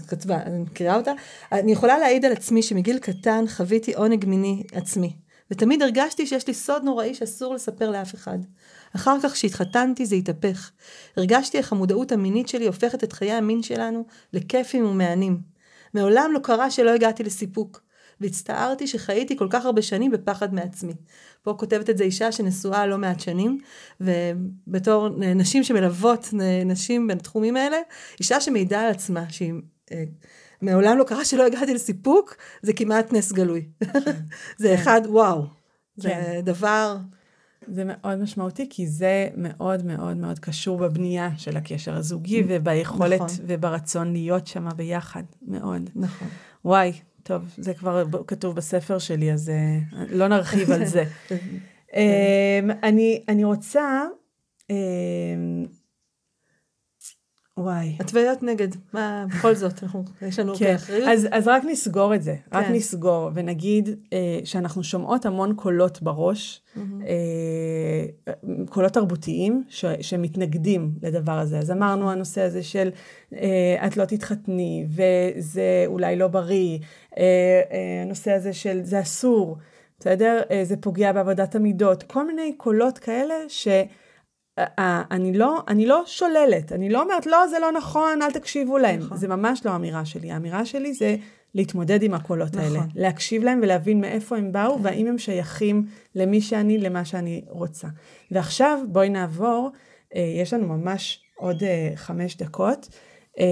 כתבה, 0.09 0.43
אני 0.43 0.59
מכירה 0.59 0.97
אותה. 0.97 1.13
אני 1.53 1.73
יכולה 1.73 1.99
להעיד 1.99 2.25
על 2.25 2.33
עצמי 2.33 2.63
שמגיל 2.63 2.99
קטן 2.99 3.45
חוויתי 3.49 3.95
עונג 3.95 4.27
מיני 4.27 4.63
עצמי. 4.73 5.17
ותמיד 5.51 5.83
הרגשתי 5.83 6.27
שיש 6.27 6.47
לי 6.47 6.55
סוד 6.55 6.85
נוראי 6.85 7.15
שאסור 7.15 7.55
לספר 7.55 7.91
לאף 7.91 8.15
אחד. 8.15 8.39
אחר 8.97 9.17
כך 9.23 9.33
כשהתחתנתי 9.33 10.07
זה 10.07 10.17
התהפך. 10.17 10.71
הרגשתי 11.17 11.59
איך 11.59 11.73
המודעות 11.73 12.13
המינית 12.13 12.49
שלי 12.49 12.67
הופכת 12.67 13.05
את 13.05 13.13
חיי 13.13 13.33
המין 13.33 13.63
שלנו 13.63 14.05
לכיפים 14.33 14.87
ומהנים. 14.87 15.41
מעולם 15.95 16.31
לא 16.33 16.39
קרה 16.39 16.71
שלא 16.71 16.91
הגעתי 16.91 17.23
לסיפוק. 17.23 17.84
והצטערתי 18.21 18.87
שחייתי 18.87 19.37
כל 19.37 19.47
כך 19.51 19.65
הרבה 19.65 19.83
שנים 19.83 20.11
בפחד 20.11 20.55
מעצמי. 20.55 20.93
פה 21.43 21.55
כותבת 21.59 21.91
את 21.91 21.99
זה 21.99 22.05
אישה 22.05 22.33
שנשואה 22.33 22.87
לא 22.87 22.99
מעט 22.99 23.21
שנים, 23.21 23.59
ובתור 24.01 25.09
נשים 25.19 25.65
שמלוות 25.65 26.29
נשים 26.67 27.07
בתחומים 27.07 27.57
האלה, 27.57 27.77
אישה 28.21 28.41
שמעידה 28.41 28.81
על 28.81 28.91
עצמה 28.91 29.25
שהיא... 29.29 29.53
אה, 29.93 30.05
מעולם 30.63 30.99
לא 30.99 31.05
קרה 31.05 31.25
שלא 31.25 31.47
הגעתי 31.47 31.75
לסיפוק, 31.75 32.37
זה 32.63 32.73
כמעט 32.73 33.13
נס 33.13 33.33
גלוי. 33.33 33.69
זה 34.59 34.69
כן. 34.69 34.75
אחד, 34.75 35.01
וואו. 35.07 35.45
זה 35.97 36.09
כן. 36.09 36.41
דבר... 36.45 36.97
זה 37.69 37.83
מאוד 37.85 38.19
משמעותי, 38.19 38.67
כי 38.71 38.87
זה 38.87 39.29
מאוד 39.37 39.85
מאוד 39.87 40.17
מאוד 40.17 40.39
קשור 40.39 40.79
בבנייה 40.79 41.31
של 41.37 41.57
הקשר 41.57 41.95
הזוגי, 41.95 42.45
וביכולת 42.49 43.21
נכון. 43.21 43.45
וברצון 43.47 44.13
להיות 44.13 44.47
שם 44.47 44.69
ביחד, 44.77 45.23
מאוד. 45.43 45.91
נכון. 45.97 46.29
וואי, 46.65 46.93
טוב, 47.25 47.43
זה 47.59 47.75
כבר 47.75 48.05
כתוב 48.27 48.57
בספר 48.57 48.99
שלי, 48.99 49.33
אז 49.33 49.49
אה, 49.49 49.79
לא 50.11 50.29
נרחיב 50.29 50.71
על 50.71 50.85
זה. 50.85 51.05
אמ, 51.97 52.71
אני, 52.83 53.25
אני 53.29 53.45
רוצה... 53.45 54.03
וואי. 57.59 57.97
התוויות 58.01 58.43
נגד, 58.43 58.69
מה, 58.93 59.27
בכל 59.29 59.55
זאת, 59.55 59.83
אנחנו, 59.83 60.05
יש 60.23 60.39
לנו 60.39 60.55
כן. 60.55 60.73
כאחריות. 60.73 61.09
אז, 61.09 61.29
אז 61.31 61.49
רק 61.49 61.63
נסגור 61.65 62.15
את 62.15 62.23
זה, 62.23 62.35
כן. 62.51 62.59
רק 62.59 62.67
נסגור, 62.71 63.31
ונגיד 63.35 63.89
אה, 64.13 64.41
שאנחנו 64.45 64.85
שומעות 64.85 65.27
המון 65.27 65.55
קולות 65.55 66.03
בראש, 66.03 66.61
mm-hmm. 66.77 66.81
אה, 67.07 68.33
קולות 68.69 68.93
תרבותיים 68.93 69.65
ש, 69.69 69.85
שמתנגדים 70.01 70.91
לדבר 71.03 71.33
הזה. 71.33 71.59
אז 71.59 71.71
אמרנו 71.71 72.11
הנושא 72.11 72.41
הזה 72.41 72.63
של 72.63 72.91
אה, 73.35 73.87
את 73.87 73.97
לא 73.97 74.05
תתחתני, 74.05 74.87
וזה 74.89 75.85
אולי 75.87 76.17
לא 76.17 76.29
בריא, 76.29 76.79
אה, 77.19 77.23
אה, 77.73 78.03
הנושא 78.03 78.33
הזה 78.33 78.53
של 78.53 78.81
זה 78.83 79.01
אסור, 79.01 79.57
בסדר? 80.01 80.41
אה, 80.51 80.65
זה 80.65 80.77
פוגע 80.77 81.13
בעבודת 81.13 81.55
המידות, 81.55 82.03
כל 82.03 82.27
מיני 82.27 82.53
קולות 82.57 82.99
כאלה 82.99 83.35
ש... 83.49 83.69
אני 85.11 85.33
לא, 85.33 85.63
אני 85.69 85.87
לא 85.87 86.03
שוללת, 86.07 86.73
אני 86.73 86.91
לא 86.91 87.03
אומרת, 87.03 87.27
לא, 87.27 87.47
זה 87.47 87.59
לא 87.59 87.73
נכון, 87.73 88.23
אל 88.23 88.31
תקשיבו 88.31 88.79
להם. 88.79 89.01
נכון. 89.01 89.17
זה 89.17 89.29
ממש 89.29 89.67
לא 89.67 89.71
האמירה 89.71 90.05
שלי. 90.05 90.31
האמירה 90.31 90.65
שלי 90.65 90.95
זה 90.95 91.17
להתמודד 91.55 92.03
עם 92.03 92.15
הקולות 92.15 92.57
נכון. 92.57 92.61
האלה. 92.61 92.81
להקשיב 92.95 93.45
להם 93.45 93.61
ולהבין 93.63 94.01
מאיפה 94.01 94.37
הם 94.37 94.53
באו, 94.53 94.77
כן. 94.77 94.85
והאם 94.85 95.07
הם 95.07 95.19
שייכים 95.19 95.87
למי 96.15 96.41
שאני, 96.41 96.79
למה 96.79 97.05
שאני 97.05 97.45
רוצה. 97.49 97.89
ועכשיו, 98.31 98.79
בואי 98.89 99.09
נעבור, 99.09 99.71
אה, 100.15 100.35
יש 100.43 100.53
לנו 100.53 100.69
ממש 100.69 101.21
עוד 101.37 101.63
אה, 101.63 101.93
חמש 101.97 102.37
דקות. 102.37 102.89
אה, 103.39 103.45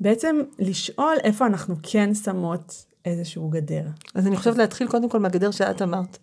בעצם 0.00 0.40
לשאול 0.58 1.16
איפה 1.24 1.46
אנחנו 1.46 1.74
כן 1.82 2.14
שמות 2.14 2.84
איזשהו 3.04 3.48
גדר. 3.48 3.84
אז 4.14 4.26
אני 4.26 4.36
חושבת 4.36 4.56
להתחיל 4.56 4.88
קודם 4.88 5.08
כל 5.08 5.18
מהגדר 5.18 5.50
שאת 5.50 5.82
אמרת. 5.82 6.18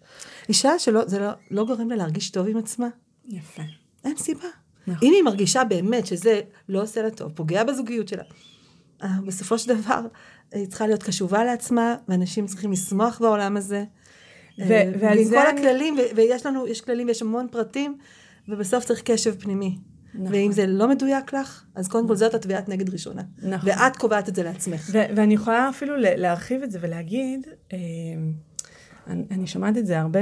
אישה 0.49 0.79
שלא, 0.79 1.05
זה 1.05 1.19
לא, 1.19 1.29
לא 1.51 1.65
גורם 1.65 1.89
לה 1.89 1.95
להרגיש 1.95 2.29
טוב 2.29 2.47
עם 2.47 2.57
עצמה. 2.57 2.87
יפה. 3.27 3.63
אין 4.05 4.17
סיבה. 4.17 4.47
נכון. 4.87 5.07
אם 5.07 5.13
היא 5.13 5.23
מרגישה 5.23 5.63
באמת 5.63 6.05
שזה 6.05 6.41
לא 6.69 6.81
עושה 6.81 7.01
לה 7.01 7.11
טוב, 7.11 7.31
פוגע 7.31 7.63
בזוגיות 7.63 8.07
שלה, 8.07 8.23
אה, 9.03 9.09
בסופו 9.25 9.57
של 9.57 9.75
דבר 9.75 10.01
היא 10.51 10.67
צריכה 10.67 10.87
להיות 10.87 11.03
קשובה 11.03 11.43
לעצמה, 11.43 11.95
ואנשים 12.07 12.45
צריכים 12.45 12.71
לשמוח 12.71 13.19
בעולם 13.21 13.57
הזה. 13.57 13.83
ו- 14.59 14.71
אה, 14.71 14.91
ועל 14.99 15.23
זה... 15.23 15.35
כל 15.35 15.57
הכללים, 15.57 15.95
ו- 15.97 16.15
ויש 16.15 16.45
לנו, 16.45 16.67
יש 16.67 16.81
כללים 16.81 17.07
ויש 17.07 17.21
המון 17.21 17.47
פרטים, 17.51 17.97
ובסוף 18.47 18.85
צריך 18.85 19.01
קשב 19.01 19.35
פנימי. 19.39 19.77
נכון. 20.13 20.33
ואם 20.33 20.51
זה 20.51 20.67
לא 20.67 20.87
מדויק 20.87 21.33
לך, 21.33 21.63
אז 21.75 21.87
קודם 21.87 22.07
כל 22.07 22.15
זאת 22.15 22.33
התביעת 22.33 22.69
נגד 22.69 22.89
ראשונה. 22.89 23.21
נכון. 23.37 23.69
ואת 23.69 23.97
קובעת 23.97 24.29
את 24.29 24.35
זה 24.35 24.43
לעצמך. 24.43 24.89
ו- 24.91 25.15
ואני 25.15 25.33
יכולה 25.33 25.69
אפילו 25.69 25.95
להרחיב 25.97 26.63
את 26.63 26.71
זה 26.71 26.79
ולהגיד, 26.81 27.47
אה, 27.73 27.77
אני, 29.07 29.23
אני 29.31 29.47
שומעת 29.47 29.77
את 29.77 29.85
זה 29.85 29.99
הרבה 29.99 30.19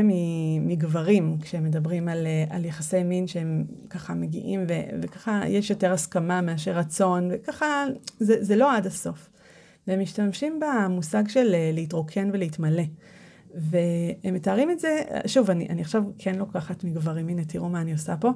מגברים, 0.61 1.38
כשהם 1.41 1.63
מדברים 1.63 2.07
על, 2.07 2.27
על 2.49 2.65
יחסי 2.65 3.03
מין 3.03 3.27
שהם 3.27 3.65
ככה 3.89 4.13
מגיעים, 4.13 4.65
ו, 4.69 4.73
וככה 5.01 5.41
יש 5.47 5.69
יותר 5.69 5.93
הסכמה 5.93 6.41
מאשר 6.41 6.71
רצון, 6.71 7.29
וככה 7.31 7.86
זה, 8.19 8.43
זה 8.43 8.55
לא 8.55 8.75
עד 8.75 8.86
הסוף. 8.86 9.29
והם 9.88 10.01
משתמשים 10.01 10.59
במושג 10.59 11.27
של 11.27 11.51
אה, 11.53 11.71
להתרוקן 11.73 12.29
ולהתמלא. 12.33 12.83
והם 13.55 14.33
מתארים 14.33 14.71
את 14.71 14.79
זה, 14.79 15.01
שוב, 15.25 15.49
אני, 15.49 15.69
אני 15.69 15.81
עכשיו 15.81 16.03
כן 16.17 16.36
לוקחת 16.36 16.83
מגברים, 16.83 17.27
הנה 17.27 17.45
תראו 17.45 17.69
מה 17.69 17.81
אני 17.81 17.91
עושה 17.91 18.17
פה. 18.17 18.31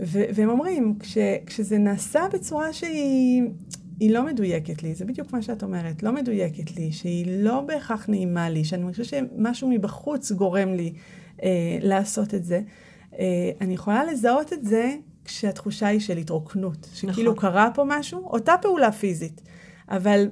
ו, 0.00 0.22
והם 0.34 0.48
אומרים, 0.48 0.94
כש, 1.00 1.18
כשזה 1.46 1.78
נעשה 1.78 2.20
בצורה 2.32 2.72
שהיא 2.72 3.42
היא 4.00 4.10
לא 4.10 4.26
מדויקת 4.26 4.82
לי, 4.82 4.94
זה 4.94 5.04
בדיוק 5.04 5.32
מה 5.32 5.42
שאת 5.42 5.62
אומרת, 5.62 6.02
לא 6.02 6.12
מדויקת 6.12 6.76
לי, 6.76 6.92
שהיא 6.92 7.26
לא 7.28 7.60
בהכרח 7.60 8.08
נעימה 8.08 8.50
לי, 8.50 8.64
שאני 8.64 8.90
חושבת 8.90 9.06
שמשהו 9.06 9.68
מבחוץ 9.68 10.32
גורם 10.32 10.74
לי 10.74 10.92
אה, 11.42 11.78
לעשות 11.80 12.34
את 12.34 12.44
זה. 12.44 12.60
אה, 13.18 13.50
אני 13.60 13.74
יכולה 13.74 14.04
לזהות 14.04 14.52
את 14.52 14.64
זה 14.64 14.96
כשהתחושה 15.24 15.86
היא 15.86 16.00
של 16.00 16.16
התרוקנות, 16.16 16.88
שכאילו 16.94 17.32
נכון. 17.32 17.50
קרה 17.50 17.70
פה 17.74 17.84
משהו, 17.86 18.20
אותה 18.24 18.54
פעולה 18.62 18.92
פיזית, 18.92 19.42
אבל 19.88 20.28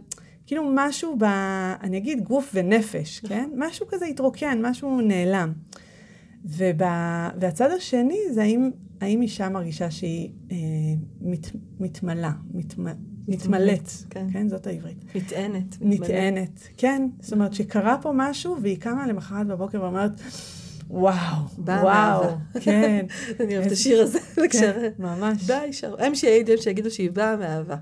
כאילו 0.47 0.71
משהו 0.75 1.17
ב... 1.19 1.25
אני 1.83 1.97
אגיד 1.97 2.25
גוף 2.25 2.51
ונפש, 2.55 3.25
נכון. 3.25 3.37
כן? 3.37 3.51
משהו 3.57 3.87
כזה 3.89 4.07
התרוקן, 4.07 4.59
משהו 4.63 5.01
נעלם. 5.01 5.53
וב... 6.45 6.83
והצד 7.41 7.71
השני 7.71 8.19
זה 8.33 8.43
האם, 8.43 8.71
האם 9.01 9.23
אישה 9.23 9.49
מרגישה 9.49 9.91
שהיא 9.91 10.31
אה, 10.51 10.57
מת, 11.21 11.47
מתמלאה, 11.81 12.33
מתמ... 12.55 12.87
מתמלאת, 13.29 13.89
כן. 14.11 14.27
כן, 14.33 14.49
זאת 14.49 14.67
העברית. 14.67 15.05
נטענת. 15.15 15.77
נטענת, 15.81 16.69
כן. 16.77 17.09
זאת 17.21 17.33
אומרת 17.33 17.55
שקרה 17.55 17.97
פה 18.03 18.11
משהו 18.15 18.57
והיא 18.63 18.81
קמה 18.81 19.07
למחרת 19.07 19.47
בבוקר 19.47 19.83
ואומרת, 19.83 20.11
וואו, 20.91 21.37
וואו, 21.59 22.25
כן. 22.61 23.07
אני 23.41 23.55
אוהבת 23.57 23.67
את 23.67 23.73
השיר 23.73 24.03
הזה, 24.03 24.19
כן, 24.51 24.89
ממש. 24.99 25.47
די, 25.47 25.71
הם 25.99 26.15
שיגידו 26.15 26.91
שהיא 26.91 27.11
באה 27.11 27.37
מאהבה. 27.37 27.77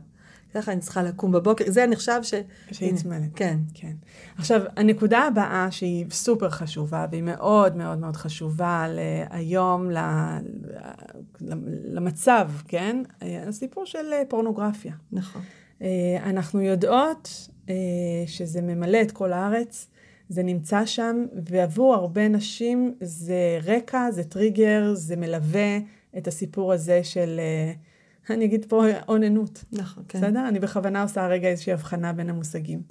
ככה 0.54 0.72
אני 0.72 0.80
צריכה 0.80 1.02
לקום 1.02 1.32
בבוקר, 1.32 1.64
זה 1.68 1.86
נחשב 1.86 2.20
ש... 2.22 2.34
שהיא 2.72 2.94
צמלת. 2.94 3.30
כן. 3.34 3.58
כן. 3.74 3.92
עכשיו, 4.38 4.62
הנקודה 4.76 5.18
הבאה 5.18 5.66
שהיא 5.70 6.06
סופר 6.10 6.50
חשובה, 6.50 7.06
והיא 7.10 7.22
מאוד 7.22 7.76
מאוד 7.76 7.98
מאוד 7.98 8.16
חשובה 8.16 8.86
היום 9.30 9.90
למצב, 11.84 12.50
כן? 12.68 13.02
הסיפור 13.20 13.86
של 13.86 14.12
אה, 14.12 14.22
פורנוגרפיה. 14.28 14.92
נכון. 15.12 15.42
אה, 15.82 16.16
אנחנו 16.24 16.60
יודעות 16.60 17.48
אה, 17.68 17.74
שזה 18.26 18.62
ממלא 18.62 19.02
את 19.02 19.12
כל 19.12 19.32
הארץ, 19.32 19.88
זה 20.28 20.42
נמצא 20.42 20.86
שם, 20.86 21.26
ועבור 21.44 21.94
הרבה 21.94 22.28
נשים 22.28 22.94
זה 23.00 23.58
רקע, 23.64 24.10
זה 24.10 24.24
טריגר, 24.24 24.94
זה 24.94 25.16
מלווה 25.16 25.78
את 26.18 26.28
הסיפור 26.28 26.72
הזה 26.72 27.04
של... 27.04 27.40
אני 28.30 28.44
אגיד 28.44 28.64
פה 28.68 28.84
אוננות. 29.08 29.64
נכון, 29.72 30.04
כן. 30.08 30.18
בסדר? 30.18 30.48
אני 30.48 30.60
בכוונה 30.60 31.02
עושה 31.02 31.26
רגע 31.26 31.48
איזושהי 31.48 31.72
הבחנה 31.72 32.12
בין 32.12 32.30
המושגים. 32.30 32.82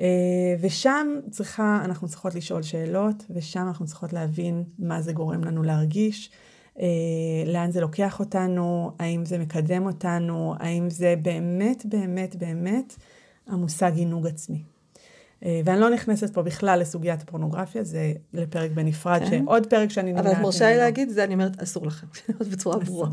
אה, 0.00 0.56
ושם 0.60 1.06
צריכה, 1.30 1.80
אנחנו 1.84 2.08
צריכות 2.08 2.34
לשאול 2.34 2.62
שאלות, 2.62 3.24
ושם 3.30 3.60
אנחנו 3.60 3.86
צריכות 3.86 4.12
להבין 4.12 4.64
מה 4.78 5.02
זה 5.02 5.12
גורם 5.12 5.44
לנו 5.44 5.62
להרגיש, 5.62 6.30
אה, 6.80 6.86
לאן 7.46 7.70
זה 7.70 7.80
לוקח 7.80 8.20
אותנו, 8.20 8.90
האם 8.98 9.24
זה 9.24 9.38
מקדם 9.38 9.86
אותנו, 9.86 10.54
האם 10.58 10.90
זה 10.90 11.14
באמת, 11.22 11.86
באמת, 11.86 12.36
באמת 12.36 12.96
המושג 13.46 13.92
עינוג 13.96 14.26
עצמי. 14.26 14.62
אה, 15.44 15.60
ואני 15.64 15.80
לא 15.80 15.90
נכנסת 15.90 16.34
פה 16.34 16.42
בכלל 16.42 16.80
לסוגיית 16.80 17.22
הפורנוגרפיה, 17.22 17.84
זה 17.84 17.98
לפרק 18.32 18.70
בנפרד, 18.70 19.20
כן. 19.30 19.42
שעוד 19.44 19.66
פרק 19.66 19.90
שאני 19.90 20.12
אבל 20.20 20.32
את 20.32 20.38
מרשה 20.38 20.70
לי 20.70 20.76
להגיד, 20.76 21.10
זה 21.10 21.24
אני 21.24 21.34
אומרת, 21.34 21.62
אסור 21.62 21.86
לכם, 21.86 22.06
בצורה 22.52 22.78
ברורה, 22.78 23.08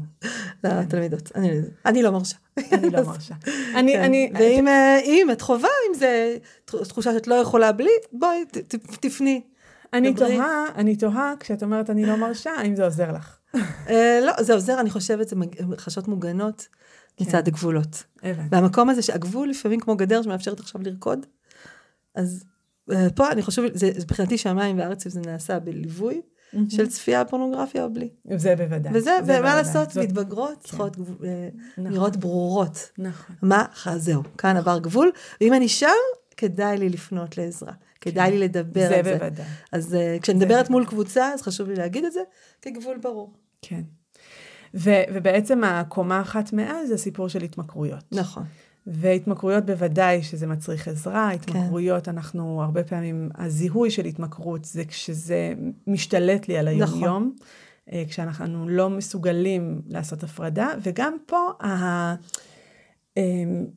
לתלמידות. 0.64 1.32
אני- 1.36 1.60
אני 1.86 2.04
לא 2.04 2.12
מרשה. 2.12 2.36
אני 2.72 2.90
לא 2.90 3.02
מרשה. 3.04 3.36
אני, 3.76 3.94
כן. 3.94 4.04
אני, 4.04 4.32
ואם 4.40 4.68
אה, 4.68 5.34
את 5.34 5.42
חווה, 5.42 5.70
אם 5.90 6.00
זה 6.00 6.38
תחושה 6.66 7.14
שאת 7.14 7.28
לא 7.28 7.36
יכולה 7.36 7.72
בלי, 7.72 7.90
בואי, 8.12 8.46
ת- 8.52 8.58
ת- 8.76 8.98
תפני. 9.06 9.42
אני. 9.94 10.14
תוהה, 10.14 10.66
אני 10.76 10.96
תוהה, 10.96 11.34
כשאת 11.40 11.64
אומרת 11.64 11.90
אני 11.90 12.06
לא 12.06 12.16
מרשה, 12.16 12.52
האם 12.52 12.76
זה 12.76 12.84
עוזר 12.86 13.12
לך? 13.12 13.38
אה, 13.90 14.20
לא, 14.24 14.44
זה 14.44 14.54
עוזר, 14.54 14.80
אני 14.80 14.90
חושבת, 14.90 15.28
זה 15.28 15.36
חשות 15.78 16.08
מוגנות 16.08 16.68
מצד 17.22 17.48
הגבולות. 17.48 18.04
הבנתי. 18.24 18.48
והמקום 18.56 18.90
הזה 18.90 19.02
שהגבול 19.02 19.50
לפעמים 19.50 19.80
כמו 19.80 19.96
גדר 19.96 20.22
שמאפשרת 20.22 20.60
עכשיו 20.60 20.82
לרקוד, 20.84 21.26
אז 22.16 22.44
אה, 22.92 23.08
פה 23.16 23.32
אני 23.32 23.42
חושבת, 23.42 23.72
זה 23.78 23.92
זה 23.96 24.04
מבחינתי 24.06 24.38
שמיים 24.38 24.80
וארץ, 24.80 25.08
זה 25.08 25.22
נעשה 25.26 25.60
בליווי 25.60 26.22
של 26.70 26.88
צפייה 26.88 27.24
בפורנוגרפיה 27.24 27.84
או 27.84 27.94
בלי. 27.94 28.10
זה 28.36 28.56
בוודאי. 28.56 28.92
וזה, 28.96 29.12
זה 29.26 29.40
ומה. 29.40 29.56
לעשות, 29.56 29.90
זאת- 29.92 30.04
מתבגרות 30.04 30.60
צריכות 30.64 30.98
גב- 30.98 31.24
אה, 31.24 31.50
נכון. 31.78 31.88
נראות 31.94 32.18
ברורות. 32.18 32.90
נכון. 32.98 33.36
מה, 33.42 33.66
זהו, 33.98 34.24
כאן 34.38 34.58
עבר 34.58 34.80
גבול, 34.80 35.12
ואם 35.42 35.54
אני 35.54 35.68
שם, 35.68 35.88
כדאי 36.38 36.78
לי 36.78 36.90
לפנות 36.90 37.38
לעזרה. 37.38 37.74
כדאי 38.02 38.32
לי 38.32 38.38
לדבר 38.40 38.88
זה 38.88 38.98
על 38.98 39.04
זה. 39.04 39.14
בוודאי. 39.18 39.46
אז 39.72 39.96
אה, 39.96 40.18
כשאני 40.22 40.38
מדברת 40.40 40.70
מול 40.70 40.86
קבוצה, 40.86 41.34
אז 41.34 41.42
חשוב 41.42 41.70
לי 41.70 41.76
להגיד 41.76 42.06
את 42.06 42.12
זה 42.14 42.20
כגבול 42.62 42.98
ברור. 42.98 43.34
כן. 43.62 43.82
ו- 44.76 45.04
ובעצם 45.14 45.64
הקומה 45.64 46.22
אחת 46.22 46.54
מעל 46.54 46.86
זה 46.86 46.98
סיפור 46.98 47.28
של 47.28 47.42
התמכרויות. 47.42 48.04
נכון. 48.12 48.44
והתמכרויות 48.88 49.66
בוודאי 49.66 50.24
שזה 50.24 50.48
מצריך 50.48 50.88
עזרה, 50.88 51.30
כן. 51.30 51.36
התמכרויות 51.36 52.10
אנחנו 52.10 52.62
הרבה 52.64 52.84
פעמים, 52.84 53.30
הזיהוי 53.36 53.92
של 53.92 54.06
התמכרות 54.06 54.66
זה 54.66 54.86
כשזה 54.86 55.54
משתלט 55.88 56.48
לי 56.48 56.58
על 56.58 56.70
נכון. 56.70 56.98
היום-יום, 56.98 57.36
אה, 57.92 58.04
כשאנחנו 58.10 58.70
לא 58.70 58.90
מסוגלים 58.90 59.82
לעשות 59.88 60.24
הפרדה, 60.24 60.68
וגם 60.82 61.18
פה 61.26 61.66
ה... 61.66 61.68
אה, 63.18 63.24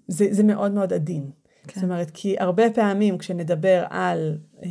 זה, 0.09 0.27
זה 0.31 0.43
מאוד 0.43 0.73
מאוד 0.73 0.93
עדין. 0.93 1.31
כן. 1.67 1.81
זאת 1.81 1.85
אומרת, 1.85 2.11
כי 2.15 2.37
הרבה 2.39 2.71
פעמים 2.71 3.19
כשנדבר 3.19 3.85
על 3.91 4.39
אה, 4.63 4.69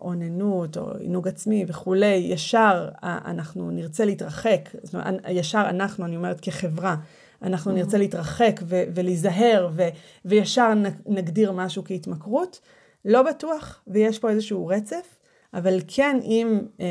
אוננות 0.00 0.76
או 0.76 0.92
עינוג 0.98 1.28
עצמי 1.28 1.64
וכולי, 1.68 2.14
ישר 2.14 2.88
אה, 3.04 3.18
אנחנו 3.24 3.70
נרצה 3.70 4.04
להתרחק, 4.04 4.68
זאת 4.82 4.94
אומרת, 4.94 5.14
ישר 5.28 5.64
אנחנו, 5.68 6.04
אני 6.04 6.16
אומרת 6.16 6.40
כחברה, 6.40 6.96
אנחנו 7.42 7.72
נרצה 7.72 7.98
להתרחק 7.98 8.60
ו- 8.64 8.82
ולהיזהר 8.94 9.68
ו- 9.72 9.88
וישר 10.24 10.74
נ- 10.74 11.16
נגדיר 11.18 11.52
משהו 11.52 11.84
כהתמכרות. 11.84 12.60
לא 13.04 13.22
בטוח, 13.22 13.82
ויש 13.86 14.18
פה 14.18 14.30
איזשהו 14.30 14.66
רצף, 14.66 15.16
אבל 15.54 15.80
כן 15.88 16.18
אם 16.22 16.60
אה, 16.80 16.86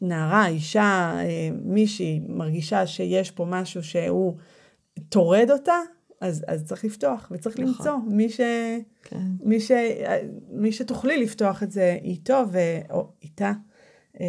נערה, 0.00 0.48
אישה, 0.48 1.14
אה, 1.18 1.48
מישהי 1.64 2.20
מרגישה 2.28 2.86
שיש 2.86 3.30
פה 3.30 3.44
משהו 3.44 3.82
שהוא 3.82 4.36
טורד 5.08 5.50
אותה, 5.50 5.76
אז, 6.20 6.44
אז 6.48 6.64
צריך 6.64 6.84
לפתוח 6.84 7.28
וצריך 7.30 7.58
נכון. 7.58 7.68
למצוא 7.68 7.96
מי, 8.06 8.28
ש, 8.28 8.40
כן. 9.02 9.26
מי, 9.40 9.60
ש, 9.60 9.70
מי 10.50 10.72
שתוכלי 10.72 11.22
לפתוח 11.22 11.62
את 11.62 11.72
זה 11.72 11.98
איתו 12.02 12.42
ו, 12.52 12.58
או 12.90 13.08
איתה. 13.22 13.52
אה, 14.20 14.26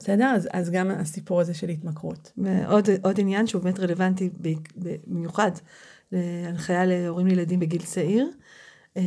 בסדר? 0.00 0.24
אז, 0.36 0.48
אז 0.52 0.70
גם 0.70 0.90
הסיפור 0.90 1.40
הזה 1.40 1.54
של 1.54 1.68
התמכרות. 1.68 2.32
ועוד 2.36 2.88
עוד 3.02 3.20
עניין 3.20 3.46
שהוא 3.46 3.62
באמת 3.62 3.80
רלוונטי 3.80 4.30
במיוחד 5.06 5.50
להנחיה 6.12 6.84
להורים 6.86 7.26
לילדים 7.26 7.60
בגיל 7.60 7.82
צעיר, 7.82 8.30
אה, 8.96 9.02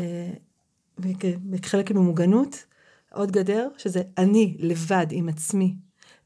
וכ- 0.99 1.61
כחלק 1.61 1.91
ממוגנות, 1.91 2.65
עוד 3.13 3.31
גדר, 3.31 3.67
שזה 3.77 4.01
אני 4.17 4.55
לבד 4.59 5.05
עם 5.11 5.29
עצמי 5.29 5.75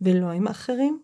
ולא 0.02 0.32
עם 0.32 0.48
האחרים, 0.48 1.00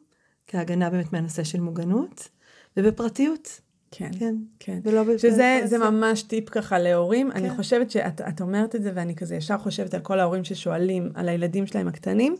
כהגנה 0.47 0.89
באמת 0.89 1.14
מהנושא 1.14 1.43
של 1.43 1.59
מוגנות, 1.59 2.30
ובפרטיות, 2.78 3.62
כן. 3.91 4.12
כן, 4.20 4.36
כן. 4.59 4.80
ולא 4.84 5.03
ב- 5.03 5.18
שזה 5.18 5.62
זה. 5.66 5.78
ממש 5.78 6.24
טיפ 6.24 6.49
ככה 6.49 6.80
להורים. 6.80 7.32
אני 7.32 7.49
כן. 7.49 7.55
חושבת 7.55 7.91
שאת 7.91 8.22
את 8.22 8.41
אומרת 8.41 8.76
את 8.76 8.84
זה, 8.84 8.91
ואני 8.95 9.16
כזה 9.16 9.36
ישר 9.36 9.57
חושבת 9.57 9.93
על 9.93 10.01
כל 10.01 10.20
ההורים 10.20 10.43
ששואלים 10.43 11.12
על 11.16 11.30
הילדים 11.30 11.68
שלהם 11.68 11.88
הקטנים, 11.88 12.36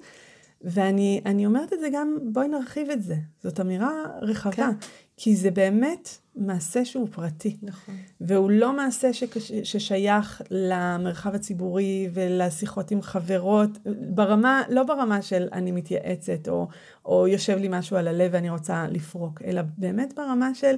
ואני 0.64 1.22
אני 1.26 1.46
אומרת 1.46 1.74
את 1.74 1.80
זה 1.80 1.88
גם, 1.94 2.18
בואי 2.24 2.48
נרחיב 2.48 2.90
את 2.90 3.04
זה. 3.04 3.16
זאת 3.44 3.60
אמירה 3.60 3.92
רחבה, 4.22 4.52
כן. 4.56 4.72
כי 5.18 5.36
זה 5.36 5.52
באמת 5.52 6.10
מעשה 6.36 6.86
שהוא 6.86 7.08
פרטי. 7.12 7.58
נכון. 7.62 7.96
והוא 8.22 8.52
לא 8.52 8.74
מעשה 8.74 9.14
שקש, 9.14 9.52
ששייך 9.52 10.42
למרחב 10.52 11.36
הציבורי 11.36 12.10
ולשיחות 12.14 12.92
עם 12.92 13.02
חברות, 13.02 13.70
ברמה, 13.86 14.64
לא 14.70 14.84
ברמה 14.84 15.22
של 15.22 15.48
אני 15.54 15.72
מתייעצת 15.72 16.48
או, 16.48 16.68
או 17.06 17.28
יושב 17.28 17.58
לי 17.58 17.68
משהו 17.72 17.98
על 17.98 18.08
הלב 18.08 18.32
ואני 18.34 18.50
רוצה 18.50 18.88
לפרוק, 18.90 19.42
אלא 19.46 19.62
באמת 19.78 20.14
ברמה 20.16 20.56
של, 20.56 20.76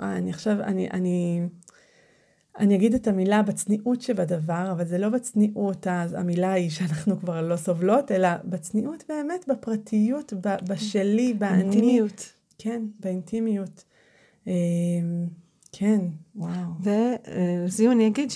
אה, 0.00 0.16
אני 0.16 0.30
עכשיו, 0.30 0.60
אני, 0.60 0.88
אני, 0.92 1.42
אני 2.58 2.74
אגיד 2.76 2.94
את 2.94 3.06
המילה 3.06 3.42
בצניעות 3.42 4.02
שבדבר, 4.02 4.68
אבל 4.72 4.84
זה 4.84 4.98
לא 4.98 5.08
בצניעות 5.08 5.86
המילה 5.90 6.52
היא 6.52 6.70
שאנחנו 6.70 7.20
כבר 7.20 7.42
לא 7.48 7.56
סובלות, 7.56 8.12
אלא 8.12 8.28
בצניעות 8.44 9.04
באמת, 9.08 9.44
בפרטיות, 9.48 10.32
ב- 10.32 10.70
בשלי, 10.72 11.34
באני. 11.34 11.62
אינטימיות. 11.62 12.32
כן, 12.58 12.82
באינטימיות. 13.00 13.84
אמ, 14.46 14.52
כן, 15.72 16.00
וואו. 16.36 16.52
ולסיום 16.82 17.92
אני 17.92 18.06
אגיד 18.06 18.30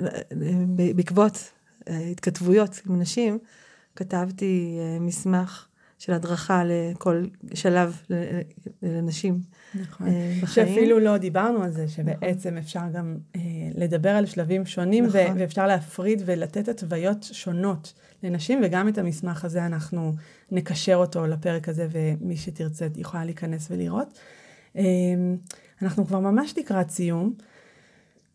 שבעקבות 0.00 1.52
התכתבויות 1.86 2.80
עם 2.86 3.00
נשים, 3.00 3.38
כתבתי 3.96 4.78
אה, 4.80 4.98
מסמך 5.00 5.66
של 5.98 6.12
הדרכה 6.12 6.62
לכל 6.64 7.24
שלב 7.54 7.96
ל- 8.10 8.40
לנשים 8.82 9.40
נכון. 9.74 10.06
אה, 10.08 10.38
בחיים. 10.42 10.66
שאפילו 10.68 10.98
לא 10.98 11.16
דיברנו 11.16 11.62
על 11.62 11.70
זה, 11.70 11.88
שבעצם 11.88 12.56
אפשר 12.56 12.80
גם 12.92 13.16
אה, 13.36 13.40
לדבר 13.74 14.10
על 14.10 14.26
שלבים 14.26 14.66
שונים, 14.66 15.04
ו- 15.04 15.24
נכון. 15.24 15.36
ואפשר 15.38 15.66
להפריד 15.66 16.22
ולתת 16.26 16.68
התוויות 16.68 17.28
שונות 17.32 17.92
לנשים, 18.22 18.60
וגם 18.64 18.88
את 18.88 18.98
המסמך 18.98 19.44
הזה 19.44 19.66
אנחנו 19.66 20.12
נקשר 20.50 20.94
אותו 20.94 21.26
לפרק 21.26 21.68
הזה, 21.68 21.88
ומי 21.90 22.36
שתרצה 22.36 22.86
יכולה 22.96 23.24
להיכנס 23.24 23.68
ולראות. 23.70 24.18
אה, 24.76 24.84
אנחנו 25.82 26.06
כבר 26.06 26.18
ממש 26.20 26.54
לקראת 26.58 26.90
סיום, 26.90 27.34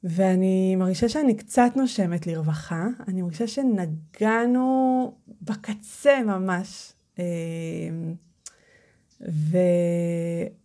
ואני 0.03 0.75
מרגישה 0.75 1.09
שאני 1.09 1.34
קצת 1.34 1.71
נושמת 1.75 2.27
לרווחה. 2.27 2.88
אני 3.07 3.21
מרגישה 3.21 3.47
שנגענו 3.47 5.13
בקצה 5.41 6.21
ממש. 6.25 6.93
אה, 7.19 7.23
ו... 9.30 9.57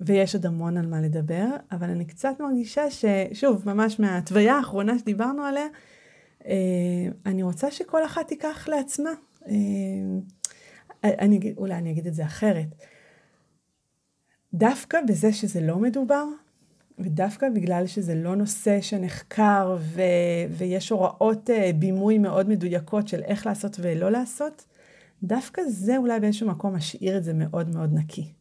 ויש 0.00 0.34
עוד 0.34 0.46
המון 0.46 0.76
על 0.76 0.86
מה 0.86 1.00
לדבר, 1.00 1.46
אבל 1.72 1.90
אני 1.90 2.04
קצת 2.04 2.34
מרגישה 2.40 2.84
ששוב, 2.90 3.62
ממש 3.66 4.00
מההתוויה 4.00 4.56
האחרונה 4.56 4.98
שדיברנו 4.98 5.42
עליה, 5.42 5.66
אה, 6.46 6.54
אני 7.26 7.42
רוצה 7.42 7.70
שכל 7.70 8.04
אחת 8.04 8.28
תיקח 8.28 8.68
לעצמה. 8.68 9.10
אה, 9.48 9.54
אני, 11.04 11.54
אולי 11.56 11.74
אני 11.74 11.90
אגיד 11.90 12.06
את 12.06 12.14
זה 12.14 12.24
אחרת. 12.24 12.66
דווקא 14.54 14.98
בזה 15.08 15.32
שזה 15.32 15.60
לא 15.60 15.78
מדובר, 15.78 16.24
ודווקא 16.98 17.48
בגלל 17.48 17.86
שזה 17.86 18.14
לא 18.14 18.36
נושא 18.36 18.80
שנחקר 18.80 19.76
ו... 19.80 20.02
ויש 20.50 20.90
הוראות 20.90 21.50
אה, 21.50 21.70
בימוי 21.74 22.18
מאוד 22.18 22.48
מדויקות 22.48 23.08
של 23.08 23.22
איך 23.22 23.46
לעשות 23.46 23.76
ולא 23.80 24.10
לעשות, 24.10 24.64
דווקא 25.22 25.62
זה 25.68 25.96
אולי 25.96 26.20
באיזשהו 26.20 26.48
מקום 26.48 26.74
משאיר 26.74 27.16
את 27.16 27.24
זה 27.24 27.32
מאוד 27.34 27.74
מאוד 27.74 27.94
נקי. 27.94 28.37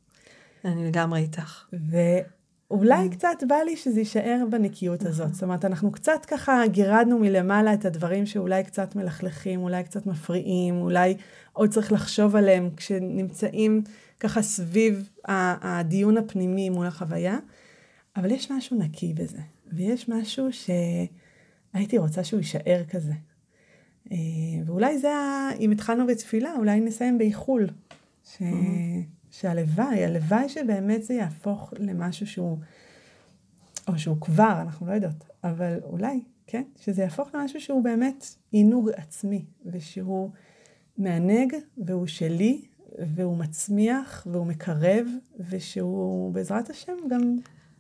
אני 0.68 0.88
לגמרי 0.88 1.20
איתך. 1.20 1.65
ואולי 1.89 3.09
קצת 3.09 3.43
בא 3.47 3.55
לי 3.55 3.78
שזה 3.78 3.99
יישאר 3.99 4.43
בנקיות 4.49 5.05
הזאת. 5.05 5.34
זאת 5.34 5.43
אומרת, 5.43 5.65
אנחנו 5.65 5.91
קצת 5.91 6.26
ככה 6.28 6.68
גירדנו 6.68 7.20
מלמעלה 7.20 7.74
את 7.74 7.86
הדברים 7.86 8.26
שאולי 8.26 8.63
קצת 8.63 8.95
מלכלכים, 8.95 9.61
אולי 9.61 9.84
קצת 9.84 10.05
מפריעים, 10.05 10.82
אולי 10.82 11.18
עוד 11.53 11.70
צריך 11.70 11.91
לחשוב 11.91 12.36
עליהם 12.36 12.70
כשנמצאים 12.78 13.84
ככה 14.20 14.41
סביב 14.41 15.09
הדיון 15.28 16.18
הפנימי 16.18 16.70
מול 16.70 16.86
החוויה. 16.86 17.38
אבל 18.15 18.32
יש 18.32 18.51
משהו 18.51 18.78
נקי 18.78 19.13
בזה, 19.13 19.41
ויש 19.74 20.09
משהו 20.09 20.47
שהייתי 21.74 21.97
רוצה 21.97 22.24
שהוא 22.24 22.38
יישאר 22.39 22.84
כזה. 22.89 23.13
אה, 24.11 24.18
ואולי 24.65 24.99
זה. 24.99 25.11
אם 25.59 25.72
התחלנו 25.72 26.07
בתפילה, 26.07 26.53
אולי 26.57 26.80
נסיים 26.80 27.18
באיחול. 27.18 27.68
ש... 28.24 28.38
שהלוואי, 29.40 30.06
הלוואי 30.06 30.50
שבאמת 30.50 31.04
זה 31.04 31.14
יהפוך 31.14 31.74
למשהו 31.80 32.28
שהוא, 32.28 32.58
או 33.88 34.00
שהוא 34.00 34.18
כבר, 34.22 34.62
אנחנו 34.62 34.88
לא 34.88 34.92
יודעות, 34.92 35.30
אבל 35.44 35.80
אולי, 35.84 36.22
כן? 36.48 36.64
שזה 36.80 37.02
יהפוך 37.02 37.36
למשהו 37.36 37.62
שהוא 37.62 37.84
באמת 37.84 38.26
עינוג 38.52 38.90
עצמי, 38.96 39.46
ושהוא 39.66 40.30
מענג, 40.98 41.54
והוא 41.78 42.08
שלי, 42.08 42.66
והוא 43.16 43.38
מצמיח, 43.38 44.28
והוא 44.32 44.46
מקרב, 44.46 45.08
ושהוא 45.50 46.34
בעזרת 46.34 46.70
השם 46.70 46.94
גם 47.10 47.38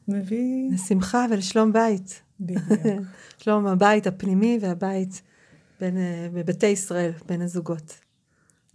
מביא... 0.07 0.71
לשמחה 0.73 1.25
ולשלום 1.29 1.73
בית. 1.73 2.21
בדיוק. 2.39 2.63
שלום 3.43 3.67
הבית 3.67 4.07
הפנימי 4.07 4.59
והבית 4.61 5.21
בין, 5.79 5.97
אה, 5.97 6.27
בבתי 6.33 6.67
ישראל, 6.67 7.11
בין 7.25 7.41
הזוגות. 7.41 8.06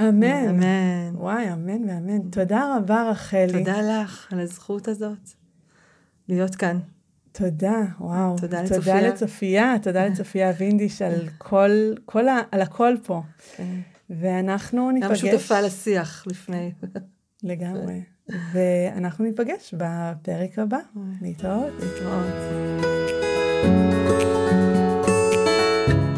אמן. 0.09 0.48
אמן. 0.48 1.16
וואי, 1.16 1.53
אמן 1.53 1.88
ואמן. 1.88 2.30
תודה 2.30 2.76
רבה, 2.76 3.11
רחלי. 3.11 3.53
תודה 3.64 3.82
לך 3.82 4.32
על 4.32 4.40
הזכות 4.40 4.88
הזאת 4.88 5.30
להיות 6.28 6.55
כאן. 6.55 6.78
תודה, 7.32 7.80
וואו. 8.00 8.36
תודה 8.38 8.62
תודה 8.62 8.76
לצופיה. 8.76 9.09
לצופיה, 9.09 9.74
תודה 9.82 10.07
לצופיה 10.07 10.53
וינדיש 10.59 11.03
על 11.03 11.28
כל, 11.38 11.70
כל 12.05 12.28
ה, 12.28 12.40
על 12.50 12.62
הכל 12.62 12.94
פה. 13.05 13.22
כן. 13.57 13.76
ואנחנו 14.11 14.88
גם 14.88 14.94
ניפגש. 14.94 15.20
שותפה 15.20 15.61
לשיח 15.61 16.26
לפני. 16.26 16.72
לגמרי. 17.42 18.03
ואנחנו 18.53 19.24
ניפגש 19.24 19.74
בפרק 19.76 20.59
הבא. 20.59 20.78
להתראות. 21.22 21.72
להתראות. 21.80 22.34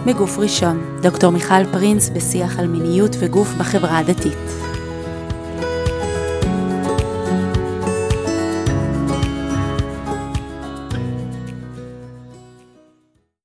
מגוף 0.07 0.39
ראשון, 0.39 1.01
דוקטור 1.03 1.31
מיכל 1.31 1.65
פרינס 1.73 2.09
בשיח 2.09 2.59
על 2.59 2.67
מיניות 2.67 3.17
וגוף 3.21 3.49
בחברה 3.59 3.99
הדתית. 3.99 4.64